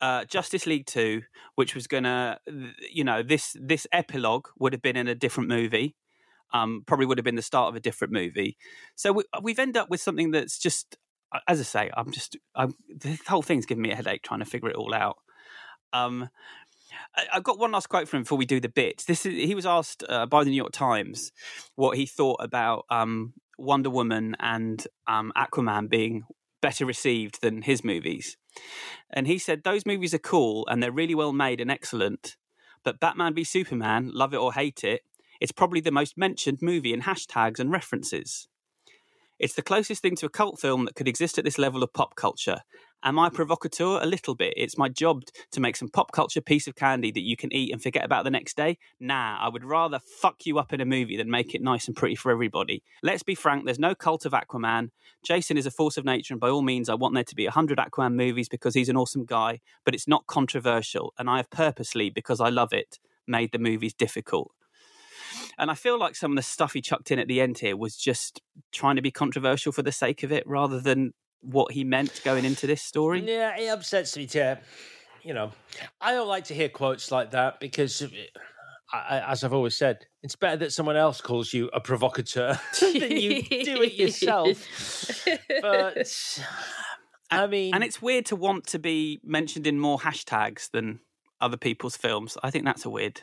[0.00, 1.22] uh, Justice League Two,
[1.54, 2.38] which was going to,
[2.92, 5.96] you know, this this epilogue would have been in a different movie.
[6.54, 8.56] Um, probably would have been the start of a different movie.
[8.94, 10.96] So we, we've ended up with something that's just,
[11.32, 14.38] uh, as I say, I'm just, I'm, the whole thing's giving me a headache trying
[14.38, 15.16] to figure it all out.
[15.92, 16.30] Um,
[17.32, 19.04] I've got one last quote from him before we do the bits.
[19.04, 21.32] This is he was asked uh, by the New York Times
[21.74, 26.24] what he thought about um, Wonder Woman and um, Aquaman being
[26.60, 28.36] better received than his movies,
[29.10, 32.36] and he said those movies are cool and they're really well made and excellent,
[32.84, 35.02] but Batman v Superman, love it or hate it,
[35.44, 38.48] it's probably the most mentioned movie in hashtags and references.
[39.38, 41.92] It's the closest thing to a cult film that could exist at this level of
[41.92, 42.62] pop culture.
[43.02, 43.98] Am I provocateur?
[44.00, 44.54] A little bit.
[44.56, 45.20] It's my job
[45.52, 48.24] to make some pop culture piece of candy that you can eat and forget about
[48.24, 48.78] the next day.
[48.98, 51.94] Nah, I would rather fuck you up in a movie than make it nice and
[51.94, 52.82] pretty for everybody.
[53.02, 54.92] Let's be frank, there's no cult of Aquaman.
[55.22, 57.44] Jason is a force of nature, and by all means, I want there to be
[57.44, 61.50] 100 Aquaman movies because he's an awesome guy, but it's not controversial, and I have
[61.50, 64.52] purposely, because I love it, made the movies difficult.
[65.58, 67.76] And I feel like some of the stuff he chucked in at the end here
[67.76, 68.40] was just
[68.72, 72.44] trying to be controversial for the sake of it rather than what he meant going
[72.44, 73.22] into this story.
[73.26, 74.54] Yeah, it upsets me too.
[75.22, 75.52] You know,
[76.00, 78.08] I don't like to hear quotes like that because, uh,
[78.92, 82.58] I, I- as I've always said, it's better that someone else calls you a provocateur
[82.80, 84.58] than you do it yourself.
[85.62, 86.40] But
[87.30, 91.00] I mean, and it's weird to want to be mentioned in more hashtags than
[91.40, 92.36] other people's films.
[92.42, 93.22] I think that's a weird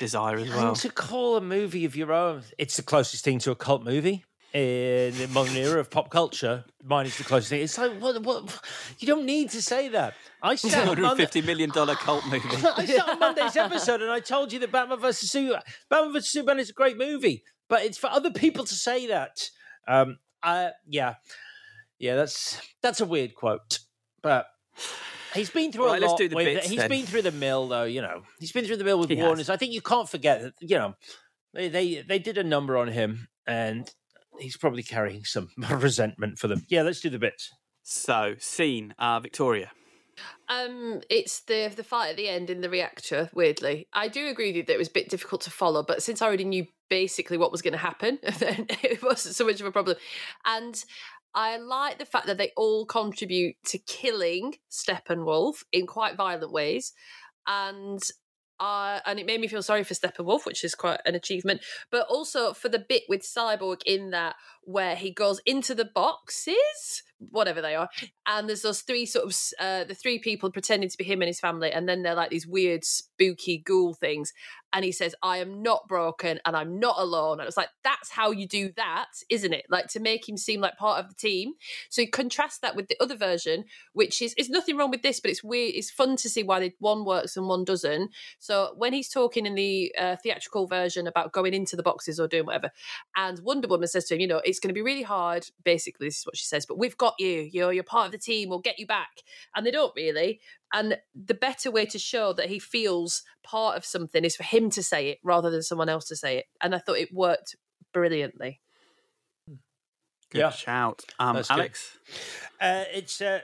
[0.00, 0.68] desire as well.
[0.68, 3.84] And to call a movie of your own, it's the closest thing to a cult
[3.84, 6.64] movie in the modern era of pop culture.
[6.82, 7.62] Mine is the closest thing.
[7.62, 8.20] It's like, what?
[8.22, 8.60] What?
[8.98, 10.14] You don't need to say that.
[10.42, 12.48] I Two sat on hundred Monday, fifty million dollar cult movie.
[12.76, 16.30] I sat on Monday's episode and I told you that Batman vs Superman, Batman vs
[16.30, 19.48] Superman is a great movie, but it's for other people to say that.
[19.86, 21.14] Um, I, yeah,
[21.98, 23.78] yeah, that's that's a weird quote,
[24.22, 24.46] but.
[25.34, 26.18] He's been through Right, a let's lot.
[26.18, 26.88] do the with, bits he's then.
[26.88, 27.84] been through the mill, though.
[27.84, 29.24] You know, he's been through the mill with He has.
[29.26, 29.50] Warner's.
[29.50, 30.54] I think you can't forget that.
[30.60, 30.94] You know,
[31.54, 33.90] they they they did a number on him, and
[34.38, 36.64] he's probably carrying some resentment for them.
[36.68, 37.50] Yeah, let's do the bits.
[37.82, 39.70] So, scene, uh, Victoria.
[40.48, 43.30] Um, it's the the fight at the end in the reactor.
[43.32, 46.02] Weirdly, I do agree with you that it was a bit difficult to follow, but
[46.02, 49.60] since I already knew basically what was going to happen, then it wasn't so much
[49.60, 49.96] of a problem.
[50.44, 50.82] And
[51.34, 56.92] I like the fact that they all contribute to killing Steppenwolf in quite violent ways,
[57.46, 58.00] and.
[58.62, 62.06] Uh, and it made me feel sorry for Steppenwolf, which is quite an achievement, but
[62.10, 67.60] also for the bit with Cyborg in that where he goes into the boxes whatever
[67.60, 67.88] they are.
[68.26, 71.28] And there's those three sort of uh, the three people pretending to be him and
[71.28, 74.32] his family, and then they're like these weird spooky ghoul things.
[74.72, 78.10] And he says, "I am not broken, and I'm not alone." And it's like that's
[78.10, 79.66] how you do that, isn't it?
[79.68, 81.54] Like to make him seem like part of the team.
[81.88, 85.18] So you contrast that with the other version, which is is nothing wrong with this,
[85.18, 85.74] but it's weird.
[85.74, 88.12] It's fun to see why one works and one doesn't.
[88.38, 92.28] So when he's talking in the uh, theatrical version about going into the boxes or
[92.28, 92.70] doing whatever,
[93.16, 96.06] and Wonder Woman says to him, "You know, it's going to be really hard." Basically,
[96.06, 97.48] this is what she says, but we've got you.
[97.52, 98.48] You're you're part of the team.
[98.48, 99.08] We'll get you back.
[99.54, 100.40] And they don't really.
[100.72, 104.70] And the better way to show that he feels part of something is for him
[104.70, 106.44] to say it rather than someone else to say it.
[106.60, 107.56] And I thought it worked
[107.92, 108.60] brilliantly.
[110.30, 110.50] Good Yeah.
[110.50, 111.02] shout.
[111.18, 111.54] Um, That's good.
[111.54, 111.98] Alex?
[112.60, 113.40] Uh, it's uh,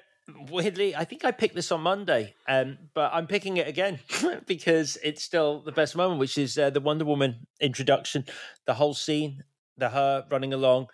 [0.49, 3.99] weirdly, I think I picked this on Monday, um, but I'm picking it again
[4.47, 8.25] because it's still the best moment, which is uh, the Wonder Woman introduction,
[8.67, 9.43] the whole scene,
[9.77, 10.87] the her running along,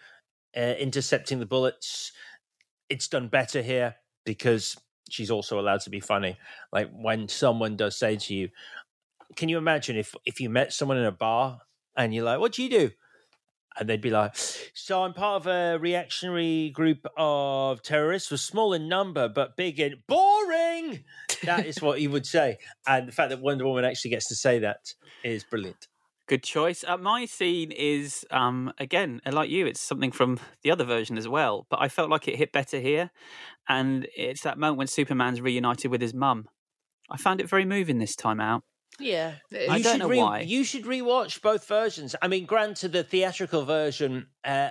[0.57, 2.13] uh, intercepting the bullets.
[2.93, 3.97] It's done better here
[4.27, 4.77] because
[5.09, 6.37] she's also allowed to be funny.
[6.73, 8.51] Like when someone does say to you,
[9.35, 11.61] "Can you imagine if if you met someone in a bar
[11.97, 12.91] and you're like, what do you do?"
[13.79, 14.37] and they'd be like,
[14.75, 19.81] "So I'm part of a reactionary group of terrorists, was small in number but big
[19.81, 21.05] in boring."
[21.45, 24.37] That is what he would say, and the fact that Wonder Woman actually gets to
[24.37, 24.93] say that
[25.25, 25.89] is brilliant.
[26.29, 26.85] Good choice.
[26.87, 31.27] Uh, my scene is, um, again, like you, it's something from the other version as
[31.29, 33.11] well, but I felt like it hit better here.
[33.69, 36.47] And it's that moment when Superman's reunited with his mum.
[37.11, 38.63] I found it very moving this time out.
[39.01, 39.35] Yeah.
[39.53, 40.41] I You don't should know re- why.
[40.41, 42.15] You should rewatch both versions.
[42.23, 44.71] I mean, granted, the theatrical version, uh,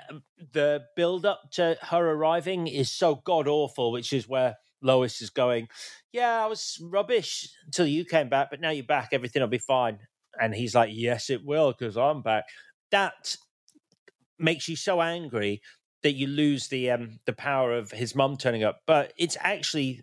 [0.54, 5.30] the build up to her arriving is so god awful, which is where Lois is
[5.30, 5.68] going.
[6.12, 9.10] Yeah, I was rubbish until you came back, but now you're back.
[9.12, 10.00] Everything will be fine.
[10.40, 12.46] And he's like, Yes, it will, because I'm back.
[12.92, 13.36] That
[14.40, 15.62] makes you so angry
[16.04, 18.80] that you lose the um, the power of his mum turning up.
[18.88, 20.02] But it's actually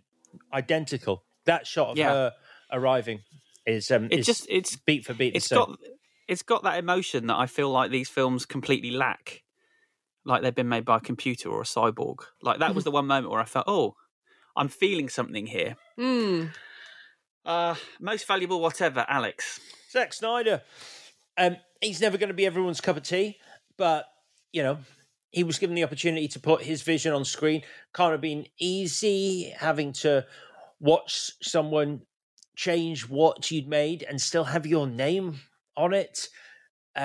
[0.53, 1.23] identical.
[1.45, 2.09] That shot of Yeah.
[2.11, 2.31] her
[2.71, 3.19] arriving
[3.65, 5.33] is um, It is just it's beat for beat.
[5.33, 5.57] the It's same.
[5.59, 5.77] got
[6.27, 9.43] it's got that emotion that I feel like these films completely lack.
[10.25, 12.17] Like they've been made by a computer or a cyborg.
[12.41, 13.95] Like that was the one moment where I felt, oh,
[14.55, 15.75] I'm feeling something here.
[15.99, 16.51] Mm.
[17.45, 19.59] Uh, most valuable, whatever, Alex.
[19.91, 20.61] Zack Snyder.
[21.37, 23.37] Um, he's never going to be everyone's cup of tea,
[23.77, 24.05] but
[24.51, 24.79] you know,
[25.31, 27.61] he was given the opportunity to put his vision on screen.
[27.93, 30.25] Can't have been easy having to
[30.79, 32.01] watch someone
[32.55, 35.39] change what you'd made and still have your name
[35.77, 36.29] on it.
[36.95, 36.99] Uh,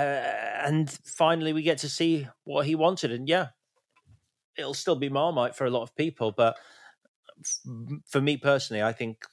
[0.65, 3.13] and finally, we get to see what he wanted.
[3.13, 3.49] And yeah,
[4.57, 6.57] it'll still be Marmite for a lot of people, but
[7.41, 9.25] f- for me personally, I think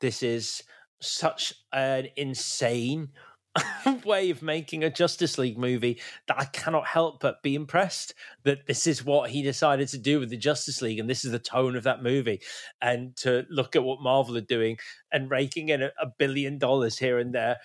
[0.00, 0.62] this is
[1.00, 3.10] such an insane
[4.04, 8.14] way of making a Justice League movie that I cannot help but be impressed
[8.44, 11.32] that this is what he decided to do with the Justice League and this is
[11.32, 12.40] the tone of that movie.
[12.80, 14.78] And to look at what Marvel are doing
[15.12, 17.56] and raking in a, a billion dollars here and there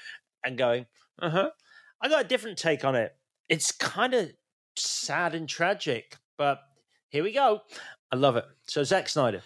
[0.43, 0.85] and going,
[1.19, 1.49] uh huh.
[2.01, 3.15] I got a different take on it.
[3.47, 4.31] It's kind of
[4.75, 6.61] sad and tragic, but
[7.09, 7.61] here we go.
[8.11, 8.45] I love it.
[8.67, 9.43] So, Zack Snyder.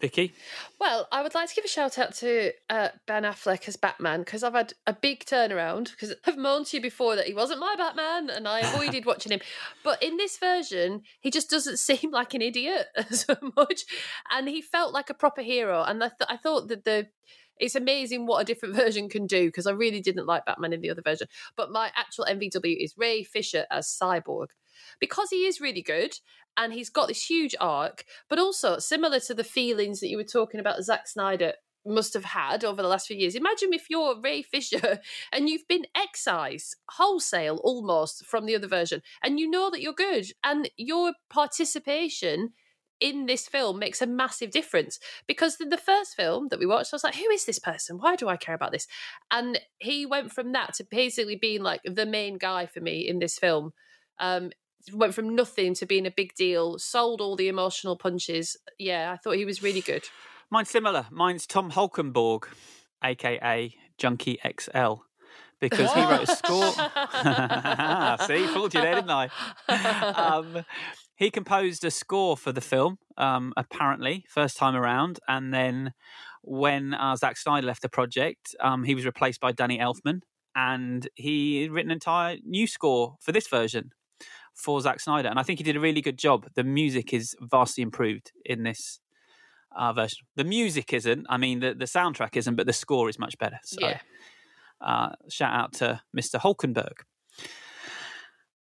[0.00, 0.34] Vicky?
[0.78, 4.20] Well, I would like to give a shout out to uh, Ben Affleck as Batman
[4.20, 7.60] because I've had a big turnaround because I've moaned to you before that he wasn't
[7.60, 9.40] my Batman and I avoided watching him.
[9.82, 13.82] But in this version, he just doesn't seem like an idiot so much,
[14.30, 15.82] and he felt like a proper hero.
[15.82, 17.08] And I, th- I thought that the
[17.58, 20.80] it's amazing what a different version can do because I really didn't like Batman in
[20.80, 21.28] the other version.
[21.56, 24.48] But my actual MVW is Ray Fisher as Cyborg
[25.00, 26.14] because he is really good
[26.56, 30.24] and he's got this huge arc, but also similar to the feelings that you were
[30.24, 31.52] talking about Zack Snyder
[31.86, 33.34] must have had over the last few years.
[33.34, 35.00] Imagine if you're Ray Fisher
[35.32, 39.92] and you've been excised wholesale almost from the other version, and you know that you're
[39.92, 42.52] good, and your participation
[42.98, 46.92] in this film makes a massive difference because in the first film that we watched,
[46.92, 47.98] I was like, who is this person?
[47.98, 48.86] Why do I care about this?
[49.30, 53.18] And he went from that to basically being like the main guy for me in
[53.18, 53.72] this film.
[54.18, 54.50] Um,
[54.92, 58.56] went from nothing to being a big deal, sold all the emotional punches.
[58.78, 60.04] Yeah, I thought he was really good.
[60.50, 61.06] Mine's similar.
[61.10, 62.44] Mine's Tom Holkenborg,
[63.02, 64.94] aka Junkie XL,
[65.60, 66.72] because he wrote a score.
[68.26, 69.28] See, fooled you there, didn't I?
[69.68, 70.64] Um,
[71.16, 75.18] he composed a score for the film, um, apparently, first time around.
[75.26, 75.94] And then
[76.42, 80.20] when uh, Zack Snyder left the project, um, he was replaced by Danny Elfman.
[80.54, 83.90] And he had written an entire new score for this version
[84.56, 85.28] for Zack Snyder.
[85.28, 86.46] And I think he did a really good job.
[86.54, 88.98] The music is vastly improved in this
[89.76, 90.26] uh, version.
[90.34, 91.26] The music isn't.
[91.28, 93.60] I mean, the, the soundtrack isn't, but the score is much better.
[93.62, 94.00] So, Yeah.
[94.80, 96.40] uh, shout out to Mr.
[96.40, 97.00] Holkenborg.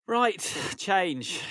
[0.08, 1.42] Right, change.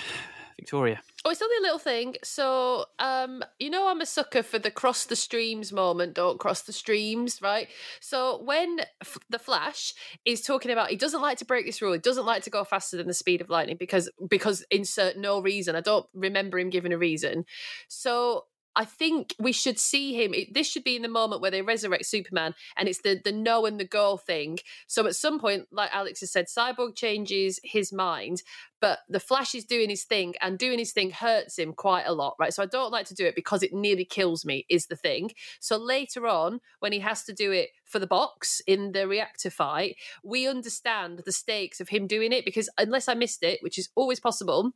[0.57, 1.01] Victoria.
[1.23, 2.15] Oh, it's only a little thing.
[2.23, 6.13] So, um, you know, I'm a sucker for the cross the streams moment.
[6.13, 7.67] Don't cross the streams, right?
[7.99, 11.93] So, when F- the Flash is talking about he doesn't like to break this rule,
[11.93, 15.41] he doesn't like to go faster than the speed of lightning because because insert no
[15.41, 15.75] reason.
[15.75, 17.45] I don't remember him giving a reason.
[17.87, 18.45] So,
[18.75, 20.33] I think we should see him.
[20.33, 23.31] It, this should be in the moment where they resurrect Superman, and it's the the
[23.31, 24.59] no and the go thing.
[24.87, 28.43] So at some point, like Alex has said, Cyborg changes his mind,
[28.81, 32.13] but the Flash is doing his thing, and doing his thing hurts him quite a
[32.13, 32.53] lot, right?
[32.53, 34.65] So I don't like to do it because it nearly kills me.
[34.69, 35.31] Is the thing.
[35.59, 39.49] So later on, when he has to do it for the box in the reactor
[39.49, 43.77] fight, we understand the stakes of him doing it because unless I missed it, which
[43.77, 44.73] is always possible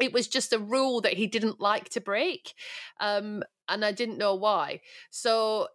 [0.00, 2.54] it was just a rule that he didn't like to break
[3.00, 4.80] um, and i didn't know why.
[5.10, 5.68] So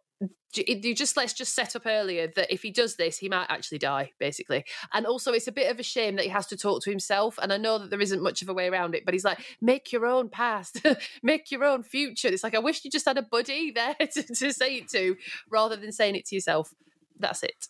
[0.55, 3.77] you just let's just set up earlier that if he does this he might actually
[3.77, 4.65] die basically.
[4.93, 7.37] And also it's a bit of a shame that he has to talk to himself
[7.41, 9.39] and i know that there isn't much of a way around it but he's like
[9.61, 10.81] make your own past
[11.23, 12.29] make your own future.
[12.29, 15.15] It's like i wish you just had a buddy there to, to say it to
[15.49, 16.73] rather than saying it to yourself.
[17.17, 17.67] That's it.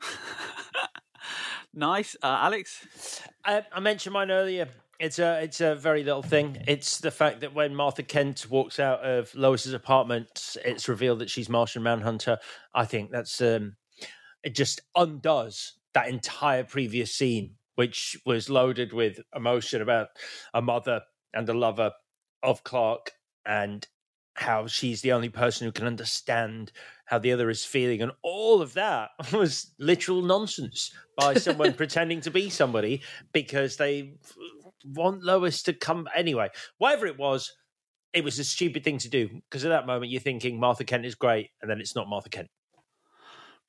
[1.78, 2.16] Nice.
[2.22, 3.20] Uh, alex?
[3.44, 6.58] Uh, i mentioned mine earlier it's a it's a very little thing.
[6.66, 11.30] It's the fact that when Martha Kent walks out of Lois's apartment, it's revealed that
[11.30, 12.38] she's Martian Manhunter.
[12.74, 13.76] I think that's um,
[14.42, 20.08] it just undoes that entire previous scene, which was loaded with emotion about
[20.54, 21.02] a mother
[21.34, 21.92] and a lover
[22.42, 23.12] of Clark
[23.44, 23.86] and
[24.34, 26.70] how she's the only person who can understand
[27.06, 32.20] how the other is feeling and all of that was literal nonsense by someone pretending
[32.20, 33.00] to be somebody
[33.32, 34.12] because they
[34.84, 36.48] want Lois to come anyway.
[36.78, 37.52] Whatever it was,
[38.12, 41.06] it was a stupid thing to do because at that moment you're thinking Martha Kent
[41.06, 42.48] is great, and then it's not Martha Kent.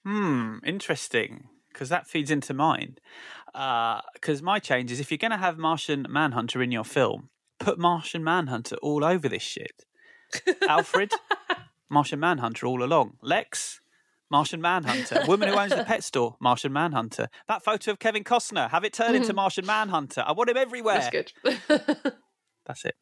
[0.05, 1.49] Hmm, interesting.
[1.71, 2.97] Because that feeds into mine.
[3.45, 7.29] Because uh, my change is if you're going to have Martian Manhunter in your film,
[7.59, 9.83] put Martian Manhunter all over this shit.
[10.67, 11.11] Alfred,
[11.89, 13.17] Martian Manhunter all along.
[13.21, 13.81] Lex,
[14.29, 15.23] Martian Manhunter.
[15.27, 17.29] Woman who owns the pet store, Martian Manhunter.
[17.47, 19.37] That photo of Kevin Costner, have it turned into mm-hmm.
[19.37, 20.23] Martian Manhunter.
[20.25, 20.99] I want him everywhere.
[20.99, 22.13] That's good.
[22.65, 22.95] That's it.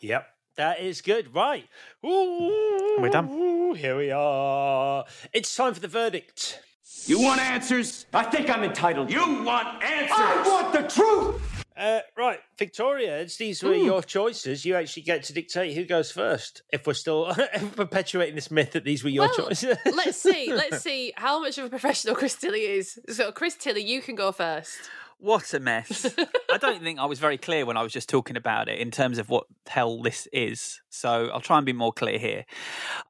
[0.00, 0.26] Yep.
[0.56, 1.34] That is good.
[1.34, 1.66] Right.
[2.04, 3.74] Ooh, We're done.
[3.74, 5.04] Here we are.
[5.32, 6.60] It's time for the verdict.
[7.06, 8.06] You want answers?
[8.12, 9.10] I think I'm entitled.
[9.10, 10.10] You want answers?
[10.12, 11.51] I want the truth!
[11.76, 16.62] Uh, right, Victoria, these were your choices, you actually get to dictate who goes first.
[16.72, 17.34] If we're still
[17.76, 20.52] perpetuating this myth that these were your well, choices, let's see.
[20.52, 22.98] Let's see how much of a professional Chris Tilly is.
[23.08, 24.78] So, Chris Tilly, you can go first.
[25.22, 26.12] What a mess.
[26.50, 28.90] I don't think I was very clear when I was just talking about it in
[28.90, 30.80] terms of what hell this is.
[30.90, 32.44] So I'll try and be more clear here.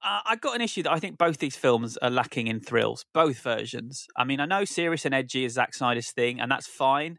[0.05, 3.07] Uh, I've got an issue that I think both these films are lacking in thrills,
[3.15, 4.09] both versions.
[4.15, 7.19] I mean, I know serious and edgy is Zack Snyder's thing, and that's fine.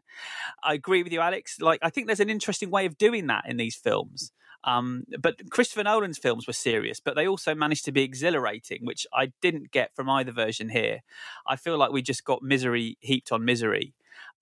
[0.62, 1.60] I agree with you, Alex.
[1.60, 4.30] Like, I think there's an interesting way of doing that in these films.
[4.62, 9.08] Um, but Christopher Nolan's films were serious, but they also managed to be exhilarating, which
[9.12, 11.00] I didn't get from either version here.
[11.48, 13.92] I feel like we just got misery heaped on misery.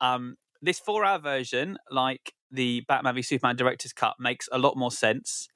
[0.03, 4.77] Um, this four hour version, like the Batman v Superman director's cut, makes a lot
[4.77, 5.49] more sense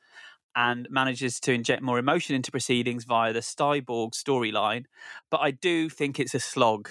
[0.56, 4.84] and manages to inject more emotion into proceedings via the Cyborg storyline.
[5.30, 6.88] But I do think it's a slog.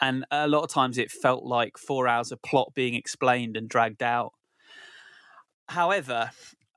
[0.00, 3.68] And a lot of times it felt like four hours of plot being explained and
[3.68, 4.32] dragged out.
[5.68, 6.32] However,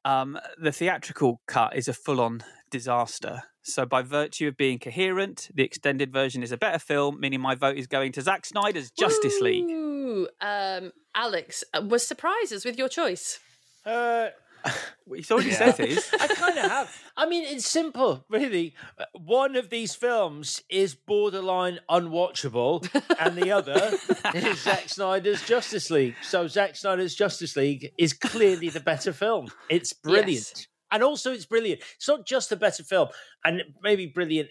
[0.06, 3.44] um, the theatrical cut is a full on disaster.
[3.62, 7.56] So, by virtue of being coherent, the extended version is a better film, meaning my
[7.56, 9.89] vote is going to Zack Snyder's Justice League.
[10.10, 13.40] Ooh, um, Alex, uh, was surprises with your choice?
[13.86, 14.30] Uh,
[15.16, 16.10] He's already said his.
[16.20, 17.04] I kind of have.
[17.16, 18.76] I mean, it's simple, really.
[18.98, 22.88] Uh, One of these films is borderline unwatchable,
[23.20, 23.92] and the other
[24.36, 26.16] is Zack Snyder's Justice League.
[26.22, 29.48] So, Zack Snyder's Justice League is clearly the better film.
[29.70, 30.52] It's brilliant.
[30.56, 30.68] Yes.
[30.92, 31.82] And also, it's brilliant.
[31.96, 33.10] It's not just a better film,
[33.46, 34.50] and maybe brilliant.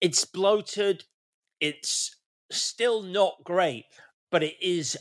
[0.00, 1.04] It's bloated.
[1.60, 2.16] It's
[2.50, 3.86] still not great,
[4.32, 4.98] but it is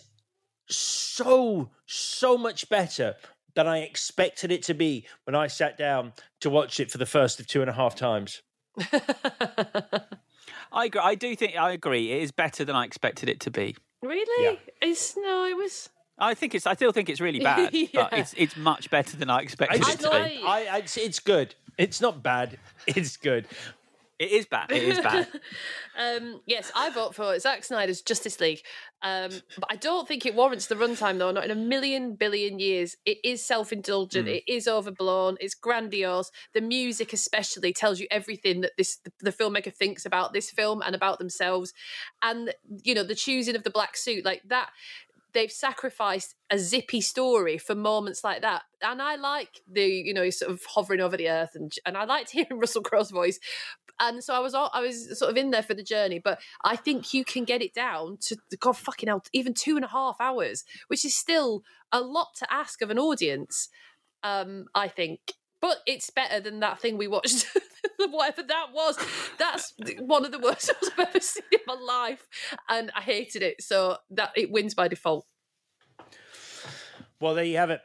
[0.69, 3.15] so, so much better
[3.55, 7.05] than I expected it to be when I sat down to watch it for the
[7.07, 8.41] first of two and a half times.
[10.71, 11.01] I agree.
[11.03, 12.11] I do think I agree.
[12.11, 13.75] It is better than I expected it to be.
[14.01, 14.43] Really?
[14.43, 14.55] Yeah.
[14.81, 15.89] It's no, it was.
[16.17, 16.65] I think it's.
[16.65, 17.87] I still think it's really bad, Yeah.
[17.93, 20.43] but it's it's much better than I I expected just, it to I- be.
[20.43, 21.55] I, I, it's, it's good.
[21.77, 22.57] It's not bad.
[22.87, 23.47] It's good.
[24.21, 24.71] It is bad.
[24.71, 25.27] It is bad.
[25.97, 28.61] um, yes, I vote for Zack Snyder's Justice League.
[29.01, 31.31] Um, but I don't think it warrants the runtime, though.
[31.31, 32.95] Not in a million billion years.
[33.03, 34.27] It is self-indulgent.
[34.27, 34.35] Mm.
[34.35, 35.37] It is overblown.
[35.39, 36.29] It's grandiose.
[36.53, 40.83] The music, especially, tells you everything that this the, the filmmaker thinks about this film
[40.85, 41.73] and about themselves.
[42.21, 42.53] And
[42.83, 44.69] you know, the choosing of the black suit, like that.
[45.33, 48.63] They've sacrificed a zippy story for moments like that.
[48.81, 52.05] And I like the, you know, sort of hovering over the earth, and and I
[52.05, 53.39] liked hearing Russell Crowe's voice.
[53.99, 56.19] And so I was, all, I was sort of in there for the journey.
[56.23, 59.85] But I think you can get it down to God fucking hell, even two and
[59.85, 63.69] a half hours, which is still a lot to ask of an audience.
[64.23, 65.19] Um, I think,
[65.61, 67.45] but it's better than that thing we watched.
[68.09, 68.97] whatever that was.
[69.37, 72.27] That's one of the worst I've ever seen in my life,
[72.69, 73.61] and I hated it.
[73.61, 75.25] So that it wins by default.
[77.19, 77.81] Well, there you have it.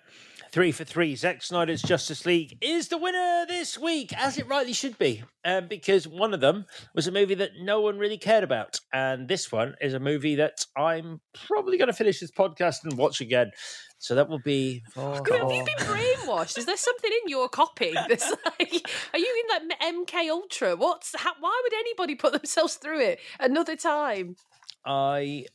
[0.53, 1.15] Three for three.
[1.17, 5.69] Zack Snyder's Justice League is the winner this week, as it rightly should be, um,
[5.69, 9.53] because one of them was a movie that no one really cared about, and this
[9.53, 13.51] one is a movie that I'm probably going to finish this podcast and watch again.
[13.99, 14.83] So that will be.
[14.97, 16.59] Oh, Have you been brainwashed?
[16.59, 18.91] Is there something in your copy that's like?
[19.13, 20.77] Are you in that MK Ultra?
[20.77, 21.15] What's?
[21.19, 24.37] How, why would anybody put themselves through it another time?
[24.85, 25.47] I.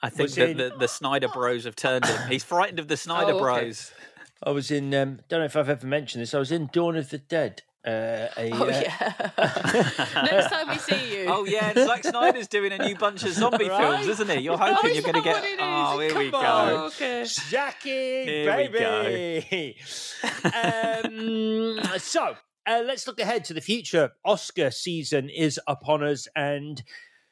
[0.00, 2.28] I think that the, the Snyder Bros have turned him.
[2.28, 3.64] He's frightened of the Snyder Oh, okay.
[3.64, 3.92] Bros.
[4.44, 4.94] I was in.
[4.94, 6.34] Um, don't know if I've ever mentioned this.
[6.34, 7.62] I was in Dawn of the Dead.
[7.86, 9.30] Uh, a, Oh uh, yeah.
[10.24, 11.26] Next time we see you.
[11.28, 13.80] Oh yeah, and Zack Snyder's doing a new bunch of zombie Right.
[13.80, 14.40] films, isn't he?
[14.44, 15.34] You're Oh, hoping is you're going to get.
[15.36, 15.58] what it is?
[15.60, 16.46] Oh, here we Come go.
[16.46, 16.72] on.
[16.88, 17.24] Okay.
[17.48, 19.76] Jackie, Here we baby.
[20.44, 22.34] um, so
[22.66, 24.10] uh, let's look ahead to the future.
[24.24, 26.82] Oscar season is upon us, and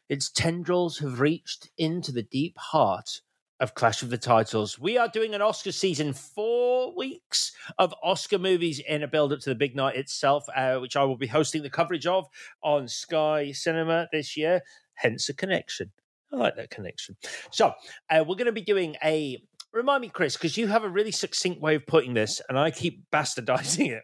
[0.08, 3.20] its tendrils have reached into the deep heart
[3.60, 4.78] of Clash of the Titles.
[4.78, 9.40] We are doing an Oscar season, four weeks of Oscar movies in a build up
[9.40, 12.26] to the big night itself, uh, which I will be hosting the coverage of
[12.62, 14.60] on Sky Cinema this year.
[14.94, 15.92] Hence a connection.
[16.32, 17.16] I like that connection.
[17.50, 17.72] So
[18.10, 19.42] uh, we're going to be doing a.
[19.72, 22.70] Remind me, Chris, because you have a really succinct way of putting this, and I
[22.70, 24.02] keep bastardizing it.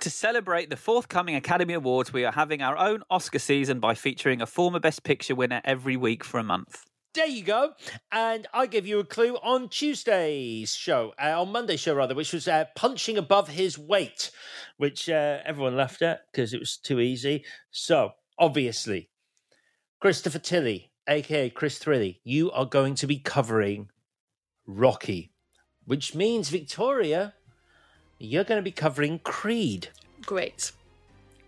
[0.00, 4.42] To celebrate the forthcoming Academy Awards, we are having our own Oscar season by featuring
[4.42, 6.84] a former Best Picture winner every week for a month.
[7.18, 7.72] There you go.
[8.12, 12.32] And I give you a clue on Tuesday's show, uh, on Monday's show rather, which
[12.32, 14.30] was uh, punching above his weight,
[14.76, 17.44] which uh, everyone laughed at because it was too easy.
[17.72, 19.10] So obviously,
[20.00, 23.88] Christopher Tilly, aka Chris Thrilly, you are going to be covering
[24.64, 25.32] Rocky,
[25.86, 27.34] which means Victoria,
[28.20, 29.88] you're going to be covering Creed.
[30.24, 30.70] Great.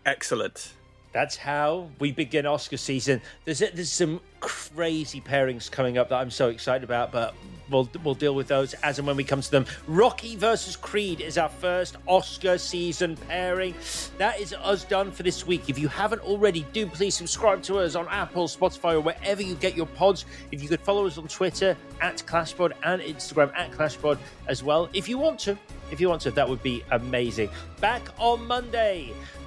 [0.04, 0.72] Excellent.
[1.12, 3.20] That's how we begin Oscar season.
[3.44, 7.34] There's there's some crazy pairings coming up that I'm so excited about, but
[7.68, 9.66] we'll we'll deal with those as and when we come to them.
[9.88, 13.74] Rocky versus Creed is our first Oscar season pairing.
[14.18, 15.68] That is us done for this week.
[15.68, 19.56] If you haven't already, do please subscribe to us on Apple, Spotify, or wherever you
[19.56, 20.26] get your pods.
[20.52, 24.88] If you could follow us on Twitter at ClashPod and Instagram at ClashPod as well.
[24.92, 25.58] If you want to,
[25.90, 27.50] if you want to, that would be amazing.
[27.80, 29.12] Back on Monday